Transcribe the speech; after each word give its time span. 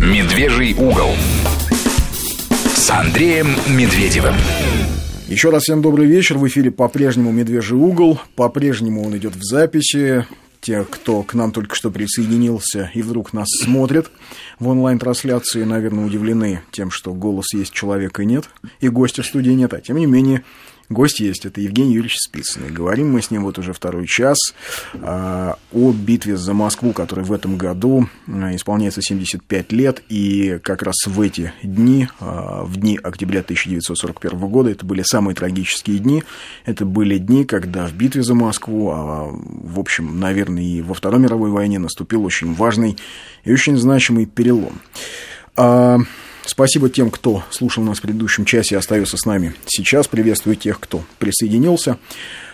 Медвежий 0.00 0.72
угол 0.72 1.10
с 2.74 2.90
Андреем 2.90 3.48
Медведевым. 3.68 4.32
Еще 5.28 5.50
раз 5.50 5.64
всем 5.64 5.82
добрый 5.82 6.06
вечер. 6.06 6.38
В 6.38 6.48
эфире 6.48 6.70
по-прежнему 6.70 7.30
«Медвежий 7.32 7.76
угол». 7.76 8.18
По-прежнему 8.34 9.04
он 9.04 9.14
идет 9.18 9.36
в 9.36 9.42
записи. 9.42 10.24
Те, 10.62 10.86
кто 10.88 11.22
к 11.22 11.34
нам 11.34 11.52
только 11.52 11.74
что 11.74 11.90
присоединился 11.90 12.90
и 12.94 13.02
вдруг 13.02 13.34
нас 13.34 13.48
смотрит 13.62 14.10
в 14.58 14.68
онлайн-трансляции, 14.68 15.64
наверное, 15.64 16.06
удивлены 16.06 16.62
тем, 16.70 16.90
что 16.90 17.12
голос 17.12 17.52
есть, 17.52 17.74
человека 17.74 18.24
нет, 18.24 18.48
и 18.80 18.88
гостя 18.88 19.22
в 19.22 19.26
студии 19.26 19.52
нет. 19.52 19.74
А 19.74 19.82
тем 19.82 19.98
не 19.98 20.06
менее, 20.06 20.44
Гость 20.90 21.20
есть, 21.20 21.46
это 21.46 21.60
Евгений 21.60 21.94
Юрьевич 21.94 22.16
Спицын. 22.18 22.74
Говорим 22.74 23.12
мы 23.12 23.22
с 23.22 23.30
ним 23.30 23.44
вот 23.44 23.60
уже 23.60 23.72
второй 23.72 24.08
час 24.08 24.36
э, 24.92 25.52
о 25.72 25.92
битве 25.92 26.36
за 26.36 26.52
Москву, 26.52 26.92
которой 26.92 27.24
в 27.24 27.32
этом 27.32 27.56
году 27.56 28.08
э, 28.26 28.56
исполняется 28.56 29.00
75 29.00 29.70
лет. 29.70 30.02
И 30.08 30.58
как 30.64 30.82
раз 30.82 30.96
в 31.06 31.20
эти 31.20 31.52
дни, 31.62 32.08
э, 32.18 32.62
в 32.64 32.76
дни 32.76 32.98
октября 33.00 33.40
1941 33.40 34.36
года, 34.48 34.70
это 34.70 34.84
были 34.84 35.02
самые 35.02 35.36
трагические 35.36 36.00
дни. 36.00 36.24
Это 36.64 36.84
были 36.84 37.18
дни, 37.18 37.44
когда 37.44 37.86
в 37.86 37.92
битве 37.92 38.24
за 38.24 38.34
Москву, 38.34 38.90
а, 38.90 39.28
в 39.30 39.78
общем, 39.78 40.18
наверное, 40.18 40.64
и 40.64 40.82
во 40.82 40.94
Второй 40.94 41.20
мировой 41.20 41.50
войне 41.50 41.78
наступил 41.78 42.24
очень 42.24 42.52
важный 42.52 42.98
и 43.44 43.52
очень 43.52 43.76
значимый 43.76 44.26
перелом. 44.26 44.80
Спасибо 46.50 46.90
тем, 46.90 47.12
кто 47.12 47.44
слушал 47.50 47.84
нас 47.84 47.98
в 47.98 48.02
предыдущем 48.02 48.44
часе 48.44 48.74
и 48.74 48.78
остается 48.78 49.16
с 49.16 49.24
нами 49.24 49.54
сейчас. 49.66 50.08
Приветствую 50.08 50.56
тех, 50.56 50.80
кто 50.80 51.04
присоединился. 51.20 51.96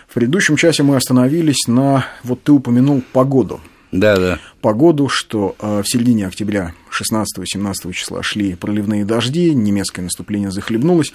В 0.07 0.13
предыдущем 0.13 0.55
часе 0.55 0.83
мы 0.83 0.95
остановились 0.95 1.67
на... 1.67 2.05
Вот 2.23 2.43
ты 2.43 2.51
упомянул 2.51 3.01
погоду. 3.11 3.59
Да, 3.91 4.17
да. 4.17 4.39
Погоду, 4.61 5.09
что 5.09 5.55
э, 5.59 5.81
в 5.81 5.89
середине 5.89 6.27
октября 6.27 6.75
16-17 6.91 7.91
числа 7.93 8.21
шли 8.21 8.53
проливные 8.53 9.03
дожди, 9.03 9.55
немецкое 9.55 10.03
наступление 10.03 10.51
захлебнулось. 10.51 11.11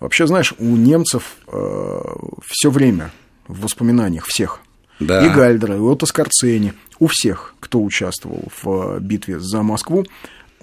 Вообще, 0.00 0.26
знаешь, 0.26 0.54
у 0.58 0.74
немцев 0.74 1.36
э, 1.48 2.00
все 2.46 2.70
время 2.70 3.12
в 3.46 3.60
воспоминаниях 3.60 4.24
всех 4.26 4.60
да. 5.00 5.26
и 5.26 5.28
Гальдера, 5.28 5.76
и 5.76 5.80
Отто 5.80 6.06
Скорцени, 6.06 6.72
у 6.98 7.08
всех, 7.08 7.54
кто 7.60 7.82
участвовал 7.82 8.48
в 8.62 9.00
битве 9.00 9.38
за 9.38 9.62
Москву, 9.62 10.06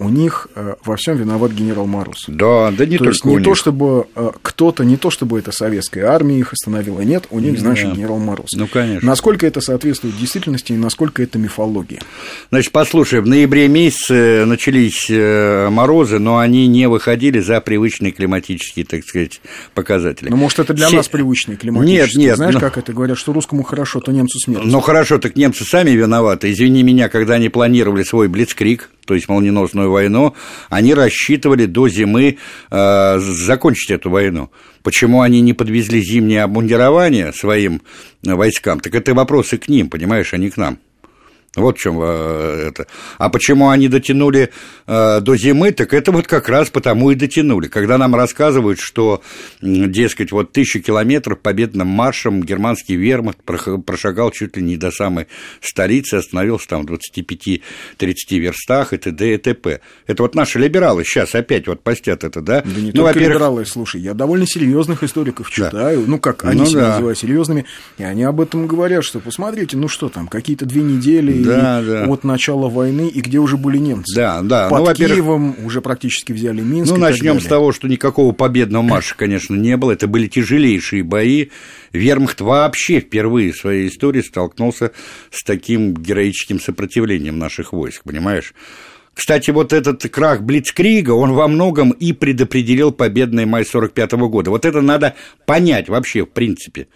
у 0.00 0.08
них 0.08 0.48
э, 0.54 0.76
во 0.82 0.96
всем 0.96 1.18
виноват 1.18 1.52
генерал 1.52 1.86
Мороз. 1.86 2.24
Да, 2.26 2.70
да 2.70 2.86
не 2.86 2.96
то 2.96 3.04
только 3.04 3.10
есть 3.10 3.24
не 3.26 3.40
то, 3.40 3.54
чтобы 3.54 4.06
э, 4.16 4.30
кто-то, 4.40 4.82
не 4.82 4.96
то, 4.96 5.10
чтобы 5.10 5.38
это 5.38 5.52
советская 5.52 6.06
армия 6.06 6.38
их 6.38 6.54
остановила, 6.54 7.02
нет, 7.02 7.26
у 7.30 7.38
них, 7.38 7.60
значит, 7.60 7.90
да. 7.90 7.94
генерал 7.94 8.18
Мороз. 8.18 8.48
Ну, 8.54 8.66
конечно. 8.66 9.06
Насколько 9.06 9.46
это 9.46 9.60
соответствует 9.60 10.16
действительности 10.16 10.72
и 10.72 10.76
насколько 10.76 11.22
это 11.22 11.38
мифология? 11.38 12.00
Значит, 12.50 12.72
послушай, 12.72 13.20
в 13.20 13.26
ноябре 13.26 13.68
месяце 13.68 14.46
начались 14.46 15.06
э, 15.10 15.68
морозы, 15.68 16.18
но 16.18 16.38
они 16.38 16.66
не 16.66 16.88
выходили 16.88 17.40
за 17.40 17.60
привычные 17.60 18.12
климатические, 18.12 18.86
так 18.86 19.04
сказать, 19.04 19.42
показатели. 19.74 20.30
Ну, 20.30 20.36
может, 20.36 20.60
это 20.60 20.72
для 20.72 20.86
Все... 20.86 20.96
нас 20.96 21.08
привычные 21.08 21.58
климатические? 21.58 22.06
Нет, 22.06 22.16
нет. 22.16 22.36
Знаешь, 22.36 22.54
но... 22.54 22.60
как 22.60 22.78
это 22.78 22.94
говорят, 22.94 23.18
что 23.18 23.34
русскому 23.34 23.64
хорошо, 23.64 24.00
то 24.00 24.12
немцу 24.12 24.38
смерть. 24.38 24.64
Ну, 24.64 24.80
хорошо, 24.80 25.18
так 25.18 25.36
немцы 25.36 25.64
сами 25.64 25.90
виноваты. 25.90 26.50
Извини 26.50 26.82
меня, 26.82 27.10
когда 27.10 27.34
они 27.34 27.50
планировали 27.50 28.02
свой 28.02 28.28
блицкрик, 28.28 28.88
то 29.06 29.14
есть 29.14 29.28
молниеносную 29.28 29.90
войну, 29.90 30.34
они 30.68 30.94
рассчитывали 30.94 31.66
до 31.66 31.88
зимы 31.88 32.38
э, 32.70 33.18
закончить 33.18 33.90
эту 33.90 34.10
войну. 34.10 34.50
Почему 34.82 35.20
они 35.22 35.40
не 35.40 35.52
подвезли 35.52 36.00
зимнее 36.00 36.42
обмундирование 36.42 37.32
своим 37.32 37.82
войскам, 38.22 38.80
так 38.80 38.94
это 38.94 39.14
вопросы 39.14 39.58
к 39.58 39.68
ним, 39.68 39.90
понимаешь, 39.90 40.32
а 40.32 40.38
не 40.38 40.50
к 40.50 40.56
нам. 40.56 40.78
Вот 41.56 41.78
в 41.78 41.80
чем 41.80 41.98
э, 42.00 42.68
это. 42.68 42.86
А 43.18 43.28
почему 43.28 43.70
они 43.70 43.88
дотянули 43.88 44.50
э, 44.86 45.20
до 45.20 45.36
зимы, 45.36 45.72
так 45.72 45.92
это 45.92 46.12
вот 46.12 46.28
как 46.28 46.48
раз 46.48 46.70
потому 46.70 47.10
и 47.10 47.16
дотянули. 47.16 47.66
Когда 47.66 47.98
нам 47.98 48.14
рассказывают, 48.14 48.78
что, 48.78 49.20
дескать, 49.60 50.30
вот 50.30 50.52
тысячу 50.52 50.80
километров 50.80 51.40
победным 51.40 51.88
маршем 51.88 52.44
германский 52.44 52.94
вермахт 52.94 53.38
прошагал 53.42 54.30
чуть 54.30 54.56
ли 54.56 54.62
не 54.62 54.76
до 54.76 54.92
самой 54.92 55.26
столицы, 55.60 56.14
остановился 56.14 56.68
там 56.68 56.86
в 56.86 56.92
25-30 56.92 57.60
верстах 58.30 58.92
и 58.92 58.98
т.д. 58.98 59.34
и 59.34 59.36
т.п. 59.36 59.80
Это 60.06 60.22
вот 60.22 60.36
наши 60.36 60.60
либералы 60.60 61.04
сейчас 61.04 61.34
опять 61.34 61.66
вот 61.66 61.82
постят 61.82 62.22
это, 62.22 62.40
да? 62.40 62.62
Да 62.62 62.80
не 62.80 62.92
ну, 62.92 63.02
только 63.02 63.18
либералы, 63.18 63.66
слушай, 63.66 64.00
я 64.00 64.14
довольно 64.14 64.46
серьезных 64.46 65.02
историков 65.02 65.50
читаю, 65.50 66.02
да. 66.02 66.06
ну, 66.06 66.20
как 66.20 66.44
они 66.44 66.60
ну, 66.60 66.66
себя 66.66 66.80
да. 66.82 66.88
называют 66.90 67.18
серьезными, 67.18 67.66
и 67.98 68.04
они 68.04 68.22
об 68.22 68.40
этом 68.40 68.68
говорят, 68.68 69.02
что 69.02 69.18
посмотрите, 69.18 69.76
ну 69.76 69.88
что 69.88 70.08
там, 70.08 70.28
какие-то 70.28 70.64
две 70.64 70.82
недели 70.82 71.39
да, 71.44 71.82
да. 71.82 72.04
от 72.06 72.24
начала 72.24 72.68
войны, 72.68 73.08
и 73.08 73.20
где 73.20 73.38
уже 73.38 73.56
были 73.56 73.78
немцы. 73.78 74.14
Да, 74.14 74.40
да. 74.42 74.68
Под 74.68 74.86
ну, 74.86 74.94
Киевом 74.94 75.56
уже 75.64 75.80
практически 75.80 76.32
взяли 76.32 76.60
Минск. 76.60 76.92
Ну, 76.92 76.98
начнем 76.98 77.40
с 77.40 77.44
того, 77.44 77.72
что 77.72 77.88
никакого 77.88 78.32
победного 78.32 78.82
марша, 78.82 79.14
конечно, 79.16 79.54
не 79.54 79.76
было. 79.76 79.92
Это 79.92 80.06
были 80.06 80.26
тяжелейшие 80.26 81.02
бои. 81.02 81.48
Вермахт 81.92 82.40
вообще 82.40 83.00
впервые 83.00 83.52
в 83.52 83.56
своей 83.56 83.88
истории 83.88 84.22
столкнулся 84.22 84.92
с 85.30 85.42
таким 85.44 85.94
героическим 85.94 86.60
сопротивлением 86.60 87.38
наших 87.38 87.72
войск, 87.72 88.02
понимаешь? 88.04 88.54
Кстати, 89.14 89.50
вот 89.50 89.72
этот 89.72 90.02
крах 90.08 90.40
Блицкрига, 90.40 91.10
он 91.10 91.32
во 91.32 91.48
многом 91.48 91.90
и 91.90 92.12
предопределил 92.12 92.92
победный 92.92 93.44
май 93.44 93.66
45 93.66 94.12
года. 94.12 94.50
Вот 94.50 94.64
это 94.64 94.80
надо 94.80 95.14
понять 95.46 95.88
вообще, 95.88 96.24
в 96.24 96.30
принципе 96.30 96.86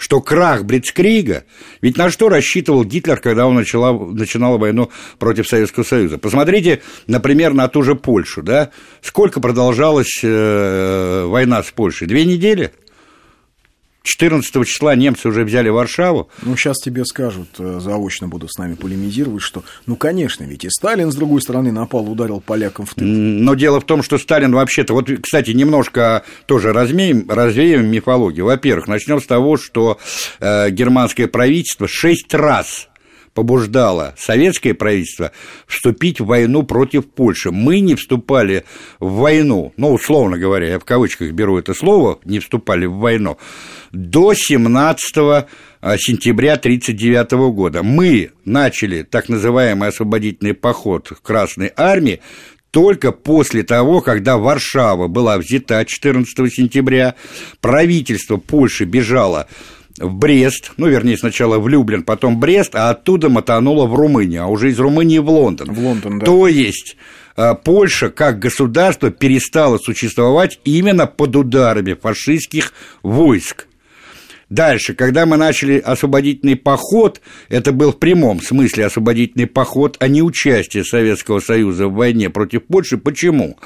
что 0.00 0.22
крах 0.22 0.64
Блицкрига, 0.64 1.44
ведь 1.82 1.98
на 1.98 2.10
что 2.10 2.30
рассчитывал 2.30 2.84
Гитлер, 2.84 3.20
когда 3.20 3.46
он 3.46 3.54
начала, 3.54 3.92
начинал 3.92 4.56
войну 4.56 4.90
против 5.18 5.46
Советского 5.46 5.84
Союза? 5.84 6.16
Посмотрите, 6.16 6.80
например, 7.06 7.52
на 7.52 7.68
ту 7.68 7.82
же 7.82 7.94
Польшу, 7.94 8.42
да? 8.42 8.70
Сколько 9.02 9.40
продолжалась 9.40 10.20
э, 10.22 11.24
война 11.26 11.62
с 11.62 11.70
Польшей? 11.70 12.08
Две 12.08 12.24
недели? 12.24 12.72
14 14.02 14.66
числа 14.66 14.94
немцы 14.94 15.28
уже 15.28 15.44
взяли 15.44 15.68
Варшаву. 15.68 16.30
Ну, 16.42 16.56
сейчас 16.56 16.78
тебе 16.78 17.04
скажут, 17.04 17.48
э, 17.58 17.78
заочно 17.80 18.28
будут 18.28 18.52
с 18.52 18.58
нами 18.58 18.74
полемизировать, 18.74 19.42
что, 19.42 19.62
ну, 19.86 19.96
конечно, 19.96 20.44
ведь 20.44 20.64
и 20.64 20.70
Сталин, 20.70 21.12
с 21.12 21.14
другой 21.14 21.42
стороны, 21.42 21.70
напал, 21.72 22.10
ударил 22.10 22.40
полякам 22.40 22.86
в 22.86 22.94
тыл. 22.94 23.06
Но 23.06 23.54
дело 23.54 23.80
в 23.80 23.84
том, 23.84 24.02
что 24.02 24.18
Сталин 24.18 24.52
вообще-то, 24.52 24.94
вот, 24.94 25.10
кстати, 25.22 25.50
немножко 25.50 26.24
тоже 26.46 26.72
развеем, 26.72 27.28
развеем 27.28 27.86
мифологию. 27.86 28.46
Во-первых, 28.46 28.88
начнем 28.88 29.20
с 29.20 29.26
того, 29.26 29.56
что 29.56 29.98
э, 30.40 30.70
германское 30.70 31.26
правительство 31.26 31.86
шесть 31.88 32.32
раз 32.34 32.89
побуждало 33.34 34.14
советское 34.18 34.74
правительство 34.74 35.32
вступить 35.66 36.20
в 36.20 36.26
войну 36.26 36.62
против 36.62 37.08
Польши. 37.08 37.50
Мы 37.50 37.80
не 37.80 37.94
вступали 37.94 38.64
в 38.98 39.12
войну, 39.14 39.72
ну, 39.76 39.92
условно 39.92 40.38
говоря, 40.38 40.68
я 40.68 40.78
в 40.78 40.84
кавычках 40.84 41.32
беру 41.32 41.58
это 41.58 41.74
слово, 41.74 42.18
не 42.24 42.38
вступали 42.38 42.86
в 42.86 42.94
войну, 42.94 43.38
до 43.92 44.34
17 44.34 45.16
а, 45.16 45.44
сентября 45.98 46.54
1939 46.54 47.32
года. 47.54 47.82
Мы 47.82 48.30
начали 48.44 49.02
так 49.02 49.28
называемый 49.28 49.88
освободительный 49.88 50.54
поход 50.54 51.12
Красной 51.22 51.72
Армии 51.76 52.20
только 52.70 53.10
после 53.10 53.62
того, 53.64 54.00
когда 54.00 54.36
Варшава 54.36 55.08
была 55.08 55.38
взята 55.38 55.84
14 55.84 56.52
сентября, 56.52 57.14
правительство 57.60 58.36
Польши 58.36 58.84
бежало 58.84 59.48
в 60.00 60.14
Брест, 60.14 60.72
ну, 60.76 60.88
вернее, 60.88 61.16
сначала 61.16 61.58
в 61.58 61.68
Люблин, 61.68 62.02
потом 62.02 62.40
Брест, 62.40 62.74
а 62.74 62.90
оттуда 62.90 63.28
мотануло 63.28 63.86
в 63.86 63.94
Румынию, 63.94 64.44
а 64.44 64.46
уже 64.46 64.70
из 64.70 64.78
Румынии 64.78 65.18
в 65.18 65.30
Лондон. 65.30 65.72
В 65.72 65.78
Лондон, 65.78 66.18
да. 66.18 66.26
То 66.26 66.48
есть 66.48 66.96
а, 67.36 67.54
Польша 67.54 68.10
как 68.10 68.38
государство 68.38 69.10
перестала 69.10 69.78
существовать 69.78 70.58
именно 70.64 71.06
под 71.06 71.36
ударами 71.36 71.94
фашистских 71.94 72.72
войск. 73.02 73.66
Дальше, 74.50 74.94
когда 74.94 75.26
мы 75.26 75.36
начали 75.36 75.78
освободительный 75.78 76.56
поход, 76.56 77.20
это 77.48 77.70
был 77.70 77.92
в 77.92 77.98
прямом 77.98 78.42
смысле 78.42 78.86
освободительный 78.86 79.46
поход, 79.46 79.96
а 80.00 80.08
не 80.08 80.22
участие 80.22 80.84
Советского 80.84 81.38
Союза 81.38 81.86
в 81.86 81.94
войне 81.94 82.30
против 82.30 82.64
Польши. 82.64 82.98
Почему? 82.98 83.56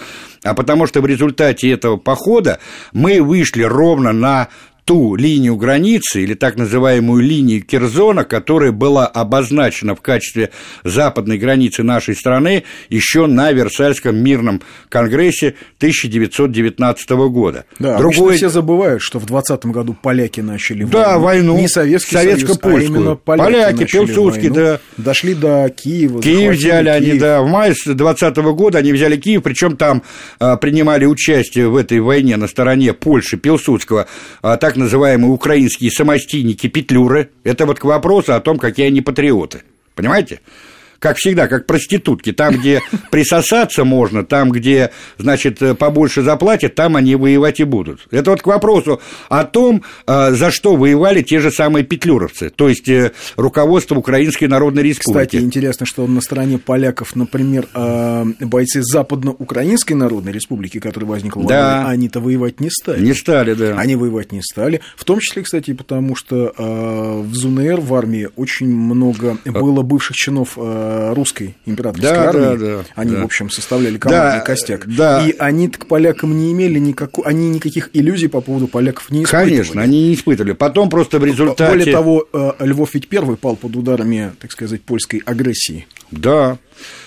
А 0.43 0.53
потому 0.53 0.87
что 0.87 1.01
в 1.01 1.07
результате 1.07 1.71
этого 1.71 1.97
похода 1.97 2.61
мы 2.93 3.23
вышли 3.23 3.63
ровно 3.63 4.13
на 4.13 4.49
ту 4.85 5.17
линию 5.17 5.57
границы, 5.57 6.23
или 6.23 6.35
так 6.35 6.57
называемую 6.57 7.23
линию 7.23 7.63
Кирзона, 7.63 8.25
которая 8.25 8.73
была 8.73 9.07
обозначена 9.07 9.95
в 9.95 10.01
качестве 10.01 10.51
западной 10.83 11.39
границы 11.39 11.83
нашей 11.83 12.15
страны 12.15 12.65
еще 12.89 13.27
на 13.27 13.53
Версальском 13.53 14.17
мирном 14.17 14.63
конгрессе 14.89 15.55
1919 15.79 17.11
года. 17.11 17.65
Да, 17.79 17.99
Другое... 17.99 18.37
все 18.37 18.49
забывают, 18.49 19.03
что 19.03 19.19
в 19.19 19.27
20 19.27 19.67
году 19.67 19.97
поляки 20.01 20.41
начали 20.41 20.85
да, 20.85 21.19
войну. 21.19 21.57
Не 21.57 21.69
Советский 21.69 22.17
Союз, 22.17 22.59
а 22.63 22.69
именно 22.71 23.15
поляки, 23.17 23.47
поляки 23.47 23.85
Пилсудский, 23.91 24.51
да. 24.51 24.81
Дошли 24.97 25.35
до 25.35 25.69
Киева. 25.71 26.23
Киев 26.23 26.55
взяли 26.55 26.89
Киев. 26.89 26.97
они, 26.97 27.19
да. 27.19 27.43
В 27.43 27.49
мае 27.49 27.75
20 27.85 28.37
года 28.37 28.79
они 28.79 28.93
взяли 28.93 29.17
Киев, 29.17 29.43
причем 29.43 29.77
там 29.77 30.03
а, 30.39 30.57
принимали 30.57 31.05
участие 31.07 31.69
в 31.69 31.77
этой 31.77 32.01
войне 32.01 32.37
на 32.37 32.49
стороне 32.49 32.93
Польши, 32.93 33.37
Пилсудского, 33.37 34.07
а, 34.43 34.57
так 34.57 34.74
так 34.75 34.81
называемые 34.81 35.31
украинские 35.31 35.93
самостийники 35.93 36.67
Петлюры. 36.67 37.31
Это 37.45 37.65
вот 37.65 37.79
к 37.79 37.85
вопросу 37.85 38.35
о 38.35 38.41
том, 38.41 38.59
какие 38.59 38.89
они 38.89 39.03
патриоты. 39.03 39.63
Понимаете? 39.95 40.41
Как 41.05 41.19
всегда, 41.19 41.49
как 41.49 41.67
проститутки. 41.67 42.33
Там, 42.33 42.57
где 42.57 42.81
присосаться 43.11 43.85
можно, 43.85 44.25
там, 44.25 44.51
где, 44.51 44.91
значит, 45.19 45.61
побольше 45.79 46.23
заплатят, 46.23 46.75
там 46.75 46.97
они 46.97 47.15
воевать 47.15 47.61
и 47.61 47.65
будут. 47.65 48.07
Это 48.11 48.31
вот 48.31 48.41
к 48.41 48.47
вопросу 48.47 49.03
о 49.29 49.45
том, 49.45 49.83
э, 50.07 50.33
за 50.33 50.51
что 50.51 50.77
воевали 50.77 51.21
те 51.21 51.41
же 51.41 51.51
самые 51.51 51.85
петлюровцы, 51.85 52.49
то 52.49 52.71
есть 52.71 52.89
э, 52.89 53.13
руководство 53.37 53.97
Украинской 53.97 54.47
Народной 54.47 54.83
Республики. 54.83 55.27
Кстати, 55.27 55.45
интересно, 55.45 55.85
что 55.85 56.07
на 56.07 56.23
стороне 56.23 56.57
поляков, 56.57 57.15
например, 57.17 57.69
э, 57.75 58.25
бойцы 58.41 58.83
Западно-Украинской 58.83 59.93
Народной 59.93 60.33
Республики, 60.33 60.81
которая 60.81 61.11
возникла 61.11 61.45
да. 61.45 61.87
они-то 61.87 62.21
воевать 62.21 62.61
не 62.61 62.71
стали. 62.71 63.05
Не 63.05 63.13
стали, 63.13 63.53
да. 63.53 63.77
Они 63.77 63.95
воевать 63.95 64.33
не 64.33 64.41
стали. 64.41 64.81
В 64.97 65.05
том 65.05 65.21
числе, 65.21 65.43
кстати, 65.43 65.75
потому 65.75 66.17
что 66.17 66.55
в 66.57 67.35
ЗУНР 67.35 67.81
в 67.81 67.95
армии 67.95 68.31
очень 68.37 68.69
много 68.75 69.37
было 69.45 69.83
бывших 69.83 70.17
чинов 70.17 70.57
русской 71.15 71.57
императорской 71.67 72.11
да, 72.11 72.29
армии. 72.29 72.57
Да, 72.57 72.77
да, 72.79 72.85
они, 72.95 73.13
да. 73.13 73.23
в 73.23 73.25
общем, 73.25 73.51
составляли 73.51 73.99
командный 73.99 74.39
да, 74.39 74.45
костяк. 74.45 74.87
Да. 74.87 75.27
И 75.27 75.35
они 75.39 75.69
к 75.69 75.87
полякам 75.87 76.37
не 76.37 76.53
имели 76.53 76.79
никакой, 76.79 77.25
они 77.25 77.49
никаких 77.49 77.91
иллюзий 77.93 78.29
по 78.29 78.41
поводу 78.41 78.69
поляков 78.69 79.11
не 79.11 79.25
испытывали. 79.25 79.51
Конечно, 79.51 79.83
они 79.83 80.09
не 80.09 80.15
испытывали. 80.15 80.53
Потом 80.53 80.91
просто 80.91 81.19
в 81.19 81.25
результате... 81.25 81.71
Более 81.71 81.93
того, 81.93 82.27
э, 82.33 82.53
Львов 82.61 82.95
ведь 82.95 83.09
первый 83.09 83.37
пал 83.37 83.57
под 83.57 83.77
ударами, 83.77 84.33
так 84.41 84.53
сказать, 84.53 84.83
польской 84.83 85.23
агрессии. 85.25 85.87
Да. 86.11 86.59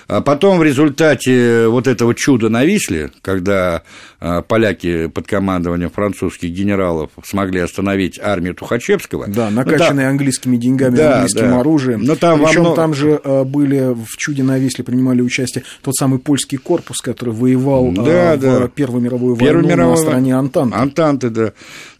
А 0.07 0.21
потом 0.21 0.59
в 0.59 0.63
результате 0.63 1.67
вот 1.67 1.85
этого 1.85 2.15
чуда 2.15 2.47
на 2.47 2.63
Висле, 2.63 3.11
когда 3.21 3.83
а, 4.21 4.41
поляки 4.41 5.07
под 5.07 5.27
командованием 5.27 5.89
французских 5.89 6.49
генералов 6.49 7.11
смогли 7.25 7.59
остановить 7.59 8.17
армию 8.17 8.55
Тухачевского. 8.55 9.27
Да, 9.27 9.49
накачанные 9.49 10.05
ну, 10.05 10.11
английскими 10.11 10.55
деньгами, 10.55 10.95
да, 10.95 11.15
английским 11.15 11.49
да. 11.49 11.59
оружием. 11.59 12.03
Но 12.03 12.15
там 12.15 12.41
Причем 12.41 12.61
мно... 12.61 12.75
там 12.75 12.93
же 12.93 13.19
а, 13.21 13.43
были 13.43 13.93
в 13.93 14.15
чуде 14.15 14.43
на 14.43 14.57
Висле 14.57 14.85
принимали 14.85 15.21
участие 15.21 15.65
тот 15.81 15.93
самый 15.95 16.19
польский 16.19 16.57
корпус, 16.57 17.01
который 17.01 17.33
воевал 17.33 17.91
да, 17.91 18.37
в 18.37 18.39
да. 18.39 18.67
Первую 18.69 19.01
мировую 19.01 19.35
Первую 19.35 19.65
войну 19.65 19.75
мировую... 19.75 19.97
на 19.97 20.01
стороне 20.01 20.35
Антанты. 20.35 20.77
Антанты, 20.77 21.29
да. 21.29 21.53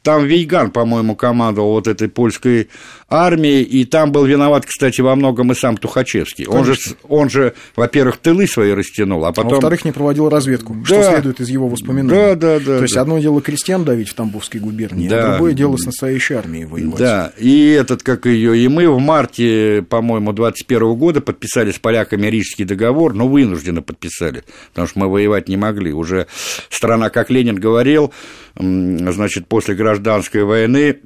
Там 0.08 0.26
Вейган, 0.26 0.72
по-моему, 0.72 1.18
командовал 1.18 1.72
вот 1.72 1.90
этой 1.90 2.08
польской 2.08 2.70
армией, 3.10 3.64
и 3.64 3.84
там 3.84 4.14
был 4.14 4.24
виноват, 4.24 4.66
кстати, 4.66 5.02
во 5.02 5.18
многом 5.18 5.52
и 5.52 5.54
сам 5.54 5.76
Тухачевский. 5.76 6.46
Он 6.46 6.64
же, 6.64 6.76
он 7.10 7.30
же, 7.30 7.56
во-первых, 7.76 8.16
тылы 8.16 8.48
свои 8.48 8.72
растянул, 8.72 9.26
а 9.26 9.34
потом... 9.34 9.52
А 9.52 9.56
во-вторых, 9.56 9.84
не 9.84 9.92
проводил 9.92 10.30
разведку, 10.30 10.74
да, 10.76 10.86
что 10.86 11.04
следует 11.12 11.42
из 11.42 11.50
его 11.50 11.68
воспоминаний. 11.68 12.10
Да, 12.10 12.36
да, 12.36 12.60
да. 12.60 12.78
То 12.78 12.84
есть, 12.84 12.96
да. 12.96 13.02
одно 13.02 13.20
дело 13.20 13.42
крестьян 13.42 13.84
давить 13.84 14.08
в 14.08 14.14
Тамбовской 14.14 14.62
губернии, 14.62 15.08
а 15.08 15.10
да, 15.10 15.26
а 15.26 15.32
другое 15.32 15.52
дело 15.52 15.76
с 15.76 15.86
настоящей 15.86 16.36
армией 16.36 16.64
воевать. 16.64 17.00
Да, 17.00 17.34
и 17.38 17.72
этот, 17.72 18.02
как 18.02 18.28
ее, 18.28 18.58
и 18.58 18.66
мы 18.70 18.90
в 18.90 19.00
марте, 19.00 19.86
по-моему, 19.90 20.32
21 20.32 20.96
года 20.96 21.20
подписали 21.20 21.74
с 21.74 21.80
поляками 21.80 22.28
Рижский 22.28 22.64
договор, 22.64 23.14
но 23.14 23.28
вынужденно 23.28 23.82
подписали, 23.82 24.46
потому 24.70 24.88
что 24.88 25.00
мы 25.00 25.10
воевать 25.10 25.50
не 25.50 25.58
могли. 25.58 25.92
Уже 25.92 26.28
страна, 26.70 27.10
как 27.10 27.30
Ленин 27.30 27.58
говорил, 27.58 28.14
значит, 28.60 29.48
после 29.48 29.76
гражданской 29.76 30.44
войны 30.44 31.00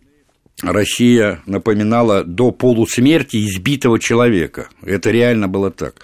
Россия 0.61 1.41
напоминала 1.45 2.23
до 2.23 2.51
полусмерти 2.51 3.37
избитого 3.37 3.99
человека. 3.99 4.69
Это 4.83 5.11
реально 5.11 5.47
было 5.47 5.71
так. 5.71 5.95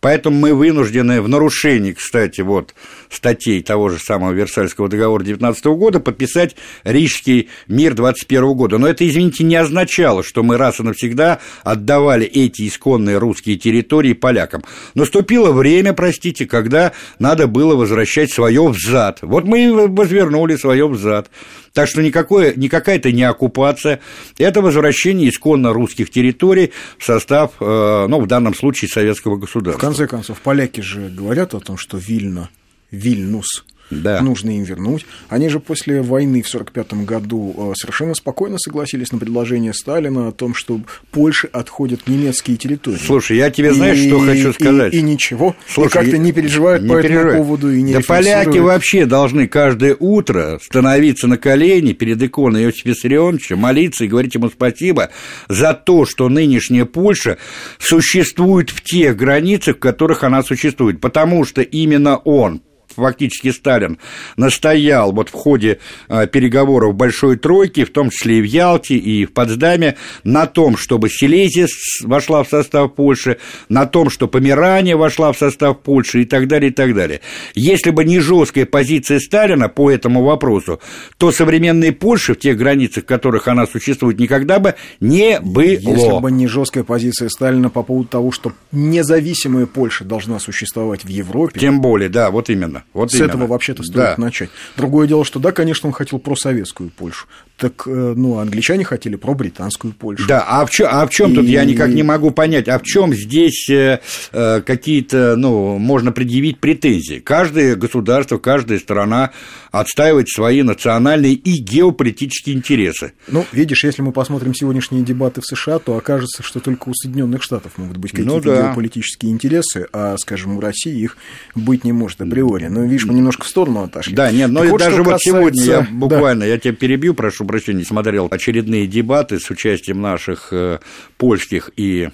Поэтому 0.00 0.38
мы 0.38 0.54
вынуждены 0.54 1.20
в 1.20 1.28
нарушении, 1.28 1.92
кстати, 1.92 2.40
вот 2.40 2.74
статей 3.10 3.62
того 3.62 3.88
же 3.88 3.98
самого 3.98 4.32
Версальского 4.32 4.88
договора 4.88 5.24
19 5.24 5.64
года 5.66 5.98
подписать 5.98 6.54
Рижский 6.84 7.48
мир 7.66 7.94
21 7.94 8.54
года. 8.54 8.78
Но 8.78 8.86
это, 8.86 9.08
извините, 9.08 9.44
не 9.44 9.56
означало, 9.56 10.22
что 10.22 10.42
мы 10.42 10.56
раз 10.56 10.78
и 10.78 10.82
навсегда 10.84 11.40
отдавали 11.64 12.26
эти 12.26 12.68
исконные 12.68 13.18
русские 13.18 13.56
территории 13.56 14.12
полякам. 14.12 14.62
Наступило 14.94 15.50
время, 15.50 15.92
простите, 15.94 16.46
когда 16.46 16.92
надо 17.18 17.48
было 17.48 17.74
возвращать 17.74 18.32
свое 18.32 18.68
взад. 18.68 19.18
Вот 19.22 19.44
мы 19.44 19.64
и 19.64 19.70
возвернули 19.70 20.56
свое 20.56 20.86
взад. 20.86 21.28
Так 21.72 21.88
что 21.88 22.02
никакое, 22.02 22.54
никакая 22.56 22.96
это 22.96 23.12
не 23.12 23.22
оккупация, 23.22 24.00
это 24.36 24.60
возвращение 24.60 25.28
исконно 25.28 25.72
русских 25.72 26.10
территорий 26.10 26.72
в 26.98 27.04
состав, 27.04 27.52
э, 27.60 28.06
ну, 28.08 28.20
в 28.20 28.26
данном 28.26 28.54
случае, 28.54 28.88
советского 28.88 29.36
государства. 29.36 29.80
Конце 29.88 30.06
концов, 30.06 30.42
поляки 30.42 30.82
же 30.82 31.08
говорят 31.08 31.54
о 31.54 31.60
том, 31.60 31.78
что 31.78 31.96
Вильно, 31.96 32.50
Вильнюс– 32.90 33.64
да. 33.90 34.20
нужно 34.20 34.56
им 34.56 34.64
вернуть. 34.64 35.06
Они 35.28 35.48
же 35.48 35.60
после 35.60 36.02
войны 36.02 36.42
в 36.42 36.48
1945 36.48 37.06
году 37.06 37.54
э, 37.56 37.72
совершенно 37.76 38.14
спокойно 38.14 38.58
согласились 38.58 39.12
на 39.12 39.18
предложение 39.18 39.72
Сталина 39.72 40.28
о 40.28 40.32
том, 40.32 40.54
что 40.54 40.80
Польше 41.10 41.48
отходят 41.52 42.06
немецкие 42.06 42.56
территории. 42.56 42.98
Слушай, 42.98 43.38
я 43.38 43.50
тебе 43.50 43.72
знаешь, 43.72 43.98
и, 43.98 44.08
что 44.08 44.20
хочу 44.20 44.52
сказать? 44.52 44.94
И, 44.94 44.98
и 44.98 45.02
ничего, 45.02 45.56
Слушай, 45.66 45.88
и 45.88 45.90
как-то 45.90 46.18
не 46.18 46.32
переживают 46.32 46.82
не 46.82 46.88
по 46.88 47.02
переживай. 47.02 47.26
этому 47.26 47.44
поводу 47.44 47.72
и 47.72 47.82
не 47.82 47.92
Да 47.94 48.00
поляки 48.06 48.58
вообще 48.58 49.06
должны 49.06 49.48
каждое 49.48 49.96
утро 49.98 50.58
становиться 50.62 51.26
на 51.26 51.38
колени 51.38 51.92
перед 51.92 52.22
иконой 52.22 52.64
Иосифа 52.64 52.90
Виссарионовича, 52.90 53.56
молиться 53.56 54.04
и 54.04 54.08
говорить 54.08 54.34
ему 54.34 54.48
спасибо 54.48 55.10
за 55.48 55.74
то, 55.74 56.06
что 56.06 56.28
нынешняя 56.28 56.84
Польша 56.84 57.38
существует 57.78 58.70
в 58.70 58.82
тех 58.82 59.16
границах, 59.16 59.76
в 59.76 59.80
которых 59.80 60.24
она 60.24 60.42
существует, 60.42 61.00
потому 61.00 61.44
что 61.44 61.62
именно 61.62 62.16
он, 62.16 62.62
фактически 62.98 63.50
Сталин 63.50 63.98
настоял 64.36 65.12
вот 65.12 65.28
в 65.28 65.32
ходе 65.32 65.78
а, 66.08 66.26
переговоров 66.26 66.94
Большой 66.94 67.36
Тройки, 67.36 67.84
в 67.84 67.90
том 67.90 68.10
числе 68.10 68.38
и 68.38 68.42
в 68.42 68.44
Ялте, 68.44 68.96
и 68.96 69.24
в 69.24 69.32
Потсдаме, 69.32 69.96
на 70.24 70.46
том, 70.46 70.76
чтобы 70.76 71.08
Силезия 71.08 71.68
вошла 72.02 72.42
в 72.44 72.48
состав 72.48 72.94
Польши, 72.94 73.38
на 73.68 73.86
том, 73.86 74.10
что 74.10 74.28
Померания 74.28 74.96
вошла 74.96 75.32
в 75.32 75.38
состав 75.38 75.80
Польши 75.80 76.22
и 76.22 76.24
так 76.24 76.48
далее, 76.48 76.70
и 76.70 76.74
так 76.74 76.94
далее. 76.94 77.20
Если 77.54 77.90
бы 77.90 78.04
не 78.04 78.20
жесткая 78.20 78.66
позиция 78.66 79.18
Сталина 79.20 79.68
по 79.68 79.90
этому 79.90 80.22
вопросу, 80.22 80.80
то 81.16 81.32
современной 81.32 81.92
Польши, 81.92 82.34
в 82.34 82.38
тех 82.38 82.56
границах, 82.56 83.04
в 83.04 83.06
которых 83.06 83.48
она 83.48 83.66
существует, 83.66 84.18
никогда 84.18 84.58
бы 84.58 84.74
не 85.00 85.40
было. 85.40 85.62
Если 85.62 86.20
бы 86.20 86.30
не 86.30 86.46
жесткая 86.46 86.84
позиция 86.84 87.28
Сталина 87.28 87.70
по 87.70 87.82
поводу 87.82 88.08
того, 88.08 88.32
что 88.32 88.52
независимая 88.72 89.66
Польша 89.66 90.04
должна 90.04 90.38
существовать 90.38 91.04
в 91.04 91.08
Европе. 91.08 91.60
Тем 91.60 91.80
более, 91.80 92.08
да, 92.08 92.30
вот 92.30 92.50
именно. 92.50 92.84
Вот 92.92 93.10
С 93.10 93.14
именно. 93.14 93.28
этого 93.28 93.46
вообще-то 93.46 93.82
стоит 93.82 93.96
да. 93.96 94.14
начать. 94.18 94.50
Другое 94.76 95.06
дело, 95.06 95.24
что 95.24 95.38
да, 95.38 95.52
конечно, 95.52 95.88
он 95.88 95.92
хотел 95.92 96.18
просоветскую 96.18 96.90
Польшу. 96.90 97.26
Так, 97.58 97.88
э, 97.88 98.14
ну, 98.16 98.38
англичане 98.38 98.84
хотели 98.84 99.16
про 99.16 99.34
британскую 99.34 99.92
Польшу. 99.92 100.28
Да, 100.28 100.44
а 100.46 100.64
в 100.64 100.70
чем, 100.70 100.86
а 100.88 101.04
в 101.04 101.10
чем 101.10 101.32
и... 101.32 101.34
тут 101.34 101.46
я 101.46 101.64
никак 101.64 101.88
не 101.90 102.04
могу 102.04 102.30
понять, 102.30 102.68
а 102.68 102.78
в 102.78 102.84
чем 102.84 103.12
здесь 103.12 103.68
э, 103.68 103.98
э, 104.30 104.60
какие-то, 104.60 105.34
ну, 105.36 105.76
можно 105.76 106.12
предъявить 106.12 106.60
претензии? 106.60 107.18
Каждое 107.18 107.74
государство, 107.74 108.38
каждая 108.38 108.78
страна 108.78 109.32
отстаивает 109.72 110.28
свои 110.28 110.62
национальные 110.62 111.32
и 111.34 111.58
геополитические 111.58 112.54
интересы. 112.54 113.14
Ну, 113.26 113.44
видишь, 113.50 113.82
если 113.82 114.02
мы 114.02 114.12
посмотрим 114.12 114.54
сегодняшние 114.54 115.02
дебаты 115.02 115.40
в 115.40 115.44
США, 115.44 115.80
то 115.80 115.96
окажется, 115.96 116.44
что 116.44 116.60
только 116.60 116.88
у 116.88 116.94
Соединенных 116.94 117.42
Штатов 117.42 117.76
могут 117.76 117.96
быть 117.96 118.12
ну 118.12 118.18
какие-то 118.18 118.48
ну, 118.48 118.54
да. 118.54 118.68
геополитические 118.68 119.32
интересы, 119.32 119.88
а, 119.92 120.16
скажем, 120.16 120.56
у 120.56 120.60
России 120.60 120.96
их 120.96 121.16
быть 121.56 121.82
не 121.82 121.92
может 121.92 122.20
априори. 122.20 122.66
Но, 122.66 122.84
видишь, 122.84 123.04
мы 123.04 123.14
немножко 123.14 123.44
в 123.44 123.48
сторону 123.48 123.82
отошли. 123.82 124.14
Да, 124.14 124.30
нет, 124.30 124.48
но 124.48 124.62
вот 124.62 124.78
даже 124.78 125.02
вот 125.02 125.14
касается... 125.14 125.30
сегодня 125.30 125.64
я 125.64 125.88
буквально, 125.90 126.42
да. 126.42 126.46
я 126.46 126.58
тебя 126.58 126.72
перебью, 126.72 127.14
прошу 127.14 127.47
прощения, 127.48 127.84
смотрел 127.84 128.28
очередные 128.30 128.86
дебаты 128.86 129.40
с 129.40 129.50
участием 129.50 130.00
наших 130.00 130.52
э, 130.52 130.78
польских 131.16 131.70
и 131.76 132.10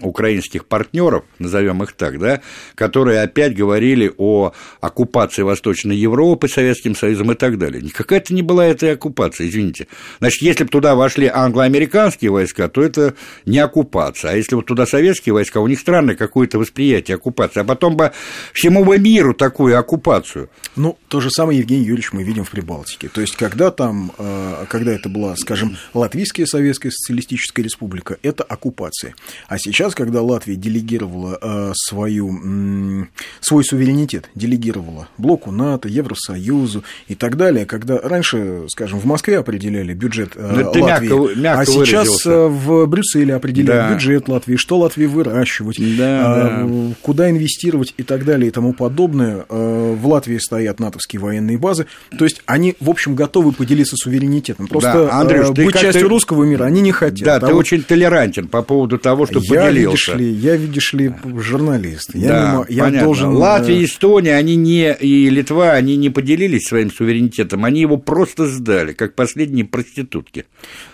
украинских 0.00 0.66
партнеров, 0.66 1.24
назовем 1.38 1.82
их 1.82 1.92
так, 1.92 2.18
да, 2.18 2.40
которые 2.74 3.22
опять 3.22 3.54
говорили 3.56 4.12
о 4.16 4.52
оккупации 4.80 5.42
Восточной 5.42 5.96
Европы 5.96 6.48
Советским 6.48 6.94
Союзом 6.94 7.32
и 7.32 7.34
так 7.34 7.58
далее. 7.58 7.82
Никакая 7.82 8.20
это 8.20 8.34
не 8.34 8.42
была 8.42 8.66
эта 8.66 8.92
оккупация, 8.92 9.48
извините. 9.48 9.86
Значит, 10.18 10.42
если 10.42 10.64
бы 10.64 10.70
туда 10.70 10.94
вошли 10.94 11.30
англо-американские 11.32 12.30
войска, 12.30 12.68
то 12.68 12.82
это 12.82 13.14
не 13.44 13.58
оккупация. 13.58 14.32
А 14.32 14.36
если 14.36 14.54
вот 14.54 14.66
туда 14.66 14.86
советские 14.86 15.32
войска, 15.32 15.60
у 15.60 15.66
них 15.66 15.78
странное 15.78 16.16
какое-то 16.16 16.58
восприятие 16.58 17.16
оккупации. 17.16 17.60
А 17.60 17.64
потом 17.64 17.96
бы 17.96 18.12
всему 18.52 18.84
бы 18.84 18.98
миру 18.98 19.34
такую 19.34 19.78
оккупацию. 19.78 20.48
Ну, 20.76 20.98
то 21.08 21.20
же 21.20 21.30
самое, 21.30 21.58
Евгений 21.58 21.84
Юрьевич, 21.84 22.12
мы 22.12 22.22
видим 22.22 22.44
в 22.44 22.50
Прибалтике. 22.50 23.08
То 23.08 23.20
есть, 23.20 23.36
когда 23.36 23.70
там, 23.70 24.12
э, 24.18 24.66
когда 24.68 24.92
это 24.92 25.08
была, 25.08 25.36
скажем, 25.36 25.76
Латвийская 25.94 26.46
Советская 26.46 26.90
Социалистическая 26.90 27.62
Республика, 27.62 28.18
это 28.22 28.42
оккупация. 28.42 29.14
А 29.48 29.55
а 29.56 29.58
сейчас, 29.58 29.94
когда 29.94 30.20
Латвия 30.20 30.54
делегировала 30.54 31.38
э, 31.40 31.72
свою, 31.74 33.08
свой 33.40 33.64
суверенитет, 33.64 34.28
делегировала 34.34 35.08
блоку 35.16 35.50
НАТО, 35.50 35.88
Евросоюзу 35.88 36.84
и 37.08 37.14
так 37.14 37.38
далее, 37.38 37.64
когда 37.64 37.98
раньше, 37.98 38.66
скажем, 38.68 38.98
в 39.00 39.06
Москве 39.06 39.38
определяли 39.38 39.94
бюджет 39.94 40.32
э, 40.34 40.70
ну, 40.74 40.82
Латвии, 40.82 41.08
мягко, 41.08 41.40
мягко 41.40 41.62
а 41.62 41.64
сейчас 41.64 42.06
выразился. 42.06 42.30
Э, 42.30 42.48
в 42.48 42.86
Брюсселе 42.86 43.34
определяют 43.34 43.88
да. 43.88 43.94
бюджет 43.94 44.28
Латвии, 44.28 44.56
что 44.56 44.76
Латвии 44.76 45.06
выращивать, 45.06 45.78
да, 45.96 46.34
да. 46.34 46.68
куда 47.00 47.30
инвестировать 47.30 47.94
и 47.96 48.02
так 48.02 48.26
далее 48.26 48.48
и 48.48 48.50
тому 48.50 48.74
подобное. 48.74 49.46
В 49.48 50.06
Латвии 50.06 50.36
стоят 50.36 50.80
натовские 50.80 51.20
военные 51.20 51.56
базы, 51.56 51.86
то 52.18 52.24
есть 52.24 52.42
они, 52.44 52.76
в 52.78 52.90
общем, 52.90 53.14
готовы 53.14 53.52
поделиться 53.52 53.96
суверенитетом. 53.96 54.66
Просто 54.66 55.06
да, 55.06 55.18
Андрюш, 55.18 55.50
быть 55.52 55.74
частью 55.78 56.10
русского 56.10 56.44
мира 56.44 56.64
они 56.64 56.82
не 56.82 56.92
хотят. 56.92 57.24
Да, 57.24 57.36
а 57.36 57.40
ты 57.40 57.54
очень 57.54 57.82
толерантен 57.82 58.48
по 58.48 58.60
поводу 58.60 58.98
того, 58.98 59.24
что 59.24 59.45
я, 59.54 59.70
видишь 59.70 60.08
ли, 60.08 60.30
я, 60.30 60.56
видишь 60.56 60.92
ли, 60.92 61.12
журналист. 61.38 62.14
Я, 62.14 62.28
да, 62.28 62.64
не, 62.68 62.76
я 62.76 63.04
должен... 63.04 63.30
Э, 63.30 63.34
Латвия 63.34 63.80
и 63.80 63.84
Эстония, 63.84 64.36
они 64.36 64.56
не, 64.56 64.94
и 64.94 65.28
Литва, 65.30 65.72
они 65.72 65.96
не 65.96 66.10
поделились 66.10 66.66
своим 66.68 66.90
суверенитетом, 66.90 67.64
они 67.64 67.80
его 67.80 67.96
просто 67.96 68.46
сдали, 68.46 68.92
как 68.92 69.14
последние 69.14 69.64
проститутки. 69.64 70.46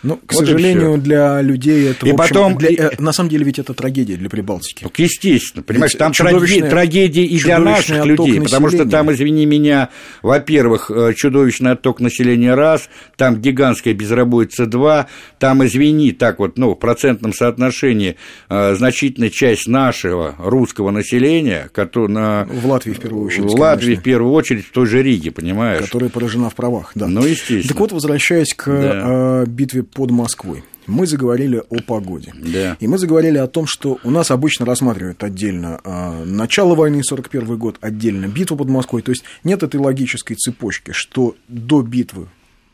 Ну, 0.02 0.16
к 0.16 0.32
вот 0.32 0.46
сожалению, 0.46 0.98
для 0.98 1.40
людей 1.42 1.90
это, 1.90 2.06
и 2.06 2.10
общем, 2.10 2.16
потом... 2.16 2.58
для, 2.58 2.70
э, 2.70 2.90
на 2.98 3.12
самом 3.12 3.30
деле, 3.30 3.44
ведь 3.44 3.58
это 3.58 3.74
трагедия 3.74 4.16
для 4.16 4.28
Прибалтики. 4.28 4.84
Ну, 4.84 4.90
естественно, 4.96 5.62
понимаешь, 5.62 5.94
там 5.94 6.12
трагедия, 6.12 6.68
трагедия 6.68 7.24
и 7.24 7.38
для 7.38 7.58
наших 7.58 8.04
людей, 8.04 8.40
потому 8.40 8.68
что 8.68 8.88
там, 8.88 9.12
извини 9.12 9.46
меня, 9.46 9.88
во-первых, 10.22 10.90
э, 10.90 11.14
чудовищный 11.14 11.72
отток 11.72 12.00
населения 12.00 12.54
раз, 12.54 12.88
там 13.16 13.40
гигантская 13.40 13.94
безработица 13.94 14.66
два, 14.66 15.08
там, 15.38 15.64
извини, 15.64 16.12
так 16.12 16.38
вот, 16.38 16.58
ну, 16.58 16.72
в 16.72 16.76
процентном 16.76 17.32
соотношении 17.32 18.10
э, 18.12 18.14
значительная 18.48 19.30
часть 19.30 19.66
нашего 19.66 20.34
русского 20.38 20.90
населения, 20.90 21.68
который 21.72 22.08
на... 22.08 22.44
В 22.44 22.66
Латвии 22.66 22.92
в 22.92 23.00
первую 23.00 23.26
очередь. 23.26 23.50
В 23.50 23.58
Латвии 23.58 23.84
конечно. 23.86 24.00
в 24.00 24.04
первую 24.04 24.32
очередь, 24.32 24.66
в 24.66 24.72
той 24.72 24.86
же 24.86 25.02
Риге, 25.02 25.30
понимаешь? 25.30 25.84
Которая 25.84 26.10
поражена 26.10 26.50
в 26.50 26.54
правах, 26.54 26.92
да. 26.94 27.06
Ну, 27.06 27.24
естественно. 27.24 27.68
Так 27.68 27.78
вот, 27.78 27.92
возвращаясь 27.92 28.54
к 28.54 28.66
да. 28.66 29.44
битве 29.46 29.82
под 29.82 30.10
Москвой 30.10 30.62
мы 30.86 31.06
заговорили 31.06 31.62
о 31.68 31.80
погоде. 31.80 32.32
Да. 32.34 32.76
И 32.80 32.86
мы 32.86 32.98
заговорили 32.98 33.38
о 33.38 33.46
том, 33.46 33.66
что 33.66 33.98
у 34.04 34.10
нас 34.10 34.30
обычно 34.30 34.66
рассматривают 34.66 35.22
отдельно 35.22 35.80
э, 35.84 36.24
начало 36.24 36.74
войны, 36.74 37.02
41 37.02 37.56
год, 37.56 37.76
отдельно 37.80 38.26
битву 38.26 38.56
под 38.56 38.68
Москвой. 38.68 39.02
То 39.02 39.12
есть 39.12 39.24
нет 39.44 39.62
этой 39.62 39.80
логической 39.80 40.36
цепочки, 40.36 40.92
что 40.92 41.36
до 41.48 41.82
битвы 41.82 42.28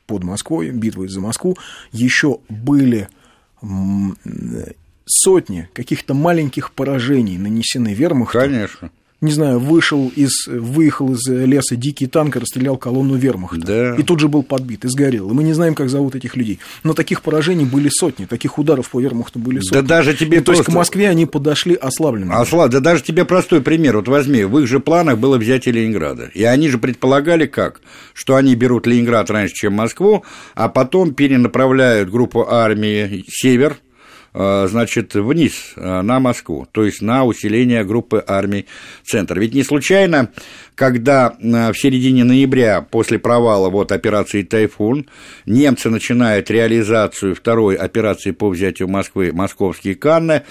под 0.07 0.25
Москвой, 0.25 0.71
битвы 0.71 1.09
за 1.09 1.21
Москву, 1.21 1.59
еще 1.93 2.39
были 2.49 3.09
сотни 5.09 5.69
каких-то 5.73 6.15
маленьких 6.15 6.73
поражений 6.73 7.39
нанесены 7.39 7.95
вермахту. 7.95 8.39
Конечно 8.39 8.91
не 9.21 9.33
знаю, 9.33 9.59
вышел 9.59 10.13
из, 10.15 10.47
выехал 10.47 11.13
из 11.13 11.27
леса 11.27 11.75
дикий 11.75 12.07
танк 12.07 12.37
и 12.37 12.39
расстрелял 12.39 12.77
колонну 12.77 13.17
вермахта. 13.17 13.59
Да. 13.59 13.95
И 13.97 14.03
тут 14.05 14.21
же 14.21 14.29
был 14.29 14.45
подбит, 14.45 14.85
и 14.85 14.89
сгорел. 14.89 15.31
И 15.31 15.35
мы 15.35 15.43
не 15.43 15.55
знаем, 15.55 15.75
как 15.75 15.89
зовут 15.89 16.15
этих 16.15 16.37
людей. 16.37 16.61
Но 16.85 16.95
таких 16.95 17.23
поражений 17.23 17.65
были 17.65 17.89
сотни, 17.91 18.27
таких 18.27 18.59
ударов 18.59 18.89
по 18.91 19.01
вермахту 19.01 19.41
были 19.41 19.59
сотни. 19.59 19.75
Да 19.75 19.83
даже 19.83 20.15
тебе 20.15 20.39
и, 20.39 20.41
просто... 20.41 20.63
То 20.63 20.69
есть 20.69 20.71
к 20.71 20.73
Москве 20.73 21.09
они 21.09 21.27
подошли 21.27 21.75
ослабленными. 21.75 22.33
Ослаб... 22.33 22.71
Да 22.71 22.79
даже 22.79 23.03
тебе 23.03 23.25
простой 23.25 23.61
пример. 23.61 23.97
Вот 23.97 24.07
возьми, 24.07 24.45
в 24.45 24.57
их 24.61 24.69
же 24.69 24.79
планах 24.79 25.19
было 25.19 25.37
взятие 25.37 25.75
Ленинграда. 25.75 26.31
И 26.35 26.45
они 26.45 26.69
же 26.69 26.79
предполагали 26.79 27.47
как? 27.47 27.81
Что 28.15 28.37
они 28.37 28.55
берут 28.55 28.87
Ленинград 28.87 29.31
раньше, 29.31 29.55
чем 29.55 29.73
Москву, 29.73 30.25
а 30.55 30.69
потом 30.69 31.13
перенаправляют 31.13 32.09
группу 32.09 32.47
армии 32.49 33.25
«Север», 33.29 33.79
значит, 34.69 35.15
вниз, 35.15 35.73
э, 35.77 36.03
на 36.03 36.21
Москву, 36.21 36.67
то 36.71 36.85
есть 36.85 37.03
на 37.03 37.25
усиление 37.25 37.83
группы 37.85 38.23
армий 38.27 38.67
«Центр». 39.05 39.39
Ведь 39.41 39.55
не 39.55 39.65
случайно, 39.65 40.31
когда 40.79 41.37
э, 41.41 41.73
в 41.73 41.75
середине 41.77 42.23
ноября, 42.23 42.83
после 42.83 43.19
провала 43.19 43.69
вот 43.69 43.91
операции 43.91 44.45
«Тайфун», 44.45 45.07
немцы 45.45 45.91
начинают 45.91 46.53
реализацию 46.53 47.35
второй 47.35 47.75
операции 47.75 48.31
по 48.31 48.49
взятию 48.49 48.87
Москвы, 48.89 49.33
московские 49.33 49.97
Канны, 49.97 50.43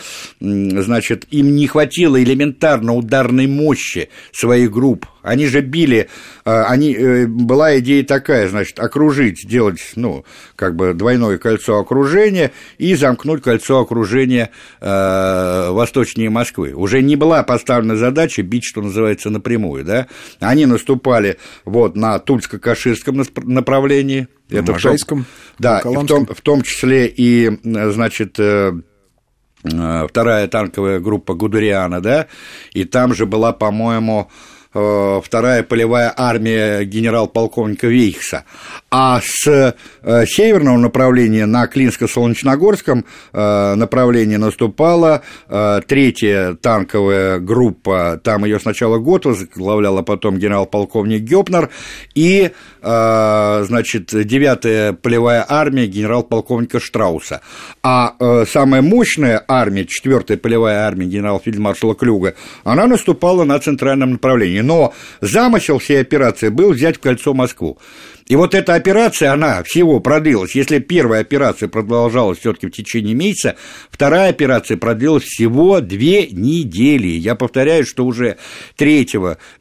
значит, 0.42 1.26
им 1.32 1.56
не 1.56 1.66
хватило 1.68 2.22
элементарно 2.22 2.94
ударной 2.94 3.48
мощи 3.48 4.10
своих 4.34 4.70
групп 4.70 5.06
они 5.28 5.46
же 5.48 5.62
били, 5.62 6.08
э, 6.46 6.62
они, 6.64 6.94
э, 6.94 7.28
была 7.28 7.78
идея 7.80 8.04
такая, 8.04 8.48
значит, 8.48 8.80
окружить, 8.80 9.44
сделать, 9.44 9.80
ну, 9.96 10.24
как 10.56 10.76
бы 10.76 10.94
двойное 10.94 11.38
кольцо 11.38 11.78
окружения 11.78 12.52
и 12.78 12.96
замкнуть 12.96 13.44
кольцо 13.44 13.80
окружения 13.80 14.52
э, 14.80 15.70
восточнее 15.72 16.30
Москвы. 16.30 16.74
Уже 16.74 17.02
не 17.02 17.16
была 17.16 17.44
поставлена 17.44 17.98
задача 17.98 18.42
бить, 18.42 18.64
что 18.64 18.82
называется, 18.82 19.30
напрямую, 19.30 19.84
да. 19.84 20.08
Они 20.40 20.66
наступали 20.66 21.38
вот 21.66 21.96
на 21.96 22.18
Тульско-Каширском 22.18 23.26
направлении. 23.44 24.28
Это 24.50 24.74
Можайском, 24.74 25.24
в 25.24 25.26
том, 25.26 25.34
да, 25.60 25.82
в 25.84 26.08
том, 26.08 26.26
в 26.26 26.42
том 26.42 26.62
числе 26.62 27.08
и, 27.08 27.52
значит, 27.64 28.40
вторая 29.64 30.48
танковая 30.48 31.00
группа 31.00 31.34
Гудериана, 31.34 32.02
да, 32.02 32.28
и 32.74 32.86
там 32.86 33.14
же 33.14 33.26
была, 33.26 33.52
по-моему, 33.52 34.30
Э, 34.30 34.57
вторая 35.24 35.64
полевая 35.64 36.14
армия 36.16 36.84
генерал-полковника 36.84 37.88
Вейхса. 37.88 38.44
А 38.92 39.20
с 39.24 39.48
э, 39.48 40.26
северного 40.26 40.78
направления 40.78 41.46
на 41.46 41.68
Клинско-Солнечногорском 41.68 43.06
э, 43.34 43.76
направлении 43.76 44.38
наступала 44.38 45.22
третья 45.88 46.54
танковая 46.56 47.40
группа, 47.40 48.20
там 48.24 48.46
ее 48.46 48.60
сначала 48.60 48.98
год 48.98 49.26
возглавлял, 49.26 49.98
а 49.98 50.04
потом 50.04 50.38
генерал-полковник 50.38 51.24
Гёпнер, 51.24 51.70
и, 52.16 52.52
значит, 52.82 54.10
девятая 54.14 54.94
полевая 54.94 55.46
армия 55.48 55.88
генерал-полковника 55.88 56.80
Штрауса. 56.80 57.42
А 57.82 58.46
самая 58.46 58.82
мощная 58.82 59.44
армия, 59.48 59.86
четвертая 59.86 60.38
полевая 60.38 60.86
армия 60.86 61.08
генерал-фельдмаршала 61.08 61.96
Клюга, 61.96 62.36
она 62.64 62.88
наступала 62.88 63.44
на 63.44 63.60
центральном 63.60 64.12
направлении 64.12 64.62
но 64.68 64.94
замысел 65.22 65.80
всей 65.80 66.02
операции 66.02 66.50
был 66.50 66.74
взять 66.74 66.98
в 66.98 67.00
кольцо 67.00 67.34
Москву. 67.34 67.80
И 68.28 68.36
вот 68.36 68.54
эта 68.54 68.76
операция, 68.76 69.32
она 69.32 69.64
всего 69.64 70.00
продлилась. 70.00 70.56
Если 70.56 70.80
первая 70.80 71.22
операция 71.22 71.70
продолжалась 71.70 72.40
все-таки 72.40 72.68
в 72.68 72.72
течение 72.72 73.16
месяца, 73.16 73.56
вторая 73.90 74.30
операция 74.30 74.78
продлилась 74.78 75.24
всего 75.24 75.80
две 75.80 76.28
недели. 76.28 77.08
Я 77.08 77.36
повторяю, 77.36 77.86
что 77.86 78.06
уже 78.06 78.38
3 78.76 78.98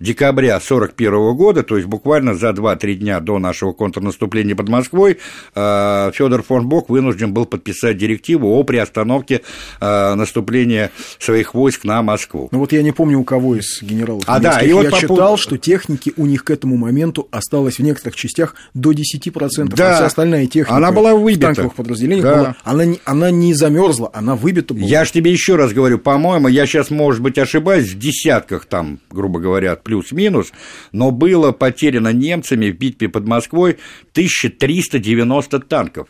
декабря 0.00 0.56
1941 0.56 1.36
года, 1.36 1.62
то 1.62 1.76
есть 1.76 1.86
буквально 1.88 2.34
за 2.34 2.50
2-3 2.50 2.94
дня 2.94 3.20
до 3.20 3.38
нашего 3.38 3.72
контрнаступления 3.72 4.56
под 4.56 4.68
Москвой, 4.68 5.18
э, 5.54 6.10
Федор 6.12 6.42
фон 6.42 6.68
Бок 6.68 6.88
вынужден 6.88 7.32
был 7.32 7.46
подписать 7.46 7.96
директиву 7.96 8.48
о 8.58 8.64
приостановке 8.64 9.42
э, 9.80 10.14
наступления 10.14 10.90
своих 11.18 11.54
войск 11.54 11.84
на 11.84 12.02
Москву. 12.02 12.48
Ну 12.50 12.58
вот 12.58 12.72
я 12.72 12.82
не 12.82 12.92
помню, 12.92 13.20
у 13.20 13.24
кого 13.24 13.56
из 13.56 13.80
генералов. 13.82 14.24
А, 14.26 14.40
да, 14.40 14.60
и 14.60 14.72
вот 14.72 14.84
я 14.84 14.90
по 14.90 14.98
читал, 14.98 15.36
что 15.36 15.56
техники 15.56 16.12
у 16.16 16.26
них 16.26 16.42
к 16.42 16.50
этому 16.50 16.76
моменту 16.76 17.28
осталось 17.30 17.78
в 17.78 17.82
некоторых 17.82 18.16
частях 18.16 18.55
до 18.74 18.92
10%, 18.92 19.74
да. 19.74 19.90
а 19.90 19.94
вся 19.94 20.06
остальная 20.06 20.46
техника 20.46 20.76
она 20.76 20.92
была 20.92 21.14
выбита. 21.14 21.52
в 21.52 21.54
танковых 21.54 21.74
подразделениях 21.74 22.24
да. 22.24 22.36
была, 22.36 22.56
она, 22.64 22.84
не, 22.84 23.00
она 23.04 23.30
не 23.30 23.54
замерзла, 23.54 24.10
она 24.12 24.36
выбита 24.36 24.74
была. 24.74 24.86
Я 24.86 25.04
же 25.04 25.12
тебе 25.12 25.32
еще 25.32 25.56
раз 25.56 25.72
говорю, 25.72 25.98
по-моему, 25.98 26.48
я 26.48 26.66
сейчас, 26.66 26.90
может 26.90 27.22
быть, 27.22 27.38
ошибаюсь, 27.38 27.90
в 27.90 27.98
десятках 27.98 28.66
там, 28.66 29.00
грубо 29.10 29.40
говоря, 29.40 29.76
плюс-минус, 29.76 30.52
но 30.92 31.10
было 31.10 31.52
потеряно 31.52 32.12
немцами 32.12 32.70
в 32.70 32.78
битве 32.78 33.08
под 33.08 33.26
Москвой 33.26 33.78
1390 34.12 35.60
танков. 35.60 36.08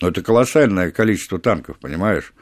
Ну, 0.00 0.08
это 0.08 0.22
колоссальное 0.22 0.90
количество 0.90 1.38
танков, 1.38 1.78
понимаешь? 1.80 2.32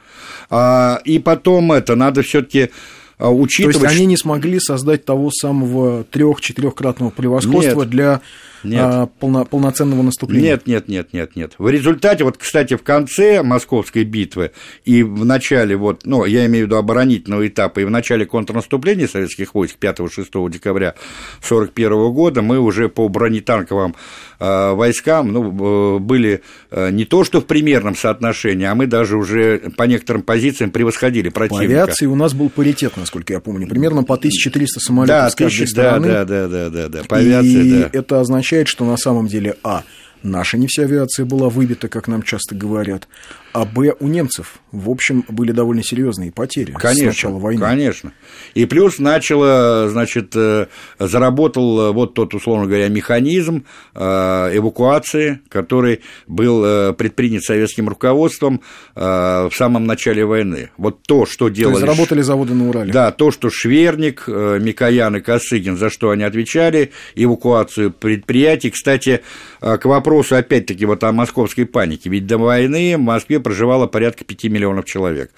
А, 0.49 1.01
и 1.05 1.19
потом 1.19 1.73
это, 1.73 1.97
надо 1.97 2.23
все-таки 2.23 2.71
учитывать... 3.19 3.79
То 3.79 3.85
есть 3.85 3.97
они 3.97 4.07
не 4.07 4.17
смогли 4.17 4.59
создать 4.59 5.05
того 5.05 5.31
самого 5.31 6.05
трех-четырехкратного 6.05 7.11
превосходства 7.11 7.83
Нет. 7.83 7.91
для 7.91 8.21
нет. 8.65 8.81
А, 8.83 9.07
полно, 9.07 9.45
полноценного 9.45 10.03
наступления. 10.03 10.53
Нет, 10.53 10.67
нет, 10.67 10.89
нет, 10.89 11.13
нет, 11.13 11.37
нет. 11.37 11.55
В 11.59 11.69
результате, 11.69 12.25
вот, 12.25 12.39
кстати, 12.39 12.75
в 12.75 12.83
конце 12.83 13.43
Московской 13.43 14.05
битвы 14.05 14.53
и 14.85 15.03
в 15.03 15.25
начале, 15.25 15.77
вот, 15.77 16.03
ну, 16.05 16.25
я 16.25 16.47
имею 16.47 16.65
в 16.65 16.69
виду 16.69 16.77
оборонительного 16.77 17.47
этапа, 17.47 17.81
и 17.81 17.85
в 17.85 17.91
начале 17.91 18.27
контрнаступления 18.27 19.07
советских 19.07 19.55
войск 19.55 19.77
5-6 19.81 20.51
декабря 20.51 20.95
1941 21.41 22.13
года 22.13 22.43
мы 22.43 22.59
уже 22.59 22.89
по 22.89 23.09
бронетанковым 23.09 23.95
э, 24.39 24.73
войскам, 24.73 25.33
ну, 25.33 25.99
были 25.99 26.43
э, 26.71 26.91
не 26.91 27.05
то 27.05 27.25
что 27.25 27.41
в 27.41 27.47
примерном 27.47 27.97
соотношении, 27.97 28.67
а 28.67 28.75
мы 28.75 28.87
даже 28.87 29.17
уже 29.17 29.59
по 29.77 29.85
некоторым 29.85 30.23
позициям 30.23 30.71
превосходили 30.71 31.29
противника. 31.29 31.65
По 31.65 31.83
авиации 31.83 32.07
у 32.07 32.15
нас 32.15 32.35
был 32.35 32.51
паритет, 32.51 32.97
насколько 32.97 33.33
я 33.33 33.41
помню, 33.41 33.67
примерно 33.67 34.05
по 34.05 34.15
1300 34.15 34.81
самолетов 34.81 35.17
да, 35.17 35.31
с 35.31 35.35
каждой 35.35 35.65
1000, 35.65 35.71
стороны. 35.71 36.09
Да, 36.09 36.25
да, 36.25 36.49
да, 36.49 36.71
да, 36.71 36.89
да, 36.89 37.05
по 37.05 37.17
авиации, 37.17 37.67
и 37.67 37.81
да. 37.83 37.91
это 37.93 38.21
означает, 38.21 38.52
что 38.69 38.85
на 38.85 38.97
самом 38.97 39.27
деле, 39.27 39.57
а, 39.63 39.85
наша 40.23 40.59
не 40.59 40.67
вся 40.67 40.83
авиация 40.83 41.25
была 41.25 41.49
выбита, 41.49 41.89
как 41.89 42.09
нам 42.09 42.23
часто 42.23 42.55
говорят, 42.55 43.09
а 43.53 43.65
Б 43.67 43.95
у 44.01 44.09
немцев, 44.09 44.61
в 44.73 44.89
общем, 44.89 45.25
были 45.29 45.53
довольно 45.53 45.83
серьезные 45.83 46.33
потери 46.33 46.73
конечно, 46.73 47.05
с 47.05 47.07
начала 47.07 47.39
войны. 47.39 47.61
Конечно. 47.61 48.13
И 48.55 48.65
плюс 48.65 48.99
начало, 48.99 49.89
значит, 49.91 50.33
э, 50.35 50.67
заработал 50.99 51.81
э, 51.81 51.93
вот 51.93 52.15
тот, 52.15 52.33
условно 52.35 52.67
говоря, 52.67 52.89
механизм 52.89 53.65
э, 53.95 54.01
эвакуации, 54.01 55.41
который 55.49 56.01
был 56.27 56.95
предпринят 56.95 57.43
советским 57.43 57.89
руководством 57.89 58.63
в 58.95 59.51
самом 59.53 59.85
начале 59.85 60.25
войны. 60.25 60.71
Вот 60.77 61.03
то, 61.03 61.27
что 61.27 61.49
делали... 61.49 61.75
То 61.75 61.81
есть 61.81 61.93
заработали 61.93 62.23
заводы 62.23 62.55
на 62.55 62.69
Урале. 62.69 62.93
Да, 62.93 63.11
то, 63.11 63.31
что 63.31 63.51
Шверник, 63.51 64.25
Микоян 64.27 65.17
и 65.17 65.21
Косыгин, 65.21 65.77
за 65.77 65.91
что 65.91 66.11
они 66.11 66.25
отвечали, 66.25 66.93
эвакуацию 67.15 67.91
предприятий. 67.91 68.71
Кстати, 68.71 69.23
к 69.61 69.85
вопросу, 69.85 70.37
опять-таки, 70.37 70.87
вот 70.87 71.05
о 71.05 71.13
московской 71.13 71.67
панике. 71.67 72.09
Ведь 72.09 72.27
до 72.27 72.39
войны 72.39 72.97
в 72.97 73.01
Москве 73.01 73.41
проживало 73.43 73.87
порядка 73.87 74.25
5 74.25 74.45
миллионов 74.45 74.85
человек. 74.85 75.31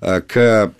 К 0.00 0.72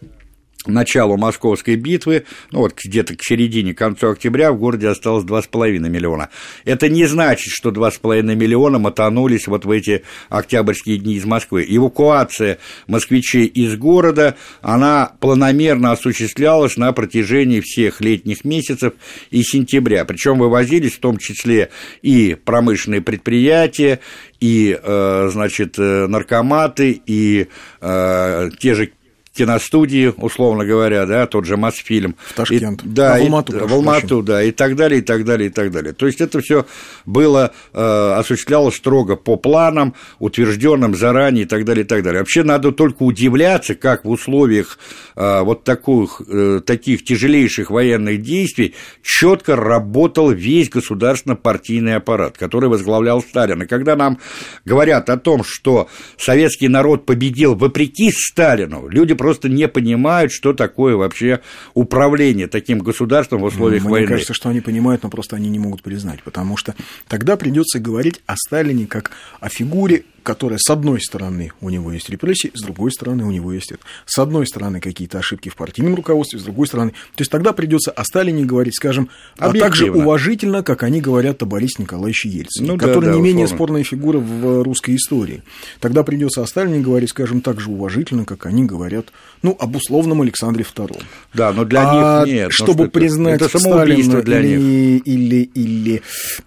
началу 0.67 1.17
Московской 1.17 1.77
битвы, 1.77 2.25
ну 2.51 2.61
вот 2.61 2.75
где-то 2.83 3.17
к 3.17 3.23
середине, 3.23 3.75
к 3.75 3.79
концу 3.79 4.11
октября 4.11 4.53
в 4.53 4.59
городе 4.59 4.89
осталось 4.89 5.25
2,5 5.25 5.79
миллиона. 5.89 6.31
Это 6.65 6.89
не 6.89 7.07
значит, 7.07 7.53
что 7.53 7.71
2,5 7.71 8.23
миллиона 8.35 8.79
мотанулись 8.79 9.47
вот 9.47 9.65
в 9.65 9.71
эти 9.71 10.05
октябрьские 10.29 10.99
дни 10.99 11.15
из 11.15 11.25
Москвы. 11.25 11.65
Эвакуация 11.69 12.59
москвичей 12.87 13.47
из 13.47 13.77
города, 13.77 14.37
она 14.61 15.13
планомерно 15.21 15.93
осуществлялась 15.93 16.77
на 16.77 16.93
протяжении 16.93 17.61
всех 17.61 18.01
летних 18.01 18.45
месяцев 18.45 18.95
и 19.31 19.43
сентября. 19.43 20.05
Причем 20.05 20.39
вывозились 20.39 20.95
в 20.95 21.01
том 21.01 21.19
числе 21.19 21.71
и 22.03 22.37
промышленные 22.45 23.01
предприятия, 23.01 24.01
и, 24.41 24.79
э, 24.83 25.29
значит, 25.33 25.79
э, 25.79 26.07
наркоматы, 26.07 27.01
и 27.07 27.49
э, 27.81 28.51
те 28.59 28.75
же 28.75 28.93
киностудии, 29.35 30.13
условно 30.17 30.65
говоря, 30.65 31.07
да, 31.07 31.27
тот 31.27 31.45
же 31.45 31.57
Мосфильм. 31.57 32.17
В 32.31 32.35
Ташкент. 32.35 32.83
И, 32.83 32.89
да, 32.89 33.17
в 33.17 33.21
Алмату, 33.21 33.57
и, 33.57 33.61
в 33.61 33.73
Алмату, 33.73 34.23
да, 34.23 34.43
и 34.43 34.51
так 34.51 34.75
далее, 34.77 35.01
и 35.01 35.03
так 35.03 35.25
далее, 35.25 35.49
и 35.49 35.53
так 35.53 35.71
далее. 35.71 35.93
То 35.93 36.07
есть 36.07 36.21
это 36.21 36.41
все 36.41 36.67
было, 37.07 37.53
э, 37.73 38.13
осуществлялось 38.19 38.77
строго 38.77 39.17
по 39.17 39.37
планам, 39.37 39.95
утвержденным 40.19 40.97
заранее, 40.97 41.45
и 41.45 41.47
так 41.47 41.65
далее, 41.65 41.85
и 41.85 41.87
так 41.87 42.03
далее. 42.03 42.21
Вообще 42.21 42.43
надо 42.43 42.73
только 42.73 43.05
удивляться, 43.05 43.75
как 43.75 44.05
в 44.05 44.11
условиях 44.11 44.79
э, 45.15 45.43
вот 45.43 45.63
таких, 45.63 46.23
э, 46.27 46.61
таких 46.67 47.05
тяжелейших 47.05 47.71
военных 47.71 48.23
действий 48.23 48.75
четко 49.03 49.55
работал 49.55 50.31
весь 50.31 50.69
государственно-партийный 50.71 51.97
аппарат, 51.97 52.37
который 52.37 52.69
возглавлял 52.69 53.23
Сталин. 53.23 53.63
И 53.63 53.67
когда 53.67 53.95
нам 53.95 54.19
говорят 54.65 55.09
о 55.09 55.17
том, 55.17 55.45
что 55.45 55.89
советский 56.19 56.69
народ 56.69 57.07
победил 57.07 57.55
вопреки 57.55 58.11
Сталину, 58.13 58.89
люди 58.89 59.15
просто 59.21 59.51
не 59.51 59.69
понимают, 59.69 60.33
что 60.33 60.55
такое 60.55 60.97
вообще 60.97 61.41
управление 61.75 62.47
таким 62.47 62.79
государством 62.79 63.43
в 63.43 63.45
условиях 63.45 63.83
Мне 63.83 63.91
войны. 63.91 64.07
Мне 64.07 64.15
кажется, 64.15 64.33
что 64.33 64.49
они 64.49 64.63
понимают, 64.63 65.03
но 65.03 65.11
просто 65.11 65.37
они 65.37 65.51
не 65.51 65.59
могут 65.59 65.83
признать, 65.83 66.23
потому 66.23 66.57
что 66.57 66.75
тогда 67.07 67.37
придется 67.37 67.81
говорить 67.81 68.23
о 68.25 68.35
Сталине 68.37 68.87
как 68.87 69.11
о 69.39 69.51
фигуре 69.51 70.05
которая, 70.23 70.59
с 70.59 70.71
одной 70.71 71.01
стороны, 71.01 71.53
у 71.61 71.71
него 71.71 71.93
есть 71.93 72.11
репрессии, 72.11 72.51
с 72.55 72.63
другой 72.63 72.93
стороны, 72.93 73.25
у 73.25 73.31
него 73.31 73.53
есть 73.53 73.73
это. 73.73 73.83
С 74.07 74.19
одной 74.19 74.47
стороны, 74.47 74.81
какие-то 74.81 75.19
ошибки 75.19 75.49
в 75.49 75.57
партийном 75.57 75.95
руководстве, 75.95 76.39
с 76.39 76.43
другой 76.43 76.67
стороны. 76.67 76.91
То 76.91 77.23
есть 77.23 77.31
тогда 77.31 77.53
придется 77.53 77.91
о 77.91 78.05
Сталине 78.05 78.45
говорить, 78.45 78.75
скажем, 78.77 79.09
а 79.39 79.53
также 79.53 79.91
уважительно, 79.91 80.63
как 80.63 80.83
они 80.83 81.01
говорят 81.01 81.43
о 81.43 81.47
Борисе 81.47 81.83
Николаевиче 81.83 82.29
Ельцине, 82.29 82.69
ну, 82.73 82.79
который 82.79 83.07
да, 83.07 83.11
да, 83.13 83.17
не 83.17 83.23
менее 83.23 83.49
спорная 83.49 83.85
фигура 83.85 84.19
в 84.19 84.63
русской 84.63 84.97
истории. 84.97 85.43
Тогда 85.81 86.03
придется 86.03 86.43
о 86.43 86.47
Сталине 86.47 86.81
говорить, 86.81 87.11
скажем, 87.11 87.41
так 87.41 87.61
же 87.61 87.71
уважительно, 87.71 88.25
как 88.25 88.47
они 88.47 88.65
говорят, 88.65 89.07
ну, 89.43 89.57
об 89.59 89.77
условном 89.77 90.23
Александре 90.23 90.65
II. 90.65 91.03
Да, 91.35 91.53
но 91.53 91.65
для 91.65 92.21
а 92.21 92.25
них 92.25 92.35
нет. 92.35 92.53
Чтобы 92.53 92.85
что 92.85 92.91
признать 92.91 93.41
это 93.41 93.59
Сталина 93.59 94.23
для 94.23 94.41
или, 94.41 94.57
них. 94.57 95.03
или, 95.07 95.51
или, 95.55 96.03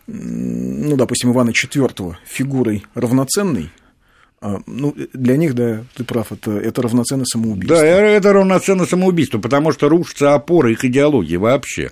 ну, 0.08 0.96
допустим, 0.96 1.32
Ивана 1.32 1.50
IV 1.52 2.16
фигурой 2.26 2.84
равноценной, 2.94 3.72
ну, 4.68 4.94
для 5.14 5.38
них, 5.38 5.54
да, 5.54 5.84
ты 5.96 6.04
прав, 6.04 6.32
это, 6.32 6.52
это 6.52 6.82
равноценно 6.82 7.26
самоубийству. 7.26 7.78
Да, 7.78 7.86
это 7.86 8.34
равноценно 8.34 8.86
самоубийству, 8.86 9.40
потому 9.40 9.72
что 9.72 9.88
рушится 9.88 10.34
опора 10.34 10.72
их 10.72 10.84
идеологии 10.84 11.38
вообще. 11.38 11.92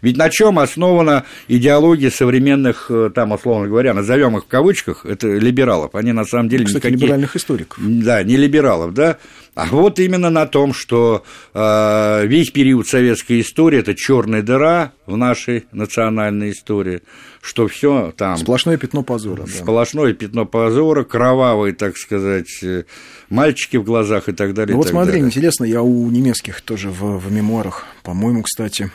Ведь 0.00 0.16
на 0.16 0.28
чем 0.28 0.58
основана 0.58 1.24
идеология 1.46 2.10
современных, 2.10 2.86
э, 2.90 3.10
там, 3.14 3.32
условно 3.32 3.68
говоря, 3.68 3.94
назовем 3.94 4.36
их 4.36 4.44
в 4.44 4.48
кавычках, 4.48 5.06
это 5.06 5.28
либералов. 5.28 5.94
Они 5.94 6.12
на 6.12 6.24
самом 6.24 6.48
деле 6.48 6.64
Кстати, 6.64 6.86
никакие... 6.86 7.02
либеральных 7.02 7.36
историков. 7.36 7.78
Да, 7.80 8.22
не 8.22 8.36
либералов, 8.36 8.94
да. 8.94 9.18
А 9.54 9.66
вот 9.66 9.98
именно 9.98 10.30
на 10.30 10.46
том, 10.46 10.72
что 10.72 11.24
э, 11.52 12.26
весь 12.26 12.50
период 12.50 12.88
советской 12.88 13.42
истории 13.42 13.80
это 13.80 13.94
черная 13.94 14.40
дыра 14.40 14.92
в 15.04 15.18
нашей 15.18 15.66
национальной 15.72 16.52
истории, 16.52 17.02
что 17.42 17.68
все 17.68 18.14
там 18.16 18.38
сплошное 18.38 18.78
пятно 18.78 19.02
позора, 19.02 19.44
сплошное 19.46 20.12
да. 20.12 20.18
пятно 20.18 20.46
позора, 20.46 21.04
кровавые, 21.04 21.74
так 21.74 21.98
сказать, 21.98 22.62
э, 22.62 22.84
мальчики 23.28 23.76
в 23.76 23.84
глазах 23.84 24.30
и 24.30 24.32
так 24.32 24.54
далее. 24.54 24.74
Ну 24.74 24.78
вот 24.78 24.88
смотри, 24.88 25.12
далее. 25.12 25.26
интересно, 25.26 25.64
я 25.64 25.82
у 25.82 26.10
немецких 26.10 26.62
тоже 26.62 26.88
в, 26.88 27.18
в 27.18 27.30
мемуарах, 27.30 27.84
по-моему, 28.02 28.42
кстати, 28.42 28.90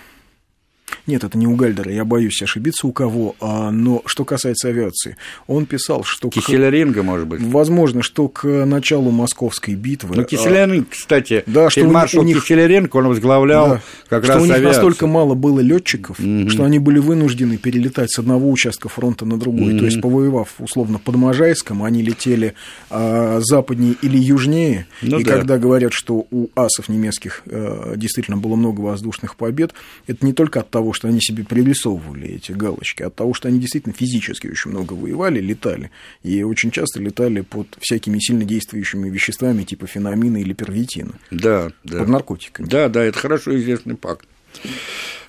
нет, 1.06 1.23
это 1.23 1.38
не 1.38 1.47
у 1.47 1.56
Гальдера, 1.56 1.91
я 1.91 2.06
боюсь 2.06 2.41
ошибиться 2.41 2.86
у 2.88 2.91
кого, 2.91 3.36
а, 3.39 3.71
но 3.71 4.02
что 4.06 4.26
касается 4.26 4.67
авиации, 4.69 5.17
он 5.47 5.65
писал, 5.65 6.04
что... 6.04 6.30
Киселеринга, 6.30 7.04
может 7.04 7.28
быть? 7.28 7.41
Возможно, 7.41 8.02
что 8.02 8.28
к 8.28 8.45
началу 8.65 9.12
московской 9.12 9.76
битвы... 9.76 10.15
Ну, 10.15 10.23
а, 10.23 10.86
кстати, 10.89 11.43
да, 11.45 11.69
что 11.69 11.86
маршал 11.86 12.23
них, 12.23 12.41
Киселеринг, 12.41 12.93
он 12.95 13.08
возглавлял 13.08 13.67
да, 13.67 13.82
как 14.10 14.23
что 14.23 14.34
раз 14.34 14.41
у 14.43 14.45
них 14.45 14.56
авиацию. 14.56 14.76
настолько 14.76 15.08
мало 15.08 15.34
было 15.34 15.60
летчиков, 15.60 16.19
угу. 16.19 16.50
что 16.50 16.63
они 16.63 16.80
были 16.80 17.00
вынуждены 17.00 17.58
перелетать 17.58 18.12
с 18.12 18.19
одного 18.19 18.50
участка 18.50 18.89
фронта 18.89 19.26
на 19.26 19.39
другой. 19.39 19.73
Угу. 19.73 19.80
То 19.80 19.86
есть, 19.86 20.02
повоевав 20.02 20.56
условно 20.60 21.00
под 21.00 21.15
Можайском, 21.15 21.84
они 21.84 22.02
летели 22.02 22.54
а, 22.89 23.39
западнее 23.41 23.95
или 24.02 24.17
южнее, 24.17 24.88
ну, 25.02 25.19
и 25.19 25.23
да. 25.23 25.34
когда 25.34 25.58
говорят, 25.58 25.93
что 25.93 26.28
у 26.32 26.50
асов 26.56 26.89
немецких 26.89 27.43
а, 27.45 27.95
действительно 27.95 28.38
было 28.38 28.56
много 28.56 28.82
воздушных 28.82 29.36
побед, 29.36 29.73
это 30.06 30.26
не 30.26 30.34
только 30.34 30.60
от 30.60 30.69
того, 30.78 30.94
что 30.94 31.08
они 31.08 31.20
себе 31.20 31.44
пририсовывали 31.44 32.28
эти 32.36 32.52
галочки, 32.52 33.02
от 33.02 33.16
того, 33.16 33.34
что 33.34 33.48
они 33.48 33.58
действительно 33.58 33.96
физически 33.96 34.46
очень 34.46 34.70
много 34.70 34.94
воевали, 34.94 35.40
летали, 35.40 35.90
и 36.22 36.44
очень 36.44 36.70
часто 36.70 37.00
летали 37.02 37.42
под 37.42 37.68
всякими 37.80 38.20
сильно 38.20 38.46
действующими 38.46 39.10
веществами 39.10 39.63
типа 39.63 39.88
феномина 39.88 40.38
или 40.38 40.54
первитина. 40.54 41.13
Да, 41.32 41.72
да. 41.84 41.98
Под 41.98 42.10
наркотиками. 42.10 42.68
Да, 42.68 42.90
да, 42.90 43.04
это 43.04 43.18
хорошо 43.18 43.58
известный 43.58 43.98
факт. 44.00 44.28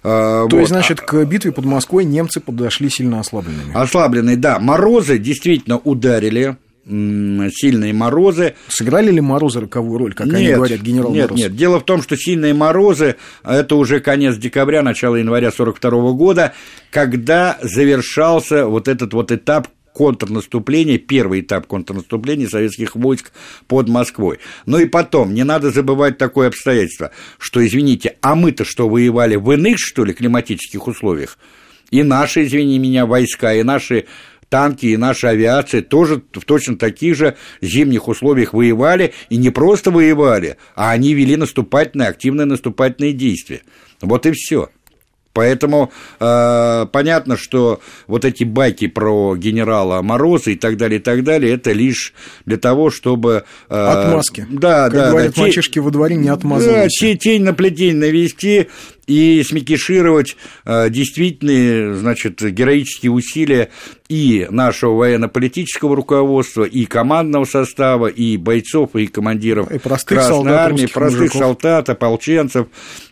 А, 0.03 0.47
То 0.49 0.57
вот. 0.57 0.59
есть, 0.59 0.69
значит, 0.69 1.01
к 1.01 1.25
битве 1.25 1.51
под 1.51 1.65
Москвой 1.65 2.05
немцы 2.05 2.41
подошли 2.41 2.91
сильно 2.91 3.21
ослабленными. 3.21 3.73
Ослабленные, 3.75 4.37
да. 4.37 4.59
Морозы 4.59 5.17
действительно 5.19 5.79
ударили 5.79 6.59
сильные 6.89 7.93
морозы. 7.93 8.55
Сыграли 8.69 9.11
ли 9.11 9.21
морозы 9.21 9.61
роковую 9.61 9.99
роль, 9.99 10.15
как 10.15 10.27
нет, 10.27 10.37
они 10.37 10.53
говорят, 10.53 10.81
генерал 10.81 11.13
Нет, 11.13 11.31
Мороз? 11.31 11.39
нет. 11.39 11.57
Дело 11.57 11.81
в 11.81 11.85
том, 11.85 12.03
что 12.03 12.17
сильные 12.17 12.55
морозы– 12.55 13.17
это 13.45 13.77
уже 13.77 14.01
конец 14.01 14.37
декабря, 14.37 14.83
начало 14.83 15.17
января 15.17 15.49
1942 15.49 16.13
года, 16.13 16.55
когда 16.91 17.59
завершался 17.63 18.67
вот 18.67 18.89
этот 18.89 19.13
вот 19.13 19.33
этап 19.33 19.69
контрнаступления, 19.93 20.97
первый 20.97 21.41
этап 21.41 21.67
контрнаступления 21.67 22.47
советских 22.47 22.95
войск 22.95 23.33
под 23.67 23.89
Москвой. 23.89 24.39
Но 24.65 24.79
и 24.79 24.87
потом, 24.87 25.35
не 25.35 25.43
надо 25.43 25.71
забывать 25.73 26.19
такое 26.19 26.49
обстоятельство, 26.49 27.11
что, 27.39 27.67
извините, 27.67 28.17
а 28.23 28.37
мы-то 28.37 28.65
что, 28.65 28.89
воевали 28.89 29.35
в 29.35 29.51
иных, 29.51 29.77
что 29.79 30.05
ли, 30.05 30.15
климатических 30.15 30.87
условиях? 30.87 31.37
И 31.91 32.03
наши, 32.03 32.45
извини 32.45 32.79
меня, 32.79 33.07
войска, 33.07 33.55
и 33.55 33.63
наши 33.63 34.05
танки 34.49 34.87
и 34.87 34.97
наша 34.97 35.31
авиация 35.31 35.83
тоже 35.83 36.23
в 36.33 36.45
точно 36.45 36.77
таких 36.77 37.17
же 37.17 37.37
зимних 37.61 38.09
условиях 38.09 38.53
воевали, 38.53 39.13
и 39.29 39.37
не 39.37 39.51
просто 39.51 39.91
воевали, 39.91 40.57
а 40.75 40.91
они 40.91 41.15
вели 41.15 41.37
наступательные, 41.37 42.09
активные 42.09 42.47
наступательные 42.47 43.13
действия. 43.13 43.63
Вот 44.01 44.27
и 44.27 44.33
все. 44.33 44.71
Поэтому 45.33 45.93
э, 46.19 46.87
понятно, 46.91 47.37
что 47.37 47.81
вот 48.07 48.25
эти 48.25 48.45
байки 48.45 48.89
про 48.89 49.37
генерала 49.37 50.03
Мороза 50.03 50.51
и 50.51 50.57
так 50.57 50.77
далее, 50.77 50.99
и 50.99 51.03
так 51.03 51.23
далее, 51.23 51.55
это 51.55 51.73
лишь 51.73 52.13
для 52.45 52.57
того, 52.57 52.91
чтобы... 52.91 53.45
Э, 53.69 53.87
Отмазки. 53.87 54.47
Да, 54.51 54.85
как 54.85 54.95
да. 54.95 55.11
говорят 55.11 55.35
да, 55.37 55.43
мальчишки 55.43 55.79
во 55.79 55.91
дворе 55.91 56.17
не 56.17 56.29
отмазываются. 56.29 57.07
Да, 57.07 57.15
тень 57.15 57.43
на 57.43 57.55
плетень 57.55 57.97
навести 57.97 58.69
и 59.09 59.43
смекишировать 59.43 60.37
э, 60.65 60.91
действительные, 60.91 61.95
значит, 61.95 62.43
героические 62.43 63.11
усилия 63.11 63.71
и 64.09 64.47
нашего 64.51 64.95
военно-политического 64.95 65.97
руководства, 65.97 66.65
и 66.65 66.85
командного 66.85 67.45
состава, 67.45 68.09
и 68.09 68.37
бойцов, 68.37 68.95
и 68.97 69.07
командиров 69.07 69.71
и 69.71 69.79
простых 69.79 70.19
Красной 70.19 70.35
солдат, 70.35 70.67
Армии, 70.67 70.87
простых 70.87 71.21
мужиков. 71.21 71.41
солдат, 71.41 71.89
ополченцев, 71.89 72.67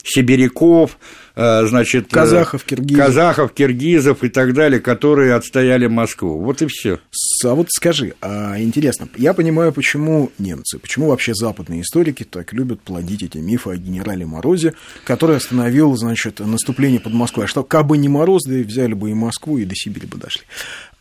сибиряков, 0.04 0.98
значит, 1.36 2.06
э, 2.06 2.14
казахов, 2.14 2.64
киргизов. 2.64 3.06
казахов, 3.06 3.52
киргизов 3.52 4.24
и 4.24 4.28
так 4.30 4.54
далее, 4.54 4.80
которые 4.80 5.34
отстояли 5.34 5.86
Москву. 5.86 6.40
Вот 6.40 6.62
и 6.62 6.66
все. 6.66 6.98
А 7.44 7.54
вот 7.54 7.68
скажи, 7.70 8.14
а 8.22 8.58
интересно, 8.58 9.08
я 9.16 9.34
понимаю, 9.34 9.72
почему 9.72 10.32
немцы, 10.38 10.78
почему 10.78 11.08
вообще 11.08 11.34
западные 11.34 11.82
историки 11.82 12.24
так 12.24 12.54
любят 12.54 12.80
плодить 12.80 13.22
эти 13.22 13.38
мифы 13.38 13.70
о 13.70 13.76
генерале 13.76 14.24
Морозе, 14.24 14.72
который 15.04 15.36
остановил, 15.36 15.94
значит, 15.96 16.40
наступление 16.40 17.00
под 17.00 17.12
Москвой. 17.12 17.44
А 17.44 17.48
что, 17.48 17.62
как 17.62 17.86
бы 17.86 17.98
не 17.98 18.08
Мороз, 18.08 18.44
да 18.46 18.56
и 18.56 18.62
взяли 18.62 18.94
бы 18.94 19.10
и 19.10 19.14
Москву, 19.14 19.58
и 19.58 19.66
до 19.66 19.74
Сибири 19.74 20.06
бы 20.06 20.16
дошли. 20.16 20.42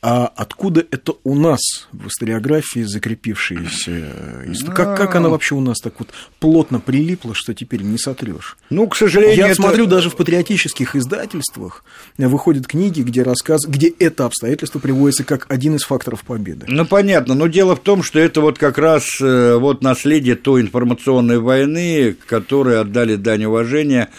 А 0.07 0.31
откуда 0.35 0.85
это 0.91 1.13
у 1.23 1.33
нас 1.33 1.87
в 1.91 2.09
историографии 2.09 2.81
закрепившаяся? 2.81 4.53
Как, 4.75 4.95
как 4.95 5.15
она 5.15 5.29
вообще 5.29 5.55
у 5.55 5.61
нас 5.61 5.79
так 5.79 5.95
вот 5.97 6.09
плотно 6.39 6.79
прилипла, 6.79 7.33
что 7.33 7.55
теперь 7.55 7.81
не 7.81 7.97
сотрешь? 7.97 8.55
Ну, 8.69 8.87
к 8.87 8.95
сожалению, 8.95 9.35
Я 9.35 9.47
это... 9.47 9.55
смотрю, 9.55 9.87
даже 9.87 10.11
в 10.11 10.15
патриотических 10.15 10.95
издательствах 10.95 11.83
выходят 12.19 12.67
книги, 12.67 13.01
где 13.01 13.23
рассказ, 13.23 13.65
где 13.65 13.87
это 13.97 14.25
обстоятельство 14.25 14.77
приводится 14.77 15.23
как 15.23 15.47
один 15.49 15.75
из 15.75 15.81
факторов 15.81 16.21
победы. 16.21 16.67
Ну, 16.69 16.85
понятно, 16.85 17.33
но 17.33 17.47
дело 17.47 17.75
в 17.75 17.79
том, 17.79 18.03
что 18.03 18.19
это 18.19 18.41
вот 18.41 18.59
как 18.59 18.77
раз 18.77 19.07
э, 19.19 19.55
вот 19.55 19.81
наследие 19.81 20.35
той 20.35 20.61
информационной 20.61 21.39
войны, 21.39 22.15
которой 22.27 22.79
отдали 22.79 23.15
дань 23.15 23.45
уважения 23.45 24.09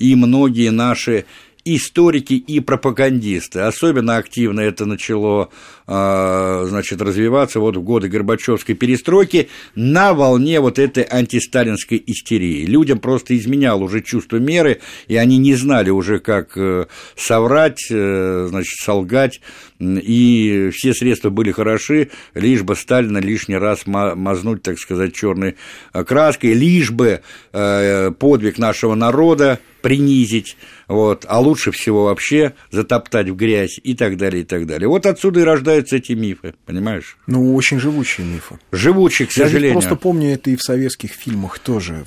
и 0.00 0.16
многие 0.16 0.70
наши 0.70 1.24
историки 1.66 2.34
и 2.34 2.60
пропагандисты. 2.60 3.60
Особенно 3.60 4.16
активно 4.16 4.60
это 4.60 4.86
начало 4.86 5.50
а, 5.88 6.64
значит, 6.68 7.00
развиваться 7.00 7.60
вот 7.60 7.76
в 7.76 7.82
годы 7.82 8.08
Горбачевской 8.08 8.74
перестройки 8.74 9.48
на 9.74 10.14
волне 10.14 10.60
вот 10.60 10.78
этой 10.78 11.04
антисталинской 11.04 12.02
истерии. 12.06 12.66
Людям 12.66 12.98
просто 12.98 13.36
изменял 13.36 13.82
уже 13.82 14.00
чувство 14.00 14.36
меры, 14.36 14.80
и 15.06 15.16
они 15.16 15.38
не 15.38 15.54
знали 15.54 15.90
уже, 15.90 16.18
как 16.18 16.56
э, 16.56 16.86
соврать, 17.16 17.86
э, 17.90 18.46
значит, 18.48 18.74
солгать, 18.80 19.40
и 19.78 20.70
все 20.72 20.92
средства 20.92 21.30
были 21.30 21.52
хороши, 21.52 22.10
лишь 22.34 22.62
бы 22.62 22.74
Сталина 22.74 23.18
лишний 23.18 23.56
раз 23.56 23.86
мазнуть, 23.86 24.62
так 24.62 24.78
сказать, 24.78 25.14
черной 25.14 25.54
краской, 25.92 26.52
лишь 26.54 26.90
бы 26.90 27.20
э, 27.52 28.10
подвиг 28.12 28.58
нашего 28.58 28.94
народа 28.94 29.60
принизить, 29.86 30.56
вот, 30.88 31.24
а 31.28 31.38
лучше 31.38 31.70
всего 31.70 32.06
вообще 32.06 32.54
затоптать 32.72 33.28
в 33.28 33.36
грязь 33.36 33.78
и 33.80 33.94
так 33.94 34.16
далее, 34.16 34.42
и 34.42 34.44
так 34.44 34.66
далее. 34.66 34.88
Вот 34.88 35.06
отсюда 35.06 35.38
и 35.38 35.42
рождаются 35.44 35.94
эти 35.94 36.12
мифы, 36.14 36.54
понимаешь? 36.64 37.16
Ну, 37.28 37.54
очень 37.54 37.78
живучие 37.78 38.26
мифы. 38.26 38.58
Живучие, 38.72 39.28
к 39.28 39.32
сожалению. 39.32 39.68
Я 39.68 39.72
просто 39.74 39.94
помню 39.94 40.32
это 40.32 40.50
и 40.50 40.56
в 40.56 40.60
советских 40.60 41.12
фильмах 41.12 41.60
тоже, 41.60 42.04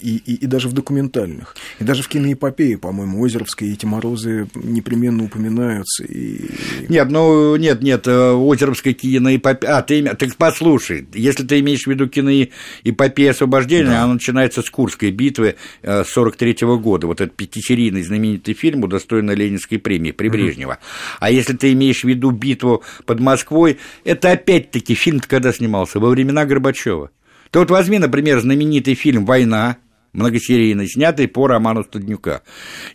и, 0.00 0.16
и, 0.16 0.34
и 0.34 0.46
даже 0.46 0.68
в 0.68 0.72
документальных, 0.72 1.54
и 1.78 1.84
даже 1.84 2.02
в 2.02 2.08
киноэпопее, 2.08 2.78
по-моему, 2.78 3.24
Озеровская 3.24 3.68
и 3.68 3.74
эти 3.74 3.86
морозы 3.86 4.48
непременно 4.56 5.22
упоминаются. 5.22 6.02
И... 6.02 6.50
Нет, 6.88 7.10
ну, 7.10 7.54
нет, 7.54 7.80
нет, 7.80 8.08
э, 8.08 8.32
Озеровская 8.32 8.92
киноэпопея, 8.92 9.76
а, 9.76 9.82
ты, 9.82 10.02
так 10.02 10.34
послушай, 10.34 11.06
если 11.14 11.44
ты 11.44 11.60
имеешь 11.60 11.84
в 11.84 11.86
виду 11.86 12.08
киноэпопея 12.08 13.30
освобождения, 13.30 13.90
да. 13.90 14.02
она 14.02 14.14
начинается 14.14 14.62
с 14.62 14.70
Курской 14.70 15.12
битвы 15.12 15.54
43 15.84 16.52
-го 16.54 16.76
года, 16.76 17.06
вот 17.06 17.19
этот 17.20 17.36
пятисерийный 17.36 18.02
знаменитый 18.02 18.54
фильм, 18.54 18.84
удостоенный 18.84 19.34
Ленинской 19.34 19.78
премии 19.78 20.10
при 20.12 20.28
Брежнева. 20.28 20.78
А 21.18 21.30
если 21.30 21.54
ты 21.54 21.72
имеешь 21.72 22.02
в 22.02 22.08
виду 22.08 22.30
битву 22.30 22.82
под 23.06 23.20
Москвой, 23.20 23.78
это 24.04 24.32
опять-таки 24.32 24.94
фильм 24.94 25.20
когда 25.20 25.52
снимался? 25.52 26.00
Во 26.00 26.08
времена 26.08 26.44
Горбачева. 26.44 27.10
Ты 27.50 27.58
вот 27.58 27.70
возьми, 27.70 27.98
например, 27.98 28.40
знаменитый 28.40 28.94
фильм 28.94 29.26
«Война», 29.26 29.76
многосерийный, 30.12 30.88
снятый 30.88 31.28
по 31.28 31.46
роману 31.46 31.84
Студнюка. 31.84 32.42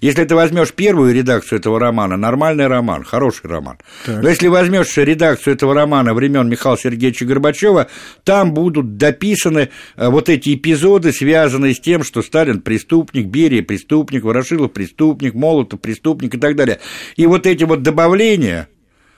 Если 0.02 0.24
ты 0.26 0.36
возьмешь 0.36 0.74
первую 0.74 1.14
редакцию 1.14 1.60
этого 1.60 1.80
романа, 1.80 2.18
нормальный 2.18 2.68
роман, 2.68 3.04
хороший 3.04 3.50
роман. 3.50 3.78
Так. 4.06 4.22
Но 4.22 4.30
если 4.30 4.48
возьмешь 4.48 4.96
редакцию 4.98 5.56
этого 5.56 5.74
романа 5.74 6.14
времен 6.14 6.50
Михаила 6.50 6.78
Сергеевича 6.78 7.26
Горбачева, 7.26 7.88
там 8.24 8.54
будут 8.54 8.98
дописаны 8.98 9.70
э, 9.96 10.10
вот 10.10 10.30
эти 10.30 10.56
эпизоды, 10.56 11.12
связанные 11.12 11.74
с 11.74 11.80
тем, 11.80 12.04
что 12.04 12.22
Сталин 12.22 12.62
преступник, 12.62 13.28
Берия 13.28 13.64
преступник, 13.64 14.24
Ворошилов 14.24 14.74
преступник, 14.74 15.34
Молотов 15.34 15.80
преступник 15.82 16.36
и 16.36 16.38
так 16.38 16.56
далее. 16.56 16.80
И 17.16 17.26
вот 17.26 17.48
эти 17.48 17.64
вот 17.64 17.82
добавления 17.82 18.68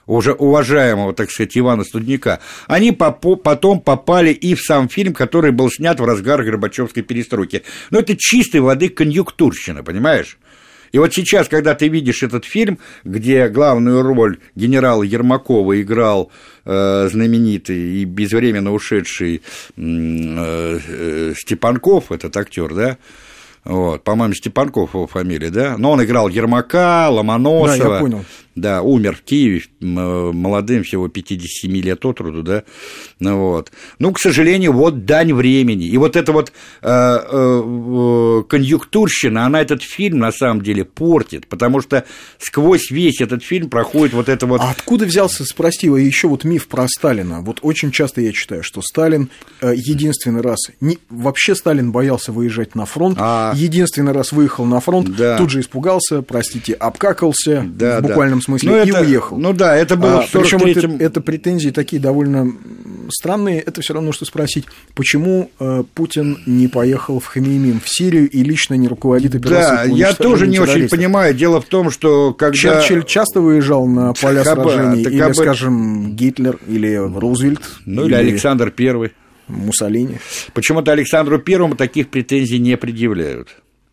уже 0.07 0.31
уважаемого, 0.31 1.13
так 1.13 1.29
сказать, 1.29 1.57
Ивана 1.57 1.83
Студника, 1.83 2.39
они 2.67 2.91
потом 2.91 3.81
попали 3.81 4.31
и 4.31 4.55
в 4.55 4.61
сам 4.61 4.89
фильм, 4.89 5.13
который 5.13 5.51
был 5.51 5.69
снят 5.69 5.99
в 5.99 6.05
разгар 6.05 6.43
Горбачевской 6.43 7.03
перестройки. 7.03 7.63
Но 7.91 7.99
это 7.99 8.15
чистой 8.17 8.61
воды 8.61 8.89
конъюнктурщина, 8.89 9.83
понимаешь? 9.83 10.37
И 10.93 10.99
вот 10.99 11.13
сейчас, 11.13 11.49
когда 11.49 11.75
ты 11.75 11.89
видишь 11.89 12.23
этот 12.23 12.45
фильм, 12.45 12.79
где 13.03 13.49
главную 13.49 14.01
роль 14.01 14.39
генерала 14.55 15.03
Ермакова 15.03 15.81
играл 15.81 16.31
э, 16.63 17.09
знаменитый 17.11 18.01
и 18.01 18.05
безвременно 18.05 18.71
ушедший 18.71 19.41
э, 19.75 20.79
э, 20.87 21.33
Степанков, 21.35 22.11
этот 22.11 22.35
актер, 22.37 22.73
да, 22.73 22.97
вот, 23.65 24.03
по-моему, 24.05 24.33
Степанков 24.33 24.93
его 24.93 25.07
фамилия, 25.07 25.49
да? 25.49 25.77
Но 25.77 25.91
он 25.91 26.01
играл 26.01 26.29
Ермака, 26.29 27.09
Ломоносова. 27.09 27.77
Да, 27.77 27.93
я 27.95 27.99
понял. 27.99 28.25
Да, 28.57 28.81
умер 28.81 29.17
в 29.17 29.21
Киеве 29.21 29.61
молодым, 29.79 30.83
всего 30.83 31.07
57 31.07 31.71
лет 31.77 32.03
от 32.05 32.19
роду, 32.19 32.41
да. 32.41 32.63
Ну, 33.19 33.37
вот. 33.37 33.71
ну, 33.99 34.11
к 34.11 34.19
сожалению, 34.19 34.73
вот 34.73 35.05
дань 35.05 35.31
времени. 35.31 35.85
И 35.85 35.95
вот 35.97 36.15
эта 36.15 36.31
вот 36.31 36.51
э, 36.81 36.87
э, 36.89 38.43
конъюнктурщина, 38.49 39.45
она 39.45 39.61
этот 39.61 39.83
фильм 39.83 40.17
на 40.17 40.31
самом 40.31 40.63
деле 40.63 40.85
портит, 40.85 41.45
потому 41.45 41.81
что 41.81 42.03
сквозь 42.39 42.89
весь 42.89 43.21
этот 43.21 43.43
фильм 43.43 43.69
проходит 43.69 44.15
вот 44.15 44.27
это 44.27 44.47
вот... 44.47 44.59
А 44.59 44.71
откуда 44.71 45.05
взялся, 45.05 45.45
спроси, 45.45 45.85
еще 45.85 46.27
вот 46.27 46.43
миф 46.43 46.67
про 46.67 46.87
Сталина? 46.87 47.41
Вот 47.41 47.59
очень 47.61 47.91
часто 47.91 48.21
я 48.21 48.33
читаю, 48.33 48.63
что 48.63 48.81
Сталин 48.81 49.29
э, 49.61 49.73
единственный 49.75 50.41
раз... 50.41 50.57
Не, 50.81 50.97
вообще 51.11 51.53
Сталин 51.53 51.91
боялся 51.91 52.31
выезжать 52.31 52.73
на 52.73 52.87
фронт, 52.87 53.19
а... 53.21 53.53
единственный 53.55 54.13
раз 54.13 54.31
выехал 54.31 54.65
на 54.65 54.79
фронт, 54.79 55.15
да. 55.15 55.37
тут 55.37 55.51
же 55.51 55.59
испугался, 55.59 56.23
простите, 56.23 56.73
обкакался 56.73 57.63
да, 57.63 57.99
в 57.99 58.01
буквальном 58.01 58.39
да 58.39 58.46
смысле, 58.47 58.71
ну, 58.71 58.77
и 58.83 58.89
это, 58.89 59.01
уехал. 59.01 59.37
Ну 59.37 59.53
да, 59.53 59.75
это 59.75 59.95
было 59.95 60.19
а, 60.19 60.21
в 60.21 60.31
Причем 60.31 60.59
это, 60.59 61.03
это 61.03 61.21
претензии 61.21 61.69
такие 61.69 62.01
довольно 62.01 62.53
странные. 63.09 63.59
Это 63.59 63.81
все 63.81 63.93
равно, 63.93 64.11
что 64.11 64.25
спросить, 64.25 64.65
почему 64.95 65.51
э, 65.59 65.83
Путин 65.93 66.39
не 66.45 66.67
поехал 66.67 67.19
в 67.19 67.25
Хамимим, 67.25 67.79
в 67.79 67.89
Сирию, 67.89 68.29
и 68.29 68.43
лично 68.43 68.75
не 68.75 68.87
руководит 68.87 69.35
операцией 69.35 69.91
Да, 69.91 69.97
я 69.97 70.13
тоже 70.13 70.47
не 70.47 70.59
очень 70.59 70.89
понимаю. 70.89 71.33
Дело 71.33 71.61
в 71.61 71.65
том, 71.65 71.91
что 71.91 72.33
когда... 72.33 72.57
Черчилль 72.57 73.03
часто 73.03 73.41
выезжал 73.41 73.85
на 73.85 74.13
поля 74.13 74.43
Хаба, 74.43 74.69
сражений, 74.69 75.03
или, 75.03 75.21
об... 75.21 75.35
скажем, 75.35 76.15
Гитлер, 76.15 76.57
или 76.67 76.95
Рузвельт. 76.95 77.61
Ну, 77.85 78.05
или, 78.05 78.07
или 78.07 78.15
Александр 78.15 78.71
Первый. 78.71 79.11
Муссолини. 79.47 80.19
Почему-то 80.53 80.91
Александру 80.91 81.39
Первому 81.39 81.75
таких 81.75 82.09
претензий 82.09 82.59
не 82.59 82.75
предъявляют. 82.75 83.49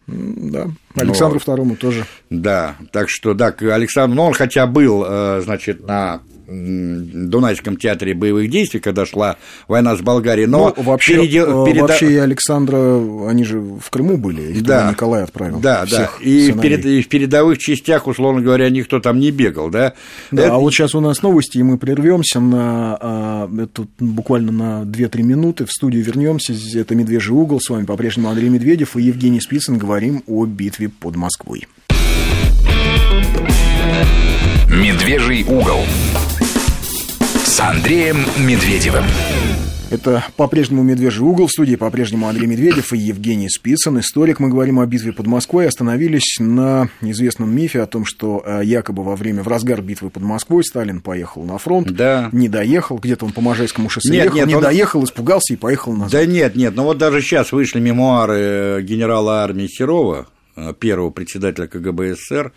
Да, 0.06 0.68
Александру 0.96 1.38
Второму 1.38 1.76
тоже. 1.76 2.04
Да, 2.30 2.76
так 2.92 3.08
что, 3.08 3.34
да, 3.34 3.54
Александр, 3.58 4.14
ну, 4.14 4.22
он 4.24 4.34
хотя 4.34 4.66
был, 4.66 5.04
э, 5.06 5.40
значит, 5.42 5.86
на 5.86 6.20
Дунайском 6.46 7.76
театре 7.76 8.14
боевых 8.14 8.50
действий, 8.50 8.80
когда 8.80 9.06
шла 9.06 9.36
война 9.68 9.96
с 9.96 10.00
Болгарией, 10.00 10.46
но 10.46 10.74
ну, 10.76 10.82
вообще, 10.82 11.14
переди... 11.14 11.38
Э, 11.38 11.64
переда... 11.66 11.86
вообще 11.86 12.12
и 12.12 12.16
Александра, 12.16 13.28
они 13.28 13.44
же 13.44 13.60
в 13.60 13.88
Крыму 13.90 14.16
были, 14.16 14.52
их 14.52 14.62
да, 14.62 14.90
Николай 14.90 15.22
отправил. 15.22 15.60
Да, 15.60 15.86
да, 15.90 16.10
и 16.20 16.52
в, 16.52 16.60
перед... 16.60 16.84
и 16.84 17.02
в 17.02 17.08
передовых 17.08 17.58
частях, 17.58 18.06
условно 18.06 18.40
говоря, 18.40 18.68
никто 18.70 19.00
там 19.00 19.18
не 19.18 19.30
бегал, 19.30 19.70
да. 19.70 19.94
Да, 20.30 20.44
Это... 20.44 20.54
а 20.54 20.58
вот 20.58 20.72
сейчас 20.72 20.94
у 20.94 21.00
нас 21.00 21.22
новости, 21.22 21.58
и 21.58 21.62
мы 21.62 21.78
прервемся 21.78 22.40
на 22.40 22.98
а, 23.00 23.50
это, 23.62 23.86
буквально 23.98 24.52
на 24.52 24.82
2-3 24.84 25.22
минуты, 25.22 25.64
в 25.64 25.70
студию 25.70 26.04
вернемся, 26.04 26.54
это 26.78 26.94
«Медвежий 26.94 27.34
угол», 27.34 27.60
с 27.60 27.70
вами 27.70 27.84
по-прежнему 27.84 28.28
Андрей 28.28 28.48
Медведев 28.48 28.96
и 28.96 29.02
Евгений 29.02 29.40
Спицын, 29.40 29.78
говорим 29.78 30.22
о 30.26 30.44
битве 30.44 30.88
под 30.88 31.16
Москвой. 31.16 31.66
«Медвежий 34.68 35.44
угол» 35.44 35.84
с 37.44 37.60
Андреем 37.60 38.24
Медведевым. 38.38 39.04
Это 39.94 40.24
по-прежнему 40.36 40.82
«Медвежий 40.82 41.22
угол» 41.22 41.46
в 41.46 41.52
студии, 41.52 41.76
по-прежнему 41.76 42.26
Андрей 42.26 42.48
Медведев 42.48 42.92
и 42.92 42.98
Евгений 42.98 43.48
Спицын. 43.48 44.00
Историк. 44.00 44.40
Мы 44.40 44.48
говорим 44.48 44.80
о 44.80 44.86
битве 44.86 45.12
под 45.12 45.28
Москвой. 45.28 45.68
Остановились 45.68 46.38
на 46.40 46.88
известном 47.00 47.54
мифе 47.54 47.80
о 47.80 47.86
том, 47.86 48.04
что 48.04 48.42
э, 48.44 48.62
якобы 48.64 49.04
во 49.04 49.14
время, 49.14 49.44
в 49.44 49.48
разгар 49.48 49.82
битвы 49.82 50.10
под 50.10 50.24
Москвой 50.24 50.64
Сталин 50.64 51.00
поехал 51.00 51.44
на 51.44 51.58
фронт, 51.58 51.92
да. 51.92 52.28
не 52.32 52.48
доехал, 52.48 52.98
где-то 52.98 53.26
он 53.26 53.32
по 53.32 53.40
Можайскому 53.40 53.88
шоссе 53.88 54.10
нет, 54.10 54.24
ехал, 54.24 54.36
нет, 54.36 54.46
не 54.48 54.56
он... 54.56 54.62
доехал, 54.62 55.04
испугался 55.04 55.54
и 55.54 55.56
поехал 55.56 55.92
назад. 55.92 56.10
Да 56.10 56.26
нет, 56.26 56.56
нет, 56.56 56.74
но 56.74 56.82
вот 56.82 56.98
даже 56.98 57.22
сейчас 57.22 57.52
вышли 57.52 57.78
мемуары 57.78 58.38
э, 58.38 58.82
генерала 58.82 59.44
армии 59.44 59.68
Серова, 59.68 60.26
первого 60.78 61.10
председателя 61.10 61.66
КГБ 61.66 62.14
СССР, 62.14 62.52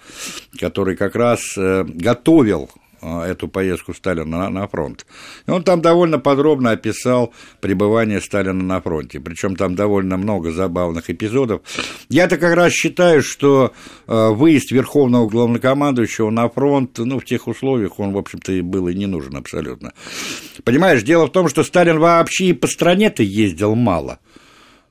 который 0.59 0.95
как 0.95 1.15
раз 1.15 1.41
готовил 1.55 2.69
а, 2.99 3.25
эту 3.25 3.47
поездку 3.47 3.93
Сталина 3.93 4.25
на, 4.25 4.49
на 4.49 4.67
фронт. 4.67 5.05
И 5.45 5.51
он 5.51 5.63
там 5.63 5.81
довольно 5.81 6.17
подробно 6.19 6.71
описал 6.71 7.33
пребывание 7.61 8.19
Сталина 8.19 8.53
на 8.53 8.81
фронте, 8.81 9.19
причем 9.19 9.55
там 9.55 9.75
довольно 9.75 10.17
много 10.17 10.51
забавных 10.51 11.09
эпизодов. 11.09 11.61
Я-то 12.09 12.37
как 12.37 12.55
раз 12.55 12.73
считаю, 12.73 13.21
что 13.21 13.73
э, 14.07 14.29
выезд 14.31 14.71
Верховного 14.71 15.29
Главнокомандующего 15.29 16.31
на 16.31 16.49
фронт, 16.49 16.97
ну, 16.97 17.19
в 17.19 17.25
тех 17.25 17.47
условиях 17.47 17.99
он, 17.99 18.13
в 18.13 18.17
общем-то, 18.17 18.51
и 18.51 18.61
был 18.61 18.87
и 18.87 18.95
не 18.95 19.05
нужен 19.05 19.35
абсолютно. 19.35 19.93
Понимаешь, 20.63 21.03
дело 21.03 21.27
в 21.27 21.31
том, 21.31 21.49
что 21.49 21.63
Сталин 21.63 21.99
вообще 21.99 22.47
и 22.47 22.53
по 22.53 22.67
стране-то 22.67 23.21
ездил 23.21 23.75
мало. 23.75 24.19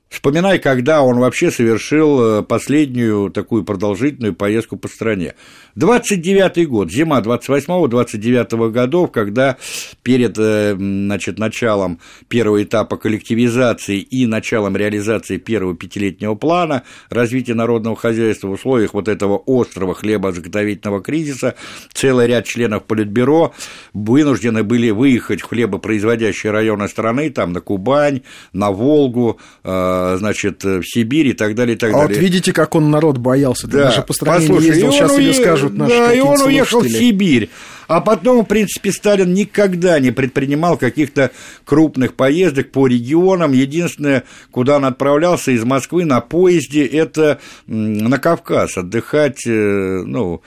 Вспоминай, 0.09 0.57
когда 0.57 1.01
он 1.01 1.19
вообще 1.19 1.51
совершил 1.51 2.39
э, 2.39 2.43
последнюю 2.43 3.29
такую 3.29 3.65
продолжительную 3.65 4.33
поездку 4.33 4.77
по 4.77 4.87
стране. 4.87 5.33
29-й 5.75 6.65
год, 6.65 6.89
зима 6.89 7.19
28-29 7.19 8.71
годов, 8.71 9.11
когда 9.11 9.57
перед 10.03 10.37
э, 10.39 10.75
значит, 10.77 11.37
началом 11.39 11.99
первого 12.29 12.63
этапа 12.63 12.95
коллективизации 12.95 13.99
и 13.99 14.25
началом 14.25 14.77
реализации 14.77 15.37
первого 15.37 15.75
пятилетнего 15.75 16.35
плана 16.35 16.83
развития 17.09 17.53
народного 17.53 17.97
хозяйства 17.97 18.47
в 18.47 18.51
условиях 18.51 18.93
вот 18.93 19.09
этого 19.09 19.43
острого 19.45 19.93
хлебозаготовительного 19.93 21.03
кризиса 21.03 21.55
целый 21.91 22.27
ряд 22.27 22.45
членов 22.45 22.85
Политбюро 22.85 23.53
вынуждены 23.93 24.63
были 24.63 24.89
выехать 24.91 25.41
в 25.41 25.47
хлебопроизводящие 25.47 26.53
районы 26.53 26.87
страны, 26.87 27.29
там 27.29 27.51
на 27.51 27.59
Кубань, 27.59 28.21
на 28.53 28.71
Волгу, 28.71 29.37
э, 29.65 29.96
значит, 30.17 30.63
в 30.63 30.83
Сибирь 30.83 31.27
и 31.27 31.33
так 31.33 31.55
далее, 31.55 31.75
и 31.75 31.79
так 31.79 31.91
а 31.91 31.93
далее. 31.93 32.07
вот 32.07 32.17
видите, 32.17 32.53
как 32.53 32.75
он 32.75 32.91
народ 32.91 33.17
боялся, 33.17 33.67
да. 33.67 33.85
даже 33.85 34.01
по 34.01 34.13
стране 34.13 34.47
Послушай, 34.47 34.67
ездил, 34.67 34.91
сейчас 34.91 35.11
уе... 35.11 35.33
тебе 35.33 35.33
скажут 35.33 35.73
наши 35.73 35.95
Да, 35.95 36.13
и 36.13 36.19
он 36.19 36.41
уехал 36.41 36.81
в. 36.81 36.87
Сибирь. 36.87 37.49
А 37.87 38.01
потом, 38.01 38.43
в 38.43 38.47
принципе, 38.47 38.91
Сталин 38.91 39.33
никогда 39.33 39.99
не 39.99 40.11
предпринимал 40.11 40.77
каких-то 40.77 41.31
крупных 41.63 42.15
поездок 42.15 42.71
по 42.71 42.85
регионам. 42.85 43.53
Единственное, 43.53 44.23
куда 44.51 44.77
он 44.77 44.85
отправлялся 44.85 45.51
из 45.51 45.63
Москвы 45.63 46.03
на 46.03 46.19
поезде, 46.19 46.85
это 46.85 47.39
на 47.65 48.19
Кавказ 48.19 48.77
отдыхать, 48.77 49.47
э, 49.47 50.03
ну, 50.05 50.41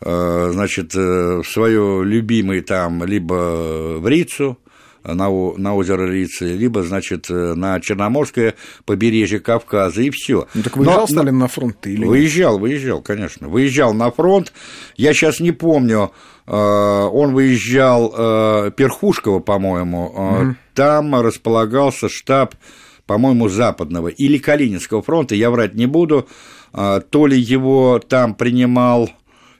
э, 0.00 0.50
значит, 0.52 0.94
э, 0.94 1.42
в 1.42 1.44
свое 1.44 2.02
любимый 2.04 2.62
там 2.62 3.04
либо 3.04 3.98
в 3.98 4.08
Рицу, 4.08 4.58
на, 5.14 5.28
на 5.56 5.74
озеро 5.74 6.06
Лицы, 6.06 6.56
либо, 6.56 6.82
значит, 6.82 7.28
на 7.28 7.80
Черноморское 7.80 8.54
побережье 8.84 9.40
Кавказа, 9.40 10.02
и 10.02 10.10
все. 10.10 10.46
Ну, 10.54 10.62
так 10.62 10.76
выезжал 10.76 11.00
но, 11.00 11.06
Сталин 11.06 11.38
на 11.38 11.48
фронт 11.48 11.86
или 11.86 12.04
Выезжал, 12.04 12.58
выезжал, 12.58 13.02
конечно. 13.02 13.48
Выезжал 13.48 13.94
на 13.94 14.10
фронт. 14.10 14.52
Я 14.96 15.12
сейчас 15.12 15.40
не 15.40 15.52
помню, 15.52 16.12
он 16.46 17.34
выезжал 17.34 18.10
Перхушково, 18.72 19.40
по-моему, 19.40 20.06
угу. 20.06 20.56
там 20.74 21.14
располагался 21.20 22.08
штаб, 22.08 22.54
по-моему, 23.06 23.48
Западного 23.48 24.08
или 24.08 24.38
Калининского 24.38 25.02
фронта, 25.02 25.34
я 25.34 25.50
врать 25.50 25.74
не 25.74 25.86
буду, 25.86 26.28
то 26.72 27.26
ли 27.26 27.38
его 27.38 27.98
там 28.06 28.34
принимал 28.34 29.10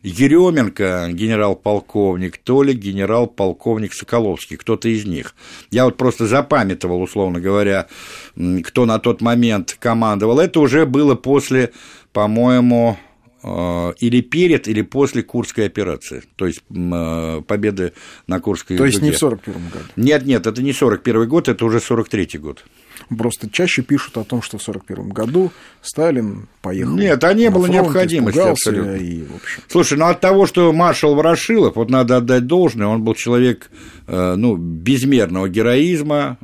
Еременко, 0.02 1.08
генерал-полковник, 1.12 2.38
то 2.38 2.62
ли 2.62 2.72
генерал-полковник 2.72 3.92
Соколовский, 3.94 4.56
кто-то 4.56 4.88
из 4.88 5.04
них. 5.04 5.34
Я 5.70 5.84
вот 5.84 5.96
просто 5.96 6.26
запамятовал, 6.26 7.02
условно 7.02 7.40
говоря, 7.40 7.88
кто 8.64 8.86
на 8.86 8.98
тот 8.98 9.20
момент 9.20 9.76
командовал. 9.80 10.38
Это 10.38 10.60
уже 10.60 10.86
было 10.86 11.14
после, 11.14 11.72
по-моему, 12.12 12.96
или 13.42 14.20
перед, 14.20 14.66
или 14.66 14.82
после 14.82 15.22
Курской 15.22 15.66
операции, 15.66 16.24
то 16.34 16.46
есть 16.46 16.62
победы 16.68 17.92
на 18.26 18.40
Курской 18.40 18.76
То 18.76 18.84
есть 18.84 19.00
не 19.00 19.12
в 19.12 19.16
41 19.18 19.68
году? 19.68 19.84
Нет, 19.94 20.26
нет, 20.26 20.46
это 20.46 20.60
не 20.60 20.72
41 20.72 21.28
год, 21.28 21.48
это 21.48 21.64
уже 21.64 21.80
43 21.80 22.38
год. 22.38 22.64
Просто 23.16 23.48
чаще 23.50 23.82
пишут 23.82 24.18
о 24.18 24.24
том, 24.24 24.42
что 24.42 24.58
в 24.58 24.68
1941 24.68 25.10
году 25.10 25.50
Сталин 25.82 26.46
поехал. 26.60 26.96
Нет, 26.96 27.22
а 27.24 27.32
не 27.32 27.50
было 27.50 27.66
фронт, 27.66 27.74
необходимости 27.74 28.38
абсолютно. 28.38 28.96
И, 28.96 29.22
в 29.22 29.36
общем... 29.36 29.62
Слушай, 29.68 29.98
ну 29.98 30.06
от 30.06 30.20
того, 30.20 30.46
что 30.46 30.72
маршал 30.72 31.14
Ворошилов, 31.14 31.76
вот 31.76 31.88
надо 31.90 32.18
отдать 32.18 32.46
должное, 32.46 32.86
он 32.86 33.02
был 33.02 33.14
человек 33.14 33.70
ну, 34.06 34.56
безмерного 34.56 35.48
героизма, 35.48 36.38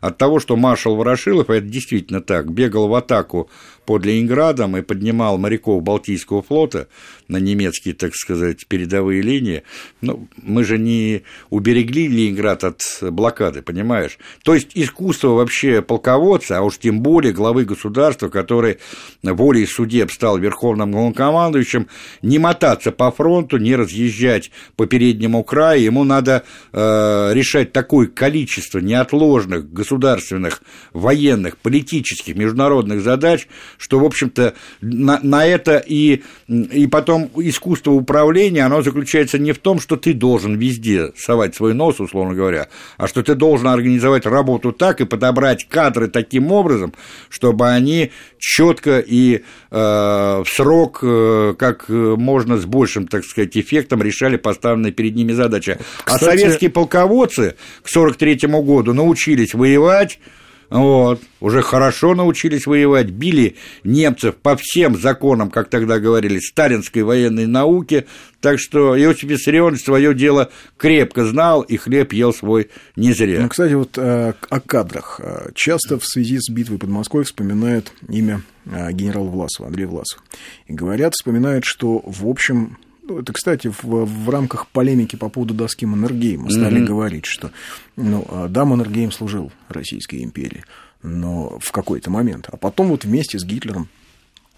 от 0.00 0.18
того, 0.18 0.40
что 0.40 0.56
маршал 0.56 0.96
Ворошилов, 0.96 1.50
это 1.50 1.66
действительно 1.66 2.20
так, 2.20 2.50
бегал 2.50 2.88
в 2.88 2.94
атаку 2.94 3.50
под 3.84 4.04
Ленинградом 4.04 4.76
и 4.76 4.82
поднимал 4.82 5.38
моряков 5.38 5.82
Балтийского 5.82 6.42
флота 6.42 6.88
на 7.26 7.38
немецкие, 7.38 7.94
так 7.94 8.14
сказать, 8.14 8.66
передовые 8.66 9.22
линии, 9.22 9.62
ну, 10.02 10.28
мы 10.42 10.64
же 10.64 10.76
не 10.78 11.22
уберегли 11.50 12.06
Ленинград 12.06 12.64
от 12.64 12.82
блокады, 13.00 13.62
понимаешь? 13.62 14.18
То 14.44 14.54
есть 14.54 14.72
искусство 14.74 15.28
вообще 15.28 15.67
полководца, 15.82 16.58
а 16.58 16.62
уж 16.62 16.78
тем 16.78 17.00
более 17.00 17.32
главы 17.32 17.64
государства, 17.64 18.28
который 18.28 18.78
волей 19.22 19.66
судеб 19.66 20.10
стал 20.10 20.38
верховным 20.38 20.92
главнокомандующим, 20.92 21.88
не 22.22 22.38
мотаться 22.38 22.92
по 22.92 23.10
фронту, 23.10 23.58
не 23.58 23.76
разъезжать 23.76 24.50
по 24.76 24.86
переднему 24.86 25.44
краю, 25.44 25.82
ему 25.82 26.04
надо 26.04 26.44
э, 26.72 27.30
решать 27.32 27.72
такое 27.72 28.06
количество 28.06 28.78
неотложных 28.78 29.72
государственных, 29.72 30.62
военных, 30.92 31.58
политических, 31.58 32.36
международных 32.36 33.02
задач, 33.02 33.48
что, 33.76 33.98
в 33.98 34.04
общем-то, 34.04 34.54
на, 34.80 35.20
на 35.22 35.46
это 35.46 35.78
и, 35.78 36.22
и 36.48 36.86
потом 36.86 37.30
искусство 37.36 37.92
управления, 37.92 38.64
оно 38.64 38.82
заключается 38.82 39.38
не 39.38 39.52
в 39.52 39.58
том, 39.58 39.80
что 39.80 39.96
ты 39.96 40.14
должен 40.14 40.56
везде 40.56 41.12
совать 41.16 41.54
свой 41.54 41.74
нос, 41.74 42.00
условно 42.00 42.34
говоря, 42.34 42.68
а 42.96 43.06
что 43.06 43.22
ты 43.22 43.34
должен 43.34 43.68
организовать 43.68 44.26
работу 44.26 44.72
так 44.72 45.00
и 45.00 45.04
подобрать 45.06 45.57
кадры 45.66 46.08
таким 46.08 46.52
образом, 46.52 46.94
чтобы 47.28 47.68
они 47.68 48.12
четко 48.38 48.98
и 48.98 49.36
э, 49.36 49.42
в 49.70 50.46
срок, 50.46 51.00
э, 51.02 51.54
как 51.58 51.88
можно 51.88 52.58
с 52.58 52.64
большим, 52.64 53.08
так 53.08 53.24
сказать, 53.24 53.56
эффектом 53.56 54.02
решали 54.02 54.36
поставленные 54.36 54.92
перед 54.92 55.14
ними 55.14 55.32
задачи. 55.32 55.78
А 56.04 56.04
Кстати... 56.04 56.24
А 56.24 56.38
советские 56.38 56.70
полководцы 56.70 57.56
к 57.82 57.90
1943 57.90 58.48
году 58.62 58.94
научились 58.94 59.54
воевать, 59.54 60.20
вот, 60.70 61.22
уже 61.40 61.62
хорошо 61.62 62.14
научились 62.14 62.66
воевать, 62.66 63.08
били 63.08 63.56
немцев 63.84 64.36
по 64.36 64.56
всем 64.56 64.98
законам, 65.00 65.50
как 65.50 65.70
тогда 65.70 65.98
говорили, 65.98 66.38
сталинской 66.40 67.02
военной 67.02 67.46
науки, 67.46 68.06
так 68.40 68.58
что 68.60 68.98
Иосиф 69.00 69.30
Виссарионович 69.30 69.82
свое 69.82 70.14
дело 70.14 70.50
крепко 70.76 71.24
знал, 71.24 71.62
и 71.62 71.76
хлеб 71.76 72.12
ел 72.12 72.34
свой 72.34 72.68
не 72.96 73.12
зря. 73.12 73.40
Ну, 73.40 73.48
кстати, 73.48 73.72
вот 73.72 73.96
э, 73.96 74.34
о 74.48 74.60
кадрах. 74.60 75.20
Часто 75.54 75.98
в 75.98 76.06
связи 76.06 76.38
с 76.38 76.50
битвой 76.50 76.78
под 76.78 76.90
Москвой 76.90 77.24
вспоминают 77.24 77.92
имя 78.08 78.42
э, 78.66 78.92
генерала 78.92 79.28
Власова, 79.28 79.68
Андрея 79.68 79.88
Власова. 79.88 80.22
И 80.66 80.74
говорят, 80.74 81.14
вспоминают, 81.14 81.64
что, 81.64 82.02
в 82.04 82.26
общем, 82.28 82.76
ну, 83.08 83.20
это, 83.20 83.32
кстати, 83.32 83.68
в, 83.68 84.04
в 84.04 84.28
рамках 84.28 84.66
полемики 84.68 85.16
по 85.16 85.30
поводу 85.30 85.54
доски 85.54 85.86
Маннергейма 85.86 86.50
стали 86.50 86.82
mm-hmm. 86.82 86.84
говорить, 86.84 87.24
что, 87.24 87.50
ну, 87.98 88.46
да, 88.48 88.64
Маннергейм 88.64 89.12
служил 89.12 89.52
Российской 89.68 90.22
империи, 90.22 90.64
но 91.02 91.58
в 91.60 91.72
какой-то 91.72 92.10
момент. 92.10 92.48
А 92.50 92.56
потом 92.56 92.88
вот 92.88 93.04
вместе 93.04 93.38
с 93.38 93.44
Гитлером 93.44 93.88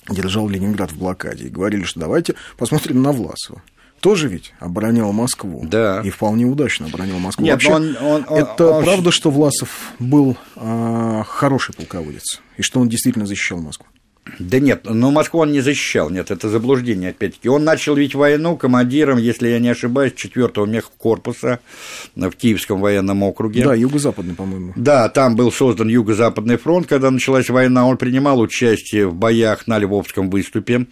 держал 0.09 0.49
Ленинград 0.49 0.93
в 0.93 0.99
блокаде. 0.99 1.47
И 1.47 1.51
говорили, 1.51 1.85
что 1.85 2.01
давайте 2.01 2.35
посмотрим 2.57 3.03
на 3.03 3.13
Власова 3.13 3.63
тоже 4.01 4.29
ведь 4.29 4.55
оборонял 4.59 5.13
Москву. 5.13 5.63
Да. 5.67 6.01
И 6.03 6.11
вполне 6.11 6.47
удачно 6.47 6.87
оборонял 6.87 7.19
Москву. 7.19 7.45
Нет, 7.45 7.55
Вообще, 7.55 7.73
он, 7.73 7.97
он, 8.01 8.25
он, 8.29 8.39
это 8.39 8.67
он... 8.71 8.85
правда, 8.85 9.11
что 9.11 9.31
Власов 9.31 9.93
был 9.99 10.37
э, 10.57 11.23
хороший 11.27 11.75
полководец, 11.75 12.41
и 12.57 12.63
что 12.63 12.81
он 12.81 12.89
действительно 12.89 13.27
защищал 13.27 13.61
Москву? 13.61 13.87
Да 14.41 14.59
нет, 14.59 14.85
но 14.85 15.11
Москву 15.11 15.41
он 15.41 15.53
не 15.53 15.61
защищал, 15.61 16.09
нет, 16.09 16.31
это 16.31 16.49
заблуждение, 16.49 17.11
опять-таки. 17.11 17.49
Он 17.49 17.63
начал 17.63 17.95
ведь 17.95 18.15
войну 18.15 18.57
командиром, 18.57 19.19
если 19.19 19.49
я 19.49 19.59
не 19.59 19.69
ошибаюсь, 19.69 20.15
4-го 20.15 20.65
мехкорпуса 20.65 21.61
в 22.17 22.31
Киевском 22.31 22.81
военном 22.81 23.23
округе. 23.23 23.65
Да, 23.65 23.75
юго-западный, 23.75 24.35
по-моему. 24.35 24.73
Да, 24.77 25.11
там 25.11 25.37
был 25.37 25.53
создан 25.53 25.89
Юго-Западный 25.89 26.57
фронт, 26.57 26.87
когда 26.87 27.11
началась 27.11 27.51
война, 27.51 27.87
он 27.87 27.99
принимал 27.99 28.41
участие 28.41 29.07
в 29.07 29.15
боях 29.15 29.67
на 29.67 29.79
Львовском 29.79 30.31
выступе, 30.31 30.87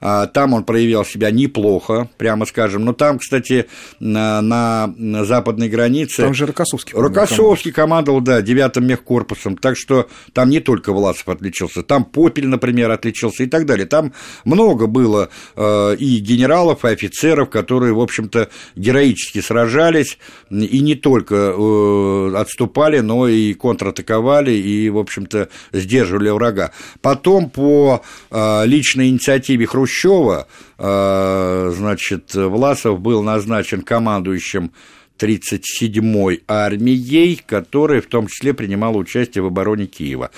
а, 0.00 0.26
там 0.26 0.54
он 0.54 0.64
проявил 0.64 1.04
себя 1.04 1.30
неплохо, 1.30 2.08
прямо 2.16 2.46
скажем, 2.46 2.86
но 2.86 2.94
там, 2.94 3.18
кстати, 3.18 3.66
на, 4.00 4.40
на 4.40 5.24
западной 5.26 5.68
границе... 5.68 6.22
Там 6.22 6.32
же 6.32 6.46
Рокоссовский. 6.46 6.98
Рокоссовский 6.98 7.70
командовал, 7.70 8.22
да, 8.22 8.40
9-м 8.40 8.86
мехкорпусом, 8.86 9.58
так 9.58 9.76
что 9.76 10.08
там 10.32 10.48
не 10.48 10.60
только 10.60 10.92
Власов 10.92 11.28
отличился, 11.28 11.82
там 11.82 12.06
Попель, 12.06 12.46
например, 12.46 12.93
отличился 12.94 13.44
и 13.44 13.46
так 13.46 13.66
далее. 13.66 13.86
Там 13.86 14.12
много 14.44 14.86
было 14.86 15.28
э, 15.56 15.96
и 15.98 16.18
генералов, 16.18 16.84
и 16.84 16.88
офицеров, 16.88 17.50
которые, 17.50 17.92
в 17.92 18.00
общем-то, 18.00 18.48
героически 18.76 19.40
сражались 19.40 20.18
и 20.50 20.80
не 20.80 20.94
только 20.94 21.34
э, 21.34 22.34
отступали, 22.36 23.00
но 23.00 23.28
и 23.28 23.54
контратаковали 23.54 24.52
и, 24.52 24.88
в 24.90 24.98
общем-то, 24.98 25.48
сдерживали 25.72 26.30
врага. 26.30 26.72
Потом 27.02 27.50
по 27.50 28.02
э, 28.30 28.66
личной 28.66 29.08
инициативе 29.08 29.66
Хрущева, 29.66 30.46
значит, 30.76 32.34
Власов 32.34 33.00
был 33.00 33.22
назначен 33.22 33.82
командующим 33.82 34.72
37-й 35.18 36.42
армией, 36.48 37.40
которая 37.44 38.00
в 38.00 38.06
том 38.06 38.26
числе 38.26 38.52
принимала 38.52 38.96
участие 38.96 39.42
в 39.42 39.46
обороне 39.46 39.86
Киева. 39.86 40.30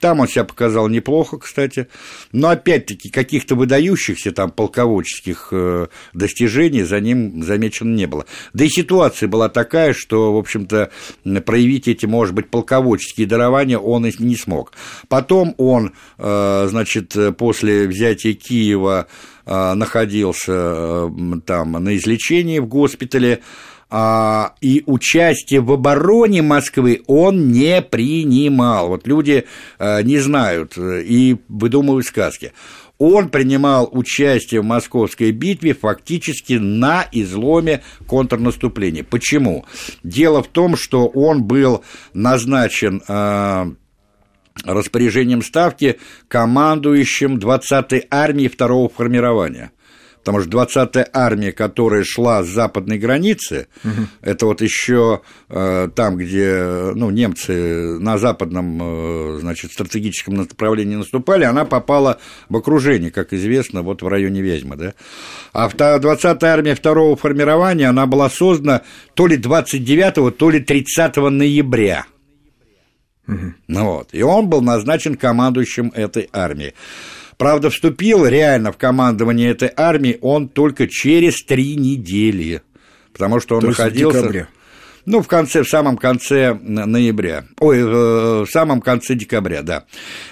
Там 0.00 0.20
он 0.20 0.28
себя 0.28 0.44
показал 0.44 0.88
неплохо, 0.88 1.38
кстати, 1.38 1.88
но 2.32 2.48
опять-таки 2.48 3.10
каких-то 3.10 3.54
выдающихся 3.54 4.32
там 4.32 4.50
полководческих 4.50 5.48
э, 5.52 5.86
достижений 6.12 6.82
за 6.82 7.00
ним 7.00 7.42
замечено 7.42 7.94
не 7.94 8.06
было. 8.06 8.26
Да 8.52 8.64
и 8.64 8.68
ситуация 8.68 9.28
была 9.28 9.48
такая, 9.48 9.92
что, 9.92 10.34
в 10.34 10.36
общем-то, 10.38 10.90
проявить 11.44 11.88
эти, 11.88 12.06
может 12.06 12.34
быть, 12.34 12.50
полководческие 12.50 13.26
дарования 13.26 13.78
он 13.78 14.06
и 14.06 14.12
не 14.18 14.36
смог. 14.36 14.72
Потом 15.08 15.54
он, 15.58 15.92
э, 16.18 16.66
значит, 16.68 17.16
после 17.38 17.86
взятия 17.86 18.34
Киева 18.34 19.06
э, 19.46 19.74
находился 19.74 21.08
там 21.46 21.72
на 21.72 21.96
излечении 21.96 22.58
в 22.58 22.66
госпитале, 22.66 23.40
и 24.60 24.82
участие 24.86 25.60
в 25.60 25.70
обороне 25.72 26.42
Москвы 26.42 27.02
он 27.06 27.52
не 27.52 27.80
принимал. 27.82 28.88
Вот 28.88 29.06
люди 29.06 29.44
а, 29.78 30.02
не 30.02 30.18
знают 30.18 30.76
э, 30.76 31.02
и 31.02 31.36
выдумывают 31.48 32.06
сказки. 32.06 32.52
Он 32.98 33.28
принимал 33.28 33.88
участие 33.92 34.60
в 34.60 34.64
московской 34.64 35.32
битве 35.32 35.74
фактически 35.74 36.54
на 36.54 37.06
изломе 37.12 37.82
контрнаступления. 38.06 39.04
Почему? 39.04 39.64
Дело 40.02 40.42
в 40.42 40.48
том, 40.48 40.76
что 40.76 41.06
он 41.06 41.44
был 41.44 41.84
назначен 42.12 43.02
а, 43.08 43.68
распоряжением 44.64 45.42
Ставки 45.42 45.98
командующим 46.28 47.38
20-й 47.38 48.06
армией 48.10 48.48
второго 48.48 48.88
формирования 48.88 49.72
потому 50.24 50.40
что 50.40 50.50
20-я 50.50 51.06
армия, 51.12 51.52
которая 51.52 52.02
шла 52.02 52.42
с 52.42 52.48
западной 52.48 52.98
границы, 52.98 53.68
угу. 53.84 54.08
это 54.22 54.46
вот 54.46 54.62
еще 54.62 55.20
э, 55.50 55.88
там, 55.94 56.16
где 56.16 56.92
ну, 56.94 57.10
немцы 57.10 57.98
на 57.98 58.16
западном 58.16 58.78
э, 58.80 59.38
значит, 59.40 59.72
стратегическом 59.72 60.34
направлении 60.34 60.96
наступали, 60.96 61.44
она 61.44 61.66
попала 61.66 62.18
в 62.48 62.56
окружение, 62.56 63.10
как 63.10 63.34
известно, 63.34 63.82
вот 63.82 64.02
в 64.02 64.08
районе 64.08 64.40
Вязьмы. 64.40 64.76
Да? 64.76 64.94
А 65.52 65.68
20-я 65.68 66.52
армия 66.52 66.74
второго 66.74 67.16
формирования, 67.16 67.88
она 67.88 68.06
была 68.06 68.30
создана 68.30 68.80
то 69.12 69.26
ли 69.26 69.36
29, 69.36 70.36
то 70.36 70.50
ли 70.50 70.60
30 70.60 71.16
ноября. 71.16 72.06
Угу. 73.28 73.54
Ну 73.68 73.84
вот. 73.84 74.08
И 74.12 74.22
он 74.22 74.48
был 74.48 74.62
назначен 74.62 75.16
командующим 75.16 75.92
этой 75.94 76.28
армией. 76.32 76.74
Правда, 77.36 77.70
вступил 77.70 78.26
реально 78.26 78.72
в 78.72 78.76
командование 78.76 79.50
этой 79.50 79.70
армии 79.76 80.18
он 80.20 80.48
только 80.48 80.86
через 80.88 81.44
три 81.44 81.74
недели, 81.76 82.62
потому 83.12 83.40
что 83.40 83.56
он 83.56 83.62
То 83.62 83.66
находился... 83.68 84.48
Ну, 85.06 85.20
в 85.20 85.28
конце, 85.28 85.62
в 85.62 85.68
самом 85.68 85.96
конце 85.98 86.54
ноября. 86.54 87.44
Ой, 87.60 87.84
в 87.84 88.46
самом 88.50 88.80
конце 88.80 89.14
декабря, 89.14 89.62
да. 89.62 89.84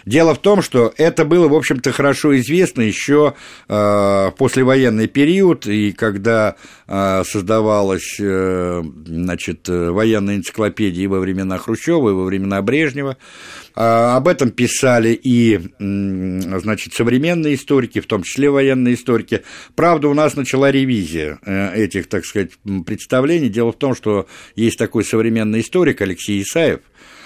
Дело 0.06 0.34
в 0.34 0.38
том, 0.38 0.62
что 0.62 0.92
это 0.96 1.24
было, 1.24 1.48
в 1.48 1.54
общем-то, 1.54 1.92
хорошо 1.92 2.38
известно 2.38 2.80
еще 2.80 3.34
э, 3.68 3.72
в 3.74 4.34
послевоенный 4.38 5.08
период, 5.08 5.66
и 5.66 5.92
когда 5.92 6.56
э, 6.88 7.22
создавалась, 7.24 8.16
э, 8.18 8.82
значит, 9.06 9.68
военная 9.68 10.36
энциклопедия 10.36 11.08
во 11.08 11.20
времена 11.20 11.58
Хрущева, 11.58 12.10
и 12.10 12.14
во 12.14 12.24
времена 12.24 12.62
Брежнева, 12.62 13.18
а, 13.74 14.16
об 14.16 14.28
этом 14.28 14.50
писали 14.50 15.18
и, 15.22 15.58
значит, 15.78 16.94
современные 16.94 17.54
историки, 17.54 18.00
в 18.00 18.06
том 18.06 18.22
числе 18.22 18.50
военные 18.50 18.94
историки. 18.94 19.42
Правда, 19.74 20.08
у 20.08 20.14
нас 20.14 20.36
начала 20.36 20.70
ревизия 20.70 21.38
э, 21.44 21.74
этих, 21.74 22.08
так 22.08 22.24
сказать, 22.24 22.50
представлений. 22.86 23.48
Дело 23.48 23.72
в 23.72 23.78
том, 23.78 23.94
что 23.94 24.26
есть 24.62 24.78
такой 24.78 25.04
современный 25.04 25.60
историк 25.60 26.00
Алексей 26.00 26.42
Исаев, 26.42 26.80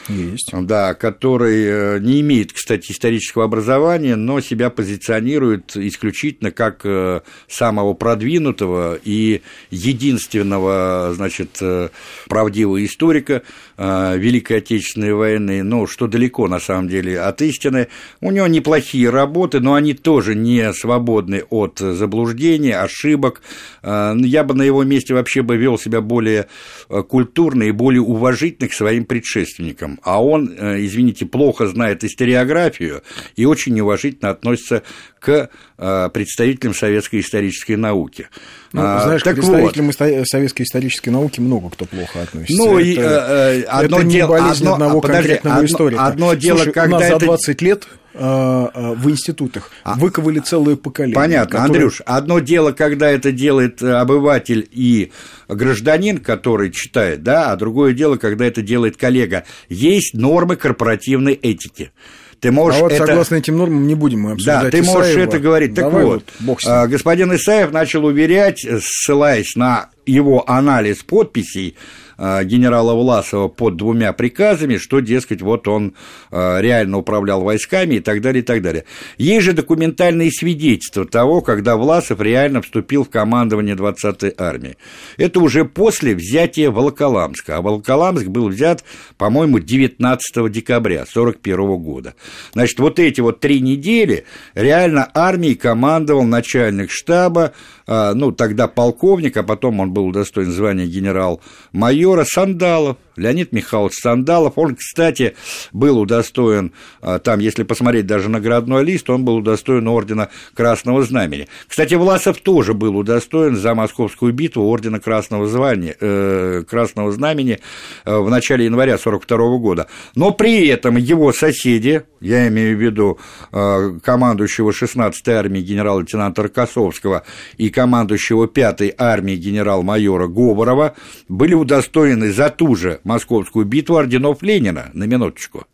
есть. 0.09 0.51
Да, 0.53 0.95
который 0.95 1.64
э, 1.64 1.99
не 2.01 2.21
имеет, 2.21 2.53
кстати, 2.53 2.92
исторического 2.92 3.45
образования, 3.45 4.16
но 4.16 4.40
себя 4.40 4.71
позиционирует 4.71 5.77
исключительно 5.77 6.51
как 6.51 6.81
э, 6.85 7.21
самого 7.49 7.95
продвинутого 7.95 8.99
и 9.03 9.42
единственного, 9.71 11.12
значит, 11.14 11.59
э, 11.61 11.88
правдивого 12.29 12.85
историка 12.85 13.42
Великой 13.79 14.59
Отечественной 14.59 15.12
войны, 15.12 15.62
ну, 15.62 15.87
что 15.87 16.07
далеко, 16.07 16.49
на 16.49 16.61
самом 16.61 16.88
деле, 16.88 17.21
от 17.21 17.42
истины. 17.42 17.88
У 18.23 18.31
него 18.31 18.47
неплохие 18.47 19.11
работы, 19.11 19.61
но 19.61 19.75
они 19.75 19.92
тоже 19.92 20.35
не 20.35 20.73
свободны 20.73 21.45
от 21.51 21.79
заблуждений, 21.79 22.73
ошибок. 22.73 23.42
Я 23.83 24.45
бы 24.45 24.55
на 24.55 24.62
его 24.62 24.83
месте 24.83 25.12
вообще 25.12 25.42
бы 25.42 25.59
вел 25.59 25.79
себя 25.79 26.01
более 26.01 26.47
культурно 26.88 27.64
и 27.64 27.71
более 27.71 28.01
уважительно 28.01 28.69
к 28.69 28.73
своим 28.73 29.05
предшественникам 29.05 29.96
а 30.03 30.23
он, 30.23 30.55
э, 30.57 30.85
извините, 30.85 31.27
плохо 31.27 31.67
знает 31.67 32.05
историографию 32.05 33.03
и 33.37 33.45
очень 33.45 33.75
неуважительно 33.75 34.31
относится 34.31 34.83
к 35.19 35.51
э, 35.79 36.11
представителям 36.13 36.75
советской 36.75 37.21
исторической 37.21 37.77
науки. 37.77 38.29
Ну, 38.73 38.83
а, 38.83 39.03
знаешь, 39.05 39.23
так 39.23 39.35
к 39.35 39.41
представителям 39.41 39.87
вот. 39.87 40.29
советской 40.29 40.63
исторической 40.63 41.11
науки 41.11 41.41
много 41.41 41.71
кто 41.71 41.85
плохо 41.85 42.23
относится. 42.23 42.57
Ну, 42.57 42.79
это, 42.79 42.87
и, 42.87 42.97
э, 42.99 43.63
одно 43.63 43.99
это 43.99 44.07
дело, 44.07 44.37
не 44.37 44.41
болезнь 44.41 44.63
одно, 44.65 44.73
одного 44.75 45.01
подожди, 45.01 45.23
конкретного 45.23 45.57
одно, 45.57 45.67
историка. 45.67 46.07
Одно 46.07 46.35
дело, 46.35 46.57
Слушай, 46.59 46.73
когда 46.73 46.97
у 46.97 47.01
нас 47.01 47.11
это... 47.11 47.21
за 47.21 47.27
20 47.27 47.63
лет 47.63 47.89
в 48.19 49.11
институтах 49.11 49.71
а, 49.85 49.95
выковали 49.97 50.39
целые 50.39 50.77
поколения. 50.77 51.15
Понятно, 51.15 51.59
которые... 51.59 51.67
Андрюш, 51.67 52.03
одно 52.07 52.39
дело, 52.39 52.73
когда 52.73 53.11
это 53.11 53.33
делает 53.33 53.83
обыватель 53.83 54.69
и 54.71 55.13
гражданин, 55.49 56.19
который 56.19 56.71
читает, 56.71 57.23
да, 57.23 57.53
а 57.53 57.57
другое 57.57 57.93
дело, 57.93 58.17
когда 58.17 58.47
это 58.47 58.63
делает 58.63 58.97
коллега. 58.97 59.45
Есть 59.69 60.15
нормы 60.15 60.57
корпоративной 60.57 61.35
этики. 61.35 61.93
Ты 62.41 62.53
можешь 62.53 62.81
а 62.81 62.83
вот 62.85 62.93
это... 62.93 63.07
согласно 63.07 63.37
этим 63.37 63.57
нормам 63.57 63.87
не 63.87 63.95
будем 63.95 64.21
мы 64.21 64.33
обсуждать 64.33 64.65
Да, 64.65 64.71
ты 64.71 64.81
Исаева. 64.81 64.99
можешь 64.99 65.17
это 65.17 65.39
говорить. 65.39 65.75
Так 65.75 65.85
Давай 65.85 66.05
вот, 66.05 66.25
вот 66.41 66.59
а, 66.67 66.87
господин 66.87 67.35
Исаев 67.35 67.73
начал 67.73 68.05
уверять, 68.05 68.65
ссылаясь 68.83 69.57
на 69.57 69.89
его 70.07 70.49
анализ 70.49 71.03
подписей, 71.03 71.77
Э, 72.19 72.45
генерала 72.45 72.95
Власова 72.95 73.49
под 73.49 73.77
двумя 73.77 74.12
приказами, 74.14 74.79
что, 74.79 75.01
дескать, 75.01 75.42
вот 75.42 75.69
он 75.69 75.95
э, 76.31 76.61
реально 76.62 76.99
управлял 76.99 77.42
войсками 77.42 77.97
и 77.97 78.01
так 78.01 78.23
далее, 78.23 78.42
и 78.42 78.45
так 78.45 78.62
далее. 78.62 78.85
Есть 79.19 79.45
же 79.45 79.53
документальные 79.53 80.31
свидетельства 80.31 81.05
того, 81.05 81.42
когда 81.42 81.77
Власов 81.77 82.21
реально 82.21 82.62
вступил 82.62 83.05
в 83.05 83.11
командование 83.11 83.75
20-й 83.75 84.35
армии. 84.38 84.79
Это 85.19 85.40
уже 85.40 85.66
после 85.66 86.14
взятия 86.14 86.71
Волоколамска, 86.71 87.59
а 87.59 87.61
Волоколамск 87.61 88.29
был 88.29 88.49
взят, 88.49 88.83
по-моему, 89.19 89.59
19 89.59 90.51
декабря 90.51 91.03
1941 91.03 91.77
года. 91.77 92.14
Значит, 92.55 92.79
вот 92.79 92.99
эти 92.99 93.21
вот 93.21 93.40
три 93.40 93.61
недели 93.61 94.25
реально 94.55 95.11
армией 95.12 95.55
командовал 95.55 96.25
начальник 96.25 96.90
штаба, 96.90 97.53
э, 97.87 98.12
ну, 98.14 98.33
тогда 98.33 98.69
полковник, 98.69 99.37
а 99.37 99.42
потом 99.42 99.81
он 99.81 99.92
был 99.97 100.09
удостоен 100.09 100.53
звания 100.53 100.85
генерал-майора 100.85 102.25
Сандалов, 102.25 102.99
Леонид 103.17 103.53
Михайлович 103.53 103.95
Сандалов. 103.95 104.53
Он, 104.57 104.77
кстати, 104.77 105.35
был 105.73 105.99
удостоен, 105.99 106.73
а, 107.01 107.19
там, 107.19 107.41
если 107.41 107.63
посмотреть 107.63 108.07
даже 108.07 108.29
наградной 108.29 108.85
лист, 108.85 109.09
он 109.09 109.25
был 109.25 109.37
удостоен 109.37 109.89
ордена 109.89 110.29
Красного 110.55 111.03
Знамени. 111.03 111.49
Кстати, 111.67 111.95
Власов 111.95 112.41
тоже 112.41 112.75
был 112.75 112.95
удостоен 112.95 113.57
за 113.57 113.75
Московскую 113.75 114.35
битву 114.35 114.69
ордена 114.69 115.01
Красного, 115.01 115.47
звания, 115.47 115.97
э, 115.99 116.63
Красного 116.69 117.11
Знамени 117.11 117.59
э, 118.05 118.19
в 118.19 118.29
начале 118.29 118.67
января 118.67 118.97
1942 118.97 119.59
года. 119.59 119.87
Но 120.15 120.33
при 120.33 120.67
этом 120.67 120.97
его 120.97 121.33
соседи, 121.33 122.03
я 122.21 122.49
имею 122.49 122.77
в 122.77 122.81
виду 122.81 123.19
э, 123.51 123.99
командующего 124.03 124.73
16-й 124.73 125.33
армии 125.33 125.61
генерала-лейтенанта 125.63 126.43
Рокоссовского 126.43 127.23
и 127.57 127.71
командующего 127.71 128.47
5-й 128.47 128.95
армии 128.99 129.37
генерал-майора 129.87 130.27
Говорова, 130.27 130.94
были 131.29 131.55
удостоены 131.55 132.33
за 132.33 132.51
ту 132.51 132.75
же 132.75 133.01
московскую 133.05 133.64
битву 133.64 133.96
орденов 133.96 134.42
Ленина, 134.42 134.90
на 134.92 135.05
минуточку. 135.05 135.66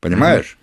Понимаешь? 0.00 0.58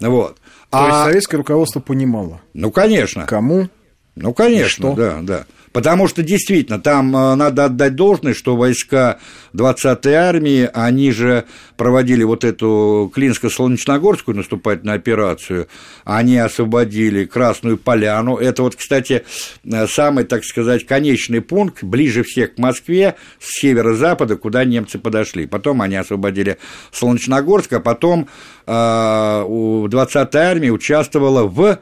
Mm-hmm. 0.00 0.10
Вот. 0.10 0.36
То 0.70 0.78
а... 0.78 0.86
есть 0.86 1.04
советское 1.04 1.36
руководство 1.38 1.80
понимало. 1.80 2.40
Ну, 2.54 2.70
конечно. 2.70 3.26
Кому? 3.26 3.68
Ну, 4.14 4.32
конечно, 4.32 4.94
да, 4.94 5.18
да. 5.22 5.46
Потому 5.76 6.08
что 6.08 6.22
действительно 6.22 6.80
там 6.80 7.14
э, 7.14 7.34
надо 7.34 7.66
отдать 7.66 7.96
должное, 7.96 8.32
что 8.32 8.56
войска 8.56 9.18
20-й 9.52 10.14
армии, 10.14 10.70
они 10.72 11.12
же 11.12 11.44
проводили 11.76 12.24
вот 12.24 12.44
эту 12.44 13.12
Клинско-Солнечногорскую 13.14 14.34
наступательную 14.36 14.96
операцию, 14.96 15.68
они 16.06 16.38
освободили 16.38 17.26
Красную 17.26 17.76
Поляну. 17.76 18.38
Это 18.38 18.62
вот, 18.62 18.74
кстати, 18.74 19.26
э, 19.64 19.86
самый, 19.86 20.24
так 20.24 20.46
сказать, 20.46 20.86
конечный 20.86 21.42
пункт, 21.42 21.84
ближе 21.84 22.22
всех 22.22 22.54
к 22.54 22.58
Москве, 22.58 23.16
с 23.38 23.60
северо-запада, 23.60 24.38
куда 24.38 24.64
немцы 24.64 24.98
подошли. 24.98 25.46
Потом 25.46 25.82
они 25.82 25.96
освободили 25.96 26.56
Солнечногорск, 26.90 27.74
а 27.74 27.80
потом 27.80 28.28
э, 28.66 28.70
20-я 28.72 30.40
армия 30.40 30.70
участвовала 30.70 31.42
в 31.46 31.60
э, 31.60 31.78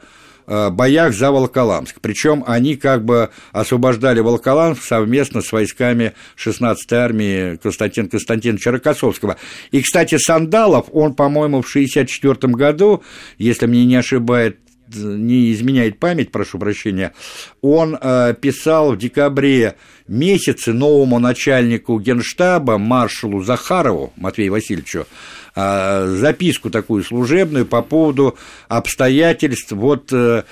боях 0.47 1.13
за 1.13 1.31
Волоколамск. 1.31 1.97
Причем 2.01 2.43
они 2.47 2.75
как 2.75 3.03
бы 3.03 3.29
освобождали 3.51 4.19
Волоколамск 4.19 4.83
совместно 4.83 5.41
с 5.41 5.51
войсками 5.51 6.13
16-й 6.37 6.95
армии 6.95 7.55
Константина 7.57 8.09
Константиновича 8.09 8.71
Рокоссовского. 8.71 9.37
И, 9.71 9.81
кстати, 9.81 10.17
Сандалов, 10.17 10.87
он, 10.91 11.13
по-моему, 11.13 11.61
в 11.61 11.69
1964 11.69 12.53
году, 12.53 13.03
если 13.37 13.65
мне 13.65 13.85
не 13.85 13.95
ошибает 13.95 14.59
не 14.93 15.51
изменяет 15.51 15.99
память, 15.99 16.31
прошу 16.31 16.59
прощения, 16.59 17.13
он 17.61 17.97
э, 17.99 18.35
писал 18.39 18.93
в 18.93 18.97
декабре 18.97 19.75
месяце 20.07 20.73
новому 20.73 21.19
начальнику 21.19 21.99
генштаба, 21.99 22.77
маршалу 22.77 23.41
Захарову 23.43 24.13
Матвею 24.15 24.51
Васильевичу, 24.51 24.99
э, 24.99 25.05
записку 25.55 26.69
такую 26.69 27.03
служебную 27.03 27.65
по 27.65 27.81
поводу 27.81 28.37
обстоятельств 28.67 29.71
вот, 29.71 30.11
э, 30.11 30.43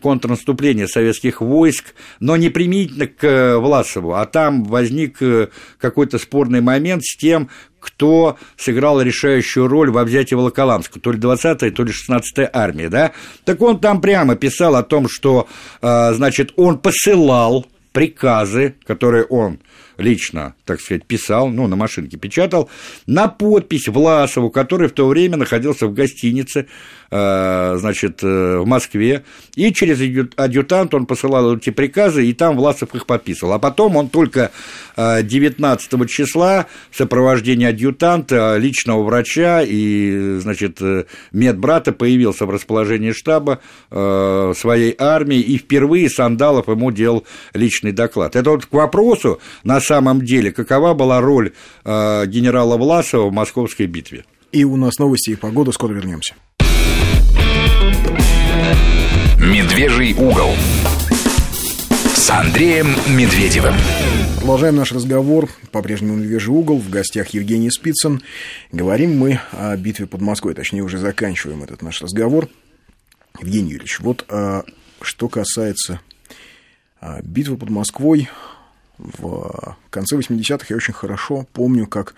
контрнаступления 0.00 0.86
советских 0.86 1.40
войск, 1.40 1.94
но 2.20 2.36
не 2.36 2.50
применительно 2.50 3.08
к 3.08 3.58
Власову, 3.58 4.14
а 4.14 4.26
там 4.26 4.64
возник 4.64 5.20
э, 5.20 5.48
какой-то 5.78 6.18
спорный 6.18 6.60
момент 6.60 7.04
с 7.04 7.16
тем, 7.16 7.50
кто 7.80 8.38
сыграл 8.56 9.00
решающую 9.00 9.66
роль 9.66 9.90
во 9.90 10.04
взятии 10.04 10.36
Волоколамска, 10.36 11.00
то 11.00 11.10
ли 11.10 11.18
20-я, 11.18 11.70
то 11.72 11.82
ли 11.82 11.92
16-я 11.92 12.48
армия, 12.52 12.88
да? 12.88 13.12
Так 13.44 13.60
он 13.60 13.80
там 13.80 14.00
прямо 14.00 14.36
писал 14.36 14.76
о 14.76 14.82
том, 14.82 15.06
что, 15.06 15.48
значит, 15.82 16.54
он 16.56 16.78
посылал 16.78 17.66
приказы, 17.92 18.74
которые 18.86 19.24
он 19.24 19.58
лично, 19.98 20.54
так 20.64 20.80
сказать, 20.80 21.06
писал, 21.06 21.48
ну, 21.48 21.66
на 21.66 21.76
машинке 21.76 22.16
печатал, 22.16 22.70
на 23.06 23.28
подпись 23.28 23.88
Власову, 23.88 24.50
который 24.50 24.88
в 24.88 24.92
то 24.92 25.06
время 25.06 25.36
находился 25.36 25.86
в 25.86 25.94
гостинице, 25.94 26.66
значит, 27.14 28.24
э, 28.24 28.58
в 28.58 28.66
Москве, 28.66 29.24
и 29.54 29.72
через 29.72 30.00
адъютант 30.36 30.94
он 30.94 31.06
посылал 31.06 31.56
эти 31.56 31.70
приказы, 31.70 32.26
и 32.26 32.32
там 32.32 32.56
Власов 32.56 32.94
их 32.94 33.06
подписывал. 33.06 33.52
А 33.52 33.58
потом 33.58 33.96
он 33.96 34.08
только 34.08 34.50
19 34.96 35.92
э, 35.92 36.06
числа 36.06 36.66
в 36.90 36.96
сопровождении 36.96 37.66
адъютанта, 37.66 38.56
личного 38.56 39.02
врача 39.04 39.62
и, 39.62 40.38
значит, 40.40 40.80
медбрата 41.32 41.92
появился 41.92 42.46
в 42.46 42.50
расположении 42.50 43.12
штаба 43.12 43.60
своей 43.90 44.94
армии, 44.98 45.40
и 45.40 45.58
впервые 45.58 46.10
Сандалов 46.10 46.68
ему 46.68 46.90
делал 46.90 47.24
личный 47.52 47.92
доклад. 47.92 48.36
Это 48.36 48.50
вот 48.50 48.66
к 48.66 48.72
вопросу, 48.72 49.40
на 49.62 49.80
самом 49.80 50.24
деле, 50.24 50.52
какова 50.52 50.94
была 50.94 51.20
роль 51.20 51.52
э, 51.84 52.26
генерала 52.26 52.76
Власова 52.76 53.28
в 53.28 53.32
Московской 53.32 53.86
битве. 53.86 54.24
И 54.52 54.64
у 54.64 54.76
нас 54.76 54.98
новости 54.98 55.30
и 55.30 55.36
погода, 55.36 55.72
скоро 55.72 55.92
вернемся. 55.92 56.34
Медвежий 59.38 60.14
угол 60.14 60.54
с 62.14 62.30
Андреем 62.30 62.86
Медведевым. 63.08 63.74
Продолжаем 64.38 64.76
наш 64.76 64.92
разговор. 64.92 65.48
По-прежнему 65.72 66.16
«Медвежий 66.16 66.52
угол». 66.52 66.78
В 66.78 66.88
гостях 66.90 67.28
Евгений 67.28 67.70
Спицын. 67.70 68.22
Говорим 68.72 69.18
мы 69.18 69.40
о 69.52 69.76
битве 69.76 70.06
под 70.06 70.20
Москвой. 70.20 70.54
Точнее, 70.54 70.82
уже 70.82 70.98
заканчиваем 70.98 71.62
этот 71.62 71.82
наш 71.82 72.00
разговор. 72.02 72.48
Евгений 73.40 73.72
Юрьевич, 73.72 74.00
вот 74.00 74.24
а, 74.28 74.64
что 75.00 75.28
касается 75.28 76.00
а, 77.00 77.20
битвы 77.22 77.56
под 77.56 77.70
Москвой, 77.70 78.28
в 78.98 79.76
конце 79.90 80.16
80-х 80.16 80.66
я 80.70 80.76
очень 80.76 80.94
хорошо 80.94 81.46
помню, 81.52 81.86
как 81.86 82.14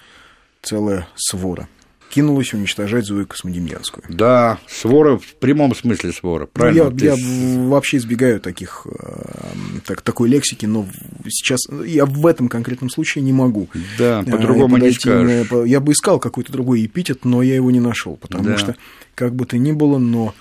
целая 0.62 1.09
свора 1.17 1.69
кинулась 2.11 2.55
уничтожать 2.55 3.05
Зою 3.05 3.27
Космодемьянскую. 3.27 4.05
Да, 4.09 4.59
свора 4.69 5.19
в 5.19 5.35
прямом 5.37 5.75
смысле 5.75 6.13
свора, 6.13 6.43
ну, 6.43 6.51
правильно? 6.53 6.91
Ну, 6.91 6.97
я, 6.99 7.15
я 7.15 7.69
вообще 7.69 7.99
избегаю 7.99 8.41
таких, 8.41 8.87
э, 8.87 9.81
так, 9.85 10.03
такой 10.03 10.29
лексики, 10.29 10.67
но 10.67 10.87
сейчас 11.29 11.61
я 11.85 12.07
в 12.07 12.27
этом 12.27 12.49
конкретном 12.49 12.91
случае 12.91 13.23
не 13.23 13.33
могу. 13.33 13.69
Да, 13.99 14.23
э, 14.27 14.31
по-другому 14.31 14.77
не 14.79 14.93
скажешь. 14.93 15.47
Я 15.67 15.81
бы 15.81 15.93
искал 15.93 16.19
какой-то 16.19 16.53
другой 16.53 16.87
эпитет, 16.87 17.25
но 17.25 17.43
я 17.43 17.55
его 17.55 17.71
не 17.71 17.81
нашел, 17.81 18.17
потому 18.17 18.45
да. 18.45 18.59
что, 18.59 18.77
как 19.15 19.35
бы 19.35 19.47
то 19.47 19.59
ни 19.59 19.73
было, 19.73 19.99
но 19.99 20.35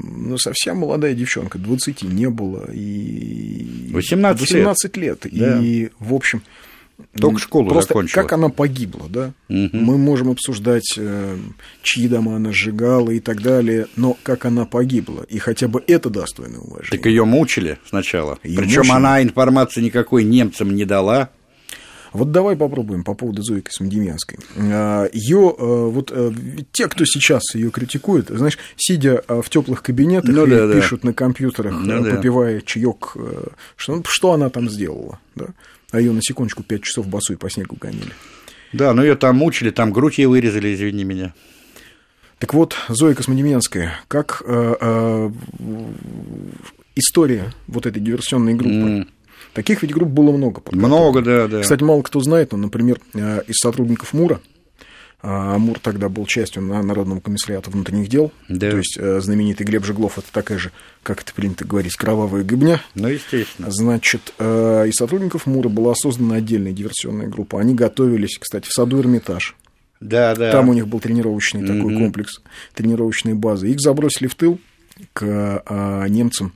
ну, 0.00 0.38
совсем 0.38 0.78
молодая 0.78 1.14
девчонка, 1.14 1.58
20 1.58 2.02
не 2.02 2.30
было, 2.30 2.70
и 2.72 3.90
18, 3.92 4.40
18 4.40 4.96
лет. 4.96 5.24
лет. 5.24 5.32
Да. 5.32 5.60
И, 5.60 5.90
в 5.98 6.14
общем, 6.14 6.42
только 7.18 7.38
школу 7.38 7.68
Просто 7.68 7.90
закончила. 7.94 8.22
как 8.22 8.32
она 8.32 8.48
погибла, 8.48 9.06
да? 9.08 9.32
Угу. 9.48 9.70
Мы 9.72 9.98
можем 9.98 10.30
обсуждать, 10.30 10.94
э, 10.96 11.36
чьи 11.82 12.08
дома 12.08 12.36
она 12.36 12.52
сжигала 12.52 13.10
и 13.10 13.20
так 13.20 13.42
далее, 13.42 13.86
но 13.96 14.16
как 14.22 14.44
она 14.44 14.64
погибла, 14.64 15.22
и 15.22 15.38
хотя 15.38 15.68
бы 15.68 15.82
это 15.86 16.10
достойно 16.10 16.60
уважения. 16.60 16.90
Так 16.90 17.06
ее 17.06 17.24
мучили 17.24 17.78
сначала. 17.88 18.38
Причем 18.42 18.90
она 18.92 19.22
информации 19.22 19.80
никакой 19.80 20.24
немцам 20.24 20.74
не 20.74 20.84
дала. 20.84 21.30
Вот 22.12 22.32
давай 22.32 22.56
попробуем 22.56 23.04
по 23.04 23.14
поводу 23.14 23.42
Зои 23.42 23.60
Космодемьянской. 23.60 24.38
А, 24.56 25.08
ее, 25.12 25.54
а, 25.58 25.88
вот 25.88 26.10
э, 26.12 26.32
те, 26.72 26.88
кто 26.88 27.04
сейчас 27.04 27.54
ее 27.54 27.70
критикует, 27.70 28.28
знаешь, 28.28 28.58
сидя 28.76 29.22
а, 29.28 29.42
в 29.42 29.50
теплых 29.50 29.82
кабинетах 29.82 30.34
ну, 30.34 30.46
да, 30.46 30.72
пишут 30.72 31.02
да. 31.02 31.08
на 31.08 31.14
компьютерах, 31.14 31.74
ну, 31.78 32.04
попивая 32.04 32.56
да. 32.56 32.66
чаек, 32.66 33.12
э, 33.16 33.48
что, 33.76 34.02
что 34.06 34.32
она 34.32 34.50
там 34.50 34.70
сделала, 34.70 35.18
да? 35.34 35.46
А 35.90 36.00
ее 36.00 36.12
на 36.12 36.20
секундочку 36.22 36.62
5 36.62 36.82
часов 36.82 37.06
босой 37.06 37.36
по 37.36 37.48
снегу 37.48 37.76
гонили. 37.80 38.12
Да, 38.72 38.92
но 38.92 39.02
ее 39.02 39.16
там 39.16 39.36
мучили, 39.36 39.70
там 39.70 39.92
грудь 39.92 40.18
ей 40.18 40.26
вырезали, 40.26 40.74
извини 40.74 41.04
меня. 41.04 41.34
Так 42.38 42.54
вот, 42.54 42.76
Зоя 42.88 43.14
Космодемьянская, 43.14 44.00
как 44.06 44.42
э, 44.46 44.74
э, 44.80 45.30
история 46.94 47.52
вот 47.66 47.86
этой 47.86 48.00
диверсионной 48.00 48.54
группы, 48.54 48.74
mm. 48.74 49.08
Таких 49.58 49.82
ведь 49.82 49.92
групп 49.92 50.10
было 50.10 50.30
много. 50.30 50.62
Много, 50.70 51.20
да, 51.20 51.48
да. 51.48 51.62
Кстати, 51.62 51.82
мало 51.82 52.02
кто 52.02 52.20
знает, 52.20 52.52
но, 52.52 52.58
например, 52.58 53.00
э, 53.14 53.42
из 53.48 53.56
сотрудников 53.56 54.12
МУРа, 54.12 54.40
а 55.20 55.58
МУР 55.58 55.80
тогда 55.80 56.08
был 56.08 56.26
частью 56.26 56.62
Народного 56.62 57.18
комиссариата 57.18 57.68
внутренних 57.68 58.08
дел. 58.08 58.30
Да. 58.48 58.70
То 58.70 58.76
есть 58.76 58.96
э, 58.96 59.20
знаменитый 59.20 59.66
Глеб 59.66 59.84
Жеглов 59.84 60.16
это 60.16 60.28
такая 60.30 60.58
же, 60.58 60.70
как 61.02 61.22
это 61.22 61.34
принято 61.34 61.64
говорить, 61.64 61.96
кровавая 61.96 62.44
гыбня. 62.44 62.80
Ну, 62.94 63.08
естественно. 63.08 63.68
Значит, 63.72 64.32
э, 64.38 64.84
из 64.86 64.94
сотрудников 64.94 65.46
МУРа 65.46 65.70
была 65.70 65.96
создана 65.96 66.36
отдельная 66.36 66.70
диверсионная 66.70 67.26
группа. 67.26 67.60
Они 67.60 67.74
готовились, 67.74 68.38
кстати, 68.38 68.68
в 68.68 68.72
саду 68.72 69.00
Эрмитаж. 69.00 69.56
Да, 70.00 70.36
да. 70.36 70.52
Там 70.52 70.68
у 70.68 70.72
них 70.72 70.86
был 70.86 71.00
тренировочный 71.00 71.62
mm-hmm. 71.62 71.78
такой 71.78 71.98
комплекс, 71.98 72.42
тренировочные 72.74 73.34
базы. 73.34 73.70
Их 73.70 73.80
забросили 73.80 74.28
в 74.28 74.36
тыл 74.36 74.60
к 75.14 75.64
немцам 76.08 76.52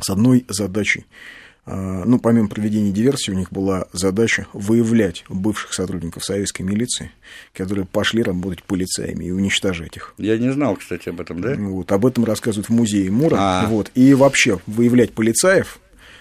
с 0.00 0.10
одной 0.10 0.44
задачей 0.48 1.06
а, 1.06 1.43
ну, 1.66 2.18
помимо 2.18 2.48
проведения 2.48 2.92
диверсии, 2.92 3.30
у 3.30 3.34
них 3.34 3.50
была 3.50 3.86
задача 3.92 4.46
выявлять 4.52 5.24
бывших 5.28 5.72
сотрудников 5.72 6.24
советской 6.24 6.62
милиции, 6.62 7.10
которые 7.54 7.86
пошли 7.86 8.22
работать 8.22 8.62
полицаями 8.62 9.24
и 9.24 9.30
уничтожать 9.30 9.96
их. 9.96 10.14
Я 10.18 10.36
не 10.36 10.52
знал, 10.52 10.76
кстати, 10.76 11.08
об 11.08 11.20
этом, 11.20 11.40
да? 11.40 11.54
Вот, 11.56 11.90
об 11.92 12.04
этом 12.04 12.24
рассказывают 12.24 12.68
в 12.68 12.72
музее 12.72 13.10
Мура. 13.10 13.36
А. 13.38 13.66
Вот, 13.66 13.90
и 13.94 14.12
вообще 14.14 14.60
выявлять 14.66 15.12
полицаев, 15.12 15.78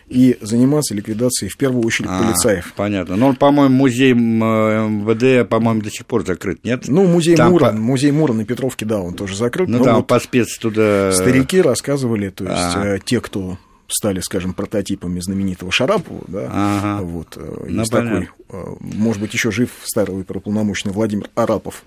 и 0.07 0.37
заниматься 0.41 0.93
ликвидацией 0.93 1.49
в 1.49 1.57
первую 1.57 1.85
очередь 1.85 2.09
а, 2.11 2.21
полицаев. 2.21 2.73
Понятно. 2.75 3.15
Но, 3.15 3.33
по-моему, 3.33 3.75
музей 3.75 4.13
МВД, 4.13 5.47
по-моему, 5.49 5.81
до 5.81 5.89
сих 5.89 6.05
пор 6.05 6.25
закрыт, 6.25 6.63
нет? 6.63 6.83
Ну, 6.87 7.05
музей 7.05 7.35
там 7.35 7.51
Мура, 7.51 7.67
по... 7.67 7.73
музей 7.73 8.11
Мура 8.11 8.33
на 8.33 8.45
Петровке, 8.45 8.85
да, 8.85 8.99
он 8.99 9.15
тоже 9.15 9.35
закрыт. 9.35 9.69
Ну, 9.69 9.83
там 9.83 9.97
вот 9.97 10.07
по 10.07 10.19
спец 10.19 10.57
туда... 10.57 11.11
Старики 11.11 11.61
рассказывали, 11.61 12.29
то 12.29 12.43
есть 12.43 12.55
а. 12.55 12.99
те, 12.99 13.21
кто 13.21 13.57
стали, 13.87 14.19
скажем, 14.21 14.53
прототипами 14.53 15.19
знаменитого 15.19 15.71
Шарапова, 15.71 16.23
да, 16.27 16.49
ага. 16.51 17.03
вот, 17.03 17.37
э, 17.37 17.65
ну, 17.67 17.79
есть 17.79 17.91
такой, 17.91 18.29
э, 18.49 18.63
может 18.79 19.21
быть, 19.21 19.33
еще 19.33 19.51
жив 19.51 19.71
старый 19.83 20.19
оперуполномоченный 20.21 20.93
Владимир 20.93 21.29
Арапов, 21.35 21.83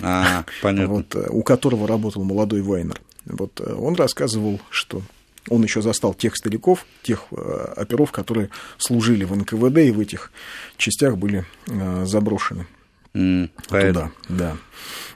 а, 0.00 0.44
понятно. 0.62 0.94
Вот, 0.94 1.14
э, 1.14 1.26
у 1.28 1.42
которого 1.42 1.86
работал 1.86 2.24
молодой 2.24 2.62
Вайнер. 2.62 3.00
Вот 3.26 3.60
он 3.60 3.94
рассказывал, 3.94 4.60
что 4.70 5.02
он 5.48 5.62
еще 5.62 5.82
застал 5.82 6.14
тех 6.14 6.36
стариков, 6.36 6.86
тех 7.02 7.26
оперов, 7.76 8.12
которые 8.12 8.50
служили 8.78 9.24
в 9.24 9.36
НКВД 9.36 9.78
и 9.78 9.90
в 9.90 10.00
этих 10.00 10.32
частях 10.76 11.16
были 11.16 11.44
заброшены. 12.04 12.66
Туда, 13.12 14.10
да. 14.28 14.56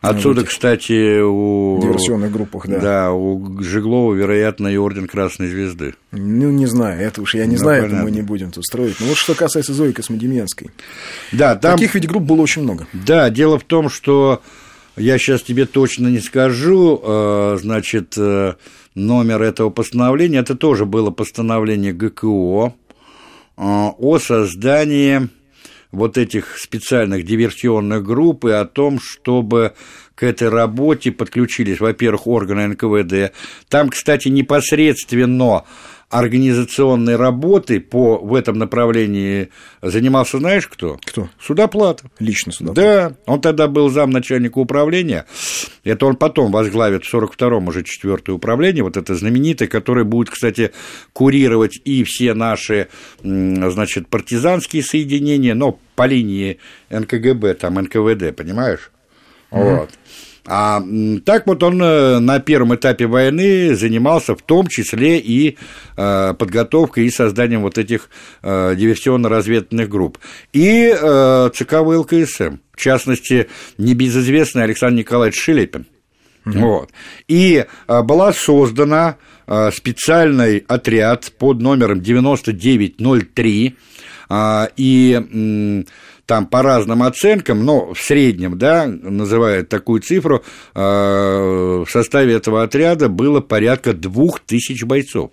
Отсюда, 0.01 0.45
кстати, 0.45 1.21
у... 1.23 1.81
Диверсионных 1.81 2.31
группах, 2.31 2.67
да. 2.67 2.79
Да, 2.79 3.13
у 3.13 3.63
Жиглова, 3.63 4.13
вероятно, 4.13 4.69
и 4.69 4.77
Орден 4.77 5.07
Красной 5.07 5.49
Звезды. 5.49 5.95
Ну, 6.13 6.51
не 6.51 6.67
знаю, 6.67 7.01
это 7.01 7.23
уж 7.23 7.35
я 7.35 7.47
не 7.47 7.53
ну, 7.53 7.59
знаю, 7.59 7.83
понятно. 7.83 7.97
это 7.97 8.05
мы 8.05 8.11
не 8.11 8.23
будем 8.23 8.51
тут 8.51 8.65
строить. 8.65 8.97
Но 9.01 9.07
вот 9.07 9.17
что 9.17 9.35
касается 9.35 9.73
Зои 9.73 9.93
Космодемьянской. 9.93 10.71
Да, 11.33 11.57
там... 11.57 11.73
Таких 11.79 11.95
ведь 11.95 12.07
групп 12.07 12.25
было 12.25 12.43
очень 12.43 12.63
много. 12.63 12.87
Да, 12.93 13.31
дело 13.31 13.59
в 13.59 13.65
том, 13.65 13.89
что 13.89 14.43
я 14.97 15.19
сейчас 15.19 15.43
тебе 15.43 15.65
точно 15.65 16.09
не 16.09 16.21
скажу, 16.21 17.01
э, 17.03 17.59
значит, 17.61 18.15
э, 18.19 18.55
номер 18.95 19.43
этого 19.43 19.71
постановления. 19.71 20.39
Это 20.39 20.55
тоже 20.55 20.85
было 20.85 21.11
постановление 21.11 21.93
ГКО 21.93 22.75
э, 23.57 23.63
о 23.63 24.19
создании 24.19 25.31
вот 25.95 26.19
этих 26.19 26.59
специальных 26.59 27.25
диверсионных 27.25 28.05
групп 28.05 28.45
и 28.45 28.51
о 28.51 28.65
том, 28.65 28.99
чтобы 29.01 29.75
к 30.15 30.23
этой 30.23 30.49
работе 30.49 31.11
подключились, 31.11 31.81
во-первых, 31.81 32.27
органы 32.27 32.69
НКВД. 32.69 33.35
Там, 33.69 33.89
кстати, 33.89 34.29
непосредственно 34.29 35.65
организационной 36.15 37.17
работы 37.17 37.81
по, 37.81 38.19
в 38.19 38.35
этом 38.35 38.57
направлении 38.57 39.49
занимался, 39.83 40.39
знаешь 40.39 40.69
кто? 40.69 40.97
Кто? 41.05 41.29
Судоплатов. 41.41 42.09
Лично 42.21 42.53
Судоплатов. 42.53 42.85
Да, 42.85 43.17
он 43.27 43.41
тогда 43.41 43.67
был 43.67 43.91
замначальника 43.91 44.59
управления, 44.59 45.27
это 45.83 46.07
он 46.07 46.15
потом 46.15 46.53
возглавит 46.53 47.05
в 47.05 47.13
42-м 47.13 47.67
уже 47.67 47.83
4 47.83 48.33
управление, 48.33 48.85
вот 48.85 48.97
это 48.97 49.17
знаменитое, 49.17 49.67
которое 49.67 50.05
будет, 50.05 50.31
кстати, 50.31 50.71
курировать 51.13 51.81
и 51.85 52.05
все 52.05 52.33
наши, 52.35 52.87
значит, 53.21 54.07
партизанские 54.07 54.85
соединения, 54.85 55.55
но 55.55 55.81
по 55.97 56.07
линии 56.07 56.59
НКГБ, 56.91 57.55
там 57.55 57.75
НКВД, 57.75 58.37
понимаешь? 58.37 58.93
Mm-hmm. 59.51 59.79
Вот. 59.79 59.91
А 60.47 60.83
так 61.25 61.47
вот 61.47 61.63
он 61.63 61.83
э, 61.83 62.19
на 62.19 62.39
первом 62.39 62.75
этапе 62.75 63.07
войны 63.07 63.75
занимался 63.75 64.35
в 64.35 64.43
том 64.43 64.67
числе 64.67 65.19
и 65.19 65.57
э, 65.97 66.35
подготовкой 66.39 67.07
и 67.07 67.11
созданием 67.11 67.63
вот 67.63 67.79
этих 67.79 68.11
э, 68.43 68.75
диверсионно-разведывательных 68.77 69.89
групп. 69.89 70.19
И 70.53 70.93
ЦК 71.55 71.73
ВЛКСМ, 71.81 72.57
в 72.73 72.77
частности, 72.77 73.49
небезызвестный 73.79 74.65
Александр 74.65 74.99
Николаевич 74.99 75.41
Шелепин. 75.41 75.87
Вот. 76.45 76.91
И 77.29 77.65
была 77.87 78.33
создана 78.33 79.17
специальный 79.73 80.65
отряд 80.69 81.33
под 81.39 81.61
номером 81.61 82.01
9903, 82.01 83.77
и 84.77 85.85
там 86.27 86.47
по 86.47 86.63
разным 86.63 87.03
оценкам, 87.03 87.65
но 87.65 87.93
в 87.93 88.01
среднем, 88.01 88.57
да, 88.57 88.87
называют 88.87 89.69
такую 89.69 90.01
цифру, 90.01 90.43
в 90.75 91.87
составе 91.89 92.35
этого 92.35 92.63
отряда 92.63 93.11
было 93.11 93.41
порядка 93.41 93.93
двух 93.93 94.41
тысяч 94.41 94.85
бойцов. 94.85 95.31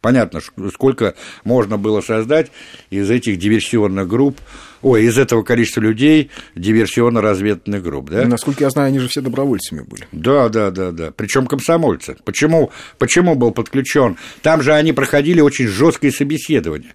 Понятно, 0.00 0.40
сколько 0.72 1.14
можно 1.44 1.78
было 1.78 2.02
создать 2.02 2.52
из 2.90 3.10
этих 3.10 3.38
диверсионных 3.38 4.06
групп, 4.06 4.38
ой, 4.82 5.04
из 5.04 5.18
этого 5.18 5.42
количества 5.42 5.80
людей 5.80 6.30
диверсионно-разведывательных 6.54 7.82
групп, 7.82 8.10
да? 8.10 8.26
Насколько 8.26 8.64
я 8.64 8.70
знаю, 8.70 8.88
они 8.88 8.98
же 8.98 9.08
все 9.08 9.20
добровольцами 9.20 9.80
были. 9.80 10.06
Да, 10.12 10.48
да, 10.48 10.70
да, 10.70 10.92
да. 10.92 11.12
Причем 11.12 11.46
комсомольцы. 11.46 12.16
Почему, 12.24 12.70
почему 12.98 13.34
был 13.34 13.52
подключен? 13.52 14.16
Там 14.42 14.62
же 14.62 14.72
они 14.72 14.92
проходили 14.92 15.40
очень 15.40 15.66
жесткое 15.66 16.10
собеседование 16.10 16.94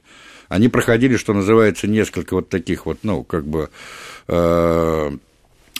они 0.49 0.69
проходили, 0.69 1.17
что 1.17 1.33
называется, 1.33 1.87
несколько 1.87 2.35
вот 2.35 2.49
таких 2.49 2.85
вот, 2.85 2.99
ну, 3.01 3.23
как 3.23 3.43
бы 3.45 3.69
э, 4.27 5.11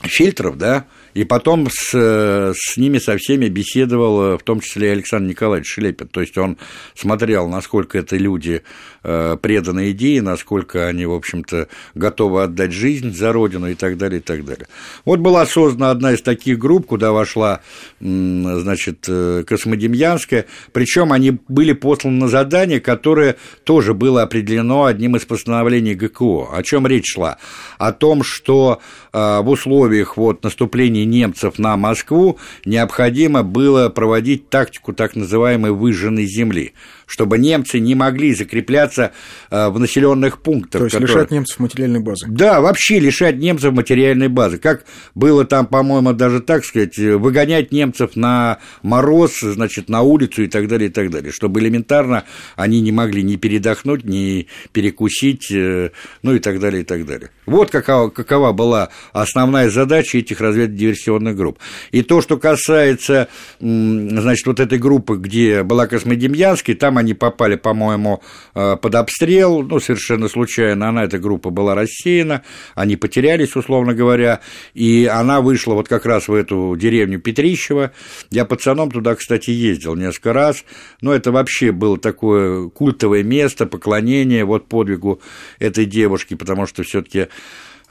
фильтров, 0.01 0.57
да, 0.57 0.87
и 1.13 1.23
потом 1.23 1.69
с, 1.69 2.53
с 2.55 2.77
ними 2.77 2.97
со 2.97 3.17
всеми 3.17 3.49
беседовал, 3.49 4.37
в 4.37 4.43
том 4.43 4.61
числе 4.61 4.87
и 4.89 4.91
Александр 4.91 5.29
Николаевич 5.29 5.71
Шлепин. 5.71 6.07
То 6.07 6.21
есть 6.21 6.37
он 6.37 6.57
смотрел, 6.95 7.47
насколько 7.47 7.97
это 7.99 8.17
люди 8.17 8.61
э, 8.61 8.61
преданы 9.03 9.91
идее, 9.91 10.21
насколько 10.21 10.87
они, 10.87 11.05
в 11.05 11.13
общем-то, 11.13 11.67
готовы 11.93 12.43
отдать 12.43 12.71
жизнь 12.71 13.13
за 13.13 13.31
родину 13.33 13.69
и 13.69 13.75
так 13.75 13.97
далее, 13.97 14.19
и 14.19 14.23
так 14.23 14.45
далее. 14.45 14.67
Вот 15.05 15.19
была 15.19 15.45
создана 15.45 15.91
одна 15.91 16.13
из 16.13 16.21
таких 16.21 16.57
групп, 16.57 16.87
куда 16.87 17.11
вошла, 17.11 17.61
значит, 17.99 19.05
э, 19.07 19.43
Космодемьянская, 19.45 20.45
причем 20.71 21.11
они 21.11 21.37
были 21.47 21.73
посланы 21.73 22.17
на 22.17 22.27
задание, 22.27 22.79
которое 22.79 23.35
тоже 23.63 23.93
было 23.93 24.21
определено 24.23 24.85
одним 24.85 25.15
из 25.15 25.25
постановлений 25.25 25.95
ГКО. 25.95 26.49
О 26.53 26.63
чем 26.63 26.87
речь 26.87 27.13
шла? 27.13 27.37
О 27.77 27.91
том, 27.91 28.23
что 28.23 28.81
э, 29.11 29.39
в 29.41 29.49
условиях 29.49 30.17
вот, 30.17 30.43
наступления 30.43 31.05
немцев 31.05 31.59
на 31.59 31.77
Москву 31.77 32.39
необходимо 32.65 33.43
было 33.43 33.89
проводить 33.89 34.49
тактику 34.49 34.93
так 34.93 35.15
называемой 35.15 35.71
выжженной 35.71 36.25
земли 36.25 36.73
чтобы 37.05 37.37
немцы 37.37 37.79
не 37.79 37.95
могли 37.95 38.33
закрепляться 38.33 39.11
э, 39.49 39.69
в 39.69 39.79
населенных 39.79 40.41
пунктах. 40.41 40.79
То 40.79 40.85
есть 40.85 40.95
которые... 40.95 41.15
лишать 41.15 41.31
немцев 41.31 41.59
материальной 41.59 41.99
базы. 41.99 42.25
Да, 42.29 42.61
вообще 42.61 42.99
лишать 42.99 43.37
немцев 43.37 43.73
материальной 43.73 44.27
базы. 44.27 44.57
Как 44.57 44.85
было 45.15 45.45
там, 45.45 45.65
по-моему, 45.67 46.13
даже 46.13 46.39
так 46.41 46.65
сказать, 46.65 46.97
выгонять 46.97 47.71
немцев 47.71 48.15
на 48.15 48.59
мороз, 48.81 49.39
значит, 49.41 49.89
на 49.89 50.01
улицу 50.01 50.43
и 50.43 50.47
так 50.47 50.67
далее, 50.67 50.89
и 50.89 50.91
так 50.91 51.09
далее, 51.09 51.31
чтобы 51.31 51.59
элементарно 51.59 52.23
они 52.55 52.81
не 52.81 52.91
могли 52.91 53.23
ни 53.23 53.35
передохнуть, 53.35 54.03
ни 54.03 54.47
перекусить, 54.71 55.51
э, 55.51 55.91
ну 56.21 56.35
и 56.35 56.39
так 56.39 56.59
далее, 56.59 56.81
и 56.81 56.85
так 56.85 57.05
далее. 57.05 57.29
Вот 57.45 57.69
какова, 57.69 58.09
какова 58.09 58.51
была 58.53 58.89
основная 59.11 59.69
задача 59.69 60.17
этих 60.17 60.39
разведывательно-диверсионных 60.41 61.35
групп. 61.35 61.59
И 61.91 62.01
то, 62.01 62.21
что 62.21 62.37
касается, 62.37 63.27
значит, 63.59 64.45
вот 64.45 64.59
этой 64.59 64.79
группы, 64.79 65.17
где 65.17 65.63
была 65.63 65.87
Космодемьянский, 65.87 66.75
там 66.75 66.92
они 66.97 67.13
попали, 67.13 67.55
по-моему, 67.55 68.21
э, 68.55 68.77
под 68.77 68.95
обстрел, 68.95 69.61
ну, 69.63 69.79
совершенно 69.79 70.27
случайно, 70.27 70.89
она, 70.89 71.03
эта 71.03 71.19
группа 71.19 71.49
была 71.49 71.75
рассеяна, 71.75 72.43
они 72.75 72.95
потерялись, 72.95 73.55
условно 73.55 73.93
говоря, 73.93 74.41
и 74.73 75.05
она 75.05 75.41
вышла 75.41 75.73
вот 75.73 75.87
как 75.87 76.05
раз 76.05 76.27
в 76.27 76.33
эту 76.33 76.75
деревню 76.77 77.19
Петрищево. 77.19 77.91
Я 78.29 78.45
пацаном 78.45 78.91
туда, 78.91 79.15
кстати, 79.15 79.51
ездил 79.51 79.95
несколько 79.95 80.33
раз, 80.33 80.63
но 81.01 81.13
это 81.13 81.31
вообще 81.31 81.71
было 81.71 81.97
такое 81.97 82.69
культовое 82.69 83.23
место, 83.23 83.65
поклонение 83.65 84.45
вот 84.45 84.67
подвигу 84.67 85.21
этой 85.59 85.85
девушки, 85.85 86.35
потому 86.35 86.65
что 86.65 86.83
все 86.83 87.01
таки 87.01 87.27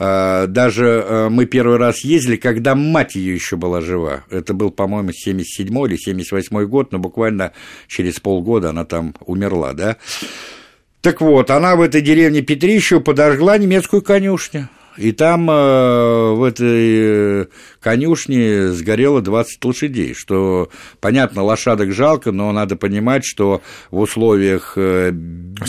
даже 0.02 0.86
э, 0.86 1.28
мы 1.28 1.46
первый 1.46 1.76
раз 1.76 2.04
ездили, 2.04 2.36
когда 2.36 2.74
мать 2.74 3.14
ее 3.14 3.34
еще 3.34 3.56
была 3.56 3.80
жива. 3.80 4.24
Это 4.30 4.54
был, 4.54 4.70
по-моему, 4.70 5.12
77 5.12 5.68
или 5.86 5.96
78 5.96 6.64
год, 6.66 6.92
но 6.92 6.98
буквально 6.98 7.52
через 7.88 8.18
полгода 8.18 8.70
она 8.70 8.84
там 8.84 9.14
умерла, 9.24 9.74
да. 9.74 9.96
Так 11.02 11.20
вот, 11.20 11.50
она 11.50 11.76
в 11.76 11.80
этой 11.80 12.00
деревне 12.00 12.42
Петрищу 12.42 13.00
подожгла 13.00 13.58
немецкую 13.58 14.02
конюшню. 14.02 14.68
И 14.96 15.12
там 15.12 15.50
э, 15.50 16.32
в 16.34 16.42
этой 16.42 17.48
конюшне 17.82 18.68
сгорело 18.68 19.20
20 19.20 19.62
лошадей, 19.64 20.14
что, 20.14 20.70
понятно, 21.00 21.42
лошадок 21.42 21.92
жалко, 21.92 22.32
но 22.32 22.52
надо 22.52 22.76
понимать, 22.76 23.24
что 23.24 23.60
в 23.90 23.98
условиях 23.98 24.74
э, 24.76 25.12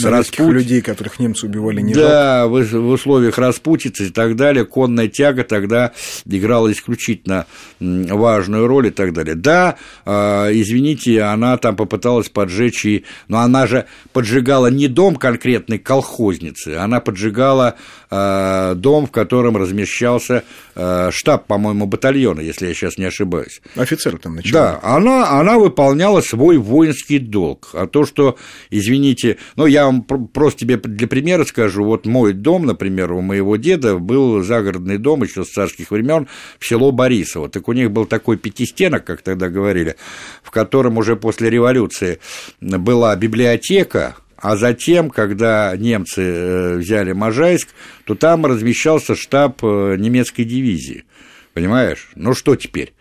распут... 0.02 0.54
людей, 0.54 0.82
которых 0.82 1.20
немцы 1.20 1.48
убивали, 1.48 1.82
не 1.82 1.94
Да, 1.94 2.48
в, 2.48 2.64
в 2.64 2.88
условиях 2.90 3.38
распутицы 3.38 4.08
и 4.08 4.10
так 4.10 4.36
далее, 4.36 4.66
конная 4.66 5.08
тяга 5.08 5.44
тогда 5.44 5.92
играла 6.26 6.72
исключительно 6.72 7.48
важную 7.80 8.68
роль 8.68 8.88
и 8.88 8.92
так 8.92 9.14
далее. 9.14 9.36
Да, 9.36 9.76
э, 10.06 10.12
извините, 10.54 11.22
она 11.24 11.58
там 11.58 11.76
попыталась 11.76 12.30
поджечь 12.30 12.86
и... 12.86 13.06
Но 13.28 13.40
она 13.40 13.68
же 13.68 13.86
поджигала 14.14 14.68
не 14.68 14.88
дом 14.88 15.16
конкретной 15.16 15.80
колхозницы, 15.80 16.76
она 16.76 17.00
поджигала 17.00 17.76
э, 18.12 18.74
дом, 18.76 19.08
в 19.08 19.12
котором 19.12 19.58
размещался 19.58 20.44
штаб, 20.76 21.48
по-моему, 21.48 21.86
батальона, 21.86 22.42
если 22.42 22.68
я 22.68 22.74
сейчас 22.74 22.98
не 22.98 23.06
ошибаюсь. 23.06 23.62
Офицер 23.76 24.18
там 24.18 24.36
начал. 24.36 24.54
Да, 24.54 24.80
она, 24.82 25.40
она 25.40 25.58
выполняла 25.58 26.22
свой 26.22 26.58
воинский 26.58 27.20
долг. 27.20 27.70
А 27.74 27.88
то, 27.88 28.06
что, 28.06 28.38
извините, 28.70 29.38
ну, 29.56 29.66
я 29.66 29.86
вам 29.86 30.04
просто 30.04 30.62
тебе 30.62 30.78
для 30.78 31.08
примера 31.08 31.44
скажу, 31.46 31.84
вот 31.84 32.06
мой 32.06 32.34
дом, 32.34 32.66
например, 32.66 33.12
у 33.14 33.22
моего 33.22 33.56
деда 33.56 33.98
был 33.98 34.44
загородный 34.44 34.98
дом 34.98 35.24
еще 35.24 35.44
с 35.44 35.50
царских 35.50 35.92
времен 35.92 36.28
в 36.60 36.68
село 36.68 36.92
Борисово. 36.92 37.50
Так 37.50 37.68
у 37.68 37.74
них 37.74 37.92
был 37.92 38.06
такой 38.06 38.38
пятистенок, 38.38 39.06
как 39.06 39.22
тогда 39.22 39.50
говорили, 39.50 39.96
в 40.44 40.52
котором 40.52 40.98
уже 40.98 41.16
после 41.16 41.50
революции 41.50 42.20
была 42.62 43.16
библиотека, 43.16 44.16
а 44.44 44.58
затем, 44.58 45.10
когда 45.10 45.74
немцы 45.78 46.22
э, 46.22 46.76
взяли 46.76 47.14
Можайск, 47.14 47.70
то 48.04 48.14
там 48.14 48.46
размещался 48.46 49.16
штаб 49.16 49.64
э, 49.64 49.96
немецкой 49.98 50.44
дивизии. 50.44 51.06
Понимаешь? 51.54 52.10
Ну 52.16 52.34
что 52.34 52.58
теперь? 52.58 52.94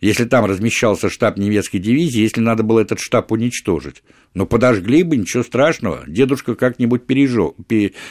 Если 0.00 0.24
там 0.24 0.46
размещался 0.46 1.10
штаб 1.10 1.36
немецкой 1.36 1.76
дивизии, 1.76 2.22
если 2.22 2.40
надо 2.40 2.62
было 2.62 2.80
этот 2.80 3.00
штаб 3.00 3.30
уничтожить, 3.32 4.02
но 4.34 4.46
подожгли 4.46 5.02
бы, 5.02 5.16
ничего 5.16 5.42
страшного. 5.42 6.04
Дедушка 6.06 6.54
как-нибудь 6.54 7.06
пережил, 7.06 7.56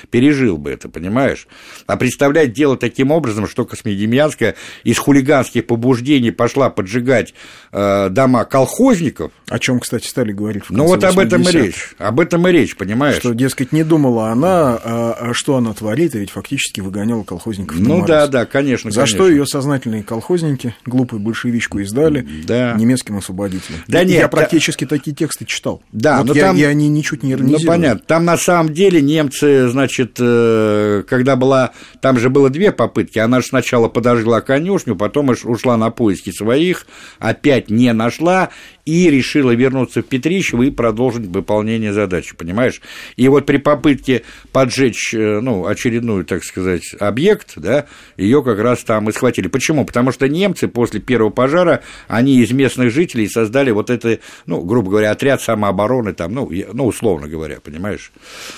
пережил 0.09 0.57
бы 0.57 0.72
это, 0.72 0.89
понимаешь? 0.89 1.47
А 1.86 1.95
представлять 1.95 2.53
дело 2.53 2.78
таким 2.78 3.11
образом, 3.11 3.47
что 3.47 3.65
Космодемьянская 3.65 4.55
из 4.84 4.97
хулиганских 4.97 5.65
побуждений 5.65 6.32
пошла 6.32 6.70
поджигать 6.70 7.34
э, 7.72 8.09
дома 8.09 8.45
колхозников. 8.45 9.32
О 9.47 9.59
чем, 9.59 9.80
кстати, 9.80 10.07
стали 10.07 10.32
говорить 10.32 10.63
в 10.63 10.68
конце 10.68 10.84
Ну 10.84 10.88
вот 10.88 11.03
об 11.03 11.20
этом 11.20 11.43
и 11.43 11.51
речь. 11.51 11.95
Об 11.97 12.20
этом 12.20 12.47
и 12.47 12.51
речь, 12.51 12.76
понимаешь? 12.76 13.18
Что, 13.18 13.34
дескать, 13.34 13.72
не 13.72 13.84
думала 13.84 14.30
она, 14.30 14.80
а, 14.84 15.18
а 15.20 15.34
что 15.34 15.55
она 15.55 15.74
творит, 15.74 16.15
и 16.15 16.20
ведь 16.20 16.32
фактически 16.32 16.82
выгоняла 16.82 17.24
колхозников 17.24 17.80
Ну 17.80 18.05
да, 18.05 18.28
да, 18.28 18.45
конечно. 18.45 18.91
За 18.91 19.01
конечно. 19.01 19.18
что 19.18 19.30
ее 19.30 19.45
сознательные 19.45 20.03
колхозники, 20.03 20.76
глупую 20.86 21.20
большевичку 21.20 21.80
издали 21.80 22.28
да. 22.45 22.74
немецким 22.74 23.18
освободителям. 23.18 23.80
Да 23.88 24.03
нет, 24.03 24.20
я 24.20 24.28
практически 24.28 24.84
да... 24.86 24.97
такие 24.97 25.15
тексты 25.15 25.45
читал. 25.45 25.82
Да, 25.91 26.07
вот 26.18 26.28
но 26.28 26.34
я, 26.34 26.47
там... 26.47 26.55
я 26.55 26.70
они 26.70 26.88
ничуть 26.88 27.24
не 27.24 27.34
иронизирую. 27.34 27.62
Ну, 27.62 27.68
понятно. 27.68 28.03
Там 28.08 28.26
на 28.26 28.38
самом 28.38 28.74
деле 28.74 29.01
немцы, 29.01 29.68
значит, 29.68 30.18
э, 30.20 31.03
когда 31.08 31.36
была... 31.36 31.72
Там 32.01 32.18
же 32.18 32.30
было 32.30 32.49
две 32.49 32.72
попытки. 32.72 33.20
Она 33.20 33.41
же 33.41 33.47
сначала 33.47 33.89
подожгла 33.89 34.41
конюшню, 34.41 34.95
потом 34.95 35.30
ушла 35.30 35.78
на 35.78 35.89
поиски 35.89 36.32
своих, 36.32 36.88
опять 37.20 37.70
не 37.70 37.91
нашла 37.93 38.49
и 38.88 39.09
решила 39.09 39.53
вернуться 39.53 40.01
в 40.01 40.05
Петрищево 40.05 40.63
и 40.63 40.71
продолжить 40.71 41.25
выполнение 41.25 41.91
задачи, 41.91 42.33
понимаешь? 42.38 42.81
И 43.17 43.27
вот 43.27 43.45
при 43.45 43.57
попытке 43.57 44.23
поджечь, 44.53 45.13
э, 45.13 45.41
ну, 45.41 45.65
очередную, 45.65 46.23
так 46.23 46.45
сказать, 46.45 46.95
объект, 46.97 47.53
да, 47.57 47.88
ее 48.15 48.41
как 48.41 48.59
раз 48.59 48.85
там 48.85 49.09
и 49.09 49.11
схватили. 49.11 49.49
Почему? 49.49 49.85
Потому 49.85 50.13
что 50.13 50.29
немцы 50.29 50.69
после 50.69 51.01
первого 51.01 51.31
пожара, 51.31 51.83
они 52.07 52.39
из 52.39 52.51
местных 52.51 52.91
жителей 52.91 53.27
создали 53.27 53.71
вот 53.71 53.89
это, 53.89 54.19
ну, 54.45 54.61
грубо 54.61 54.91
говоря, 54.91 55.11
отряд 55.11 55.41
самообороны, 55.41 56.13
там, 56.13 56.33
ну, 56.33 56.49
ну 56.71 56.88
условно 56.88 57.27
говоря, 57.27 57.59
понимаешь? 57.61 58.13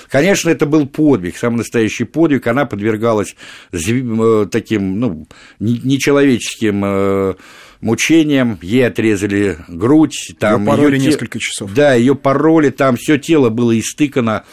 Конечно, 0.08 0.48
это 0.48 0.64
был 0.64 0.86
подвиг, 0.86 1.36
самый 1.38 1.56
настоящий 1.56 2.04
подвиг, 2.04 2.46
она 2.46 2.66
подвергалась 2.66 3.34
э, 3.72 4.46
таким, 4.48 5.00
ну, 5.00 5.26
нечеловеческим 5.58 6.84
э, 6.84 7.34
мучениям, 7.80 8.58
ей 8.62 8.86
отрезали 8.86 9.58
грудь, 9.68 10.34
там 10.38 10.62
ее 10.62 10.66
пароли 10.68 10.96
её 10.96 11.04
несколько 11.04 11.38
часов. 11.38 11.72
Да, 11.74 11.94
ее 11.94 12.14
пароли, 12.14 12.70
там 12.70 12.96
все 12.96 13.18
тело 13.18 13.48
было 13.50 13.78
истыкано 13.78 14.44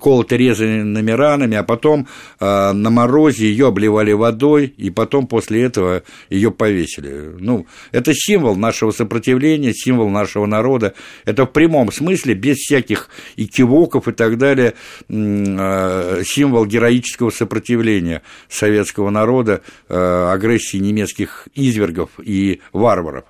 колото 0.00 0.36
резанными 0.36 1.10
ранами, 1.12 1.56
а 1.56 1.62
потом 1.62 2.08
э, 2.40 2.72
на 2.72 2.90
морозе 2.90 3.46
ее 3.46 3.68
обливали 3.68 4.12
водой, 4.12 4.74
и 4.76 4.90
потом 4.90 5.26
после 5.26 5.62
этого 5.62 6.02
ее 6.28 6.50
повесили. 6.50 7.34
Ну, 7.38 7.66
это 7.92 8.12
символ 8.14 8.56
нашего 8.56 8.90
сопротивления, 8.90 9.72
символ 9.72 10.08
нашего 10.10 10.46
народа. 10.46 10.94
Это 11.24 11.44
в 11.44 11.52
прямом 11.52 11.92
смысле, 11.92 12.34
без 12.34 12.56
всяких 12.56 13.08
и 13.36 13.46
кивоков 13.46 14.08
и 14.08 14.12
так 14.12 14.38
далее, 14.38 14.74
э, 15.08 16.22
символ 16.24 16.66
героического 16.66 17.30
сопротивления 17.30 18.22
советского 18.48 19.10
народа 19.10 19.62
э, 19.88 20.30
агрессии 20.32 20.78
немецких 20.78 21.48
извергов 21.54 22.10
и 22.22 22.60
варваров. 22.72 23.24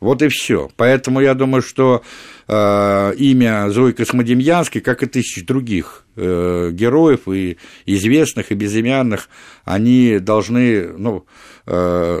Вот 0.00 0.22
и 0.22 0.28
все. 0.28 0.70
Поэтому 0.76 1.20
я 1.20 1.34
думаю, 1.34 1.60
что 1.60 2.02
э, 2.48 3.14
имя 3.16 3.68
Зои 3.68 3.92
Космодемьянской, 3.92 4.80
как 4.80 5.02
и 5.02 5.06
тысяч 5.06 5.44
других 5.44 6.06
э, 6.16 6.70
героев, 6.72 7.28
и 7.28 7.58
известных, 7.84 8.50
и 8.50 8.54
безымянных, 8.54 9.28
они 9.64 10.18
должны 10.18 10.88
ну, 10.96 11.26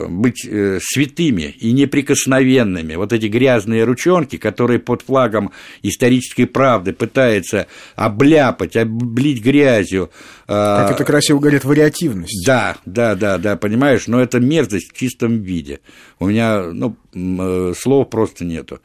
быть 0.08 0.46
э, 0.46 0.78
святыми 0.80 1.54
и 1.58 1.72
неприкосновенными. 1.72 2.94
Вот 2.94 3.12
эти 3.12 3.26
грязные 3.26 3.84
ручонки, 3.84 4.36
которые 4.36 4.78
под 4.78 5.02
флагом 5.02 5.50
исторической 5.82 6.44
правды 6.44 6.92
пытаются 6.92 7.66
обляпать, 7.96 8.76
облить 8.76 9.42
грязью. 9.42 10.10
Э, 10.46 10.86
как 10.86 10.92
это 10.92 11.04
красиво 11.04 11.40
говорит, 11.40 11.64
вариативность. 11.64 12.46
Да, 12.46 12.76
да, 12.86 13.14
да, 13.14 13.38
да, 13.38 13.56
понимаешь, 13.56 14.06
но 14.06 14.20
это 14.20 14.38
мерзость 14.38 14.92
в 14.92 14.96
чистом 14.96 15.42
виде. 15.42 15.80
У 16.18 16.26
меня 16.26 16.62
ну, 16.72 16.96
э, 17.14 17.72
слов 17.76 18.08
просто 18.08 18.44
нету. 18.44 18.80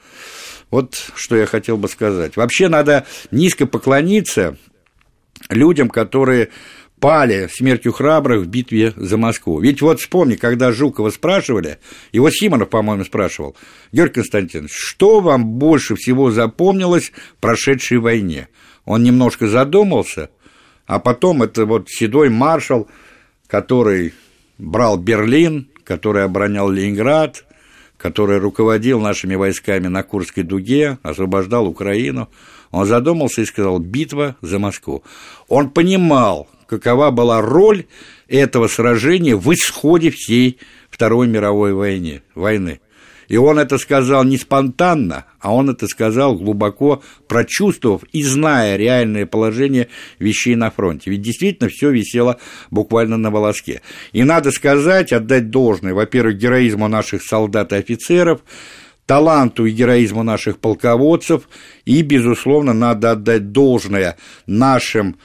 Вот 0.71 0.95
что 1.15 1.35
я 1.35 1.45
хотел 1.45 1.77
бы 1.77 1.87
сказать. 1.87 2.37
Вообще 2.37 2.69
надо 2.69 3.05
низко 3.29 3.67
поклониться 3.67 4.57
людям, 5.49 5.89
которые 5.89 6.49
пали 7.05 7.47
смертью 7.51 7.93
храбрых 7.93 8.41
в 8.41 8.47
битве 8.47 8.91
за 8.95 9.15
Москву. 9.17 9.59
Ведь 9.59 9.79
вот 9.79 9.99
вспомни, 9.99 10.33
когда 10.33 10.71
Жукова 10.71 11.11
спрашивали, 11.11 11.77
его 12.11 12.31
Симонов, 12.31 12.71
по-моему, 12.71 13.03
спрашивал, 13.03 13.55
Георгий 13.91 14.15
Константинович, 14.15 14.71
что 14.73 15.19
вам 15.19 15.45
больше 15.45 15.95
всего 15.95 16.31
запомнилось 16.31 17.11
в 17.37 17.41
прошедшей 17.41 17.99
войне? 17.99 18.47
Он 18.85 19.03
немножко 19.03 19.47
задумался, 19.47 20.31
а 20.87 20.97
потом 20.97 21.43
это 21.43 21.67
вот 21.67 21.89
седой 21.89 22.29
маршал, 22.29 22.87
который 23.45 24.15
брал 24.57 24.97
Берлин, 24.97 25.69
который 25.83 26.23
оборонял 26.23 26.71
Ленинград, 26.71 27.45
который 27.97 28.39
руководил 28.39 28.99
нашими 28.99 29.35
войсками 29.35 29.89
на 29.89 30.01
Курской 30.01 30.41
дуге, 30.41 30.97
освобождал 31.03 31.67
Украину, 31.67 32.29
он 32.71 32.87
задумался 32.87 33.43
и 33.43 33.45
сказал 33.45 33.77
«битва 33.77 34.37
за 34.41 34.57
Москву». 34.57 35.03
Он 35.47 35.69
понимал, 35.69 36.47
какова 36.67 37.11
была 37.11 37.41
роль 37.41 37.85
этого 38.27 38.67
сражения 38.67 39.35
в 39.35 39.53
исходе 39.53 40.11
всей 40.11 40.59
Второй 40.89 41.27
мировой 41.27 41.73
войны. 41.73 42.21
войны. 42.35 42.79
И 43.27 43.37
он 43.37 43.59
это 43.59 43.77
сказал 43.77 44.23
не 44.23 44.37
спонтанно, 44.37 45.25
а 45.39 45.53
он 45.53 45.69
это 45.69 45.87
сказал 45.87 46.35
глубоко 46.35 47.01
прочувствовав 47.27 48.03
и 48.11 48.23
зная 48.23 48.75
реальное 48.77 49.25
положение 49.25 49.87
вещей 50.19 50.55
на 50.55 50.69
фронте. 50.69 51.09
Ведь 51.09 51.21
действительно 51.21 51.69
все 51.69 51.89
висело 51.91 52.39
буквально 52.71 53.17
на 53.17 53.31
волоске. 53.31 53.81
И 54.11 54.23
надо 54.23 54.51
сказать, 54.51 55.11
отдать 55.11 55.49
должное, 55.49 55.93
во-первых, 55.93 56.37
героизму 56.37 56.87
наших 56.87 57.23
солдат 57.23 57.73
и 57.73 57.77
офицеров, 57.77 58.41
таланту 59.05 59.65
и 59.65 59.71
героизму 59.71 60.23
наших 60.23 60.59
полководцев, 60.59 61.47
и, 61.85 62.01
безусловно, 62.01 62.73
надо 62.73 63.11
отдать 63.11 63.51
должное 63.51 64.17
нашим, 64.45 65.17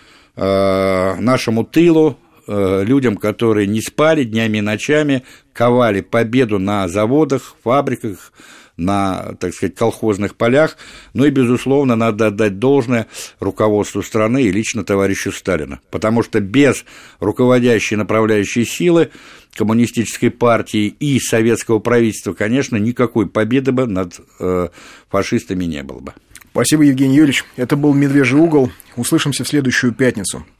нашему 0.42 1.64
тылу, 1.64 2.16
Э, 2.52 2.82
людям, 2.84 3.16
которые 3.16 3.68
не 3.68 3.80
спали 3.80 4.24
днями 4.24 4.58
и 4.58 4.60
ночами, 4.60 5.22
ковали 5.52 6.00
победу 6.00 6.58
на 6.58 6.88
заводах, 6.88 7.54
фабриках, 7.62 8.32
на, 8.76 9.36
так 9.38 9.54
сказать, 9.54 9.76
колхозных 9.76 10.34
полях. 10.34 10.76
Ну 11.14 11.24
и, 11.26 11.30
безусловно, 11.30 11.94
надо 11.94 12.26
отдать 12.26 12.58
должное 12.58 13.06
руководству 13.38 14.02
страны 14.02 14.42
и 14.42 14.50
лично 14.50 14.82
товарищу 14.82 15.30
Сталина. 15.30 15.78
Потому 15.92 16.24
что 16.24 16.40
без 16.40 16.84
руководящей 17.20 17.96
направляющей 17.96 18.64
силы 18.64 19.10
коммунистической 19.54 20.32
партии 20.32 20.88
и 20.88 21.20
советского 21.20 21.78
правительства, 21.78 22.32
конечно, 22.32 22.76
никакой 22.78 23.28
победы 23.28 23.70
бы 23.70 23.86
над 23.86 24.20
э, 24.40 24.70
фашистами 25.08 25.66
не 25.66 25.84
было 25.84 26.00
бы. 26.00 26.14
Спасибо, 26.52 26.82
Евгений 26.82 27.16
Юрьевич. 27.16 27.44
Это 27.56 27.76
был 27.76 27.94
«Медвежий 27.94 28.38
угол». 28.38 28.70
Услышимся 28.96 29.44
в 29.44 29.48
следующую 29.48 29.92
пятницу. 29.92 30.44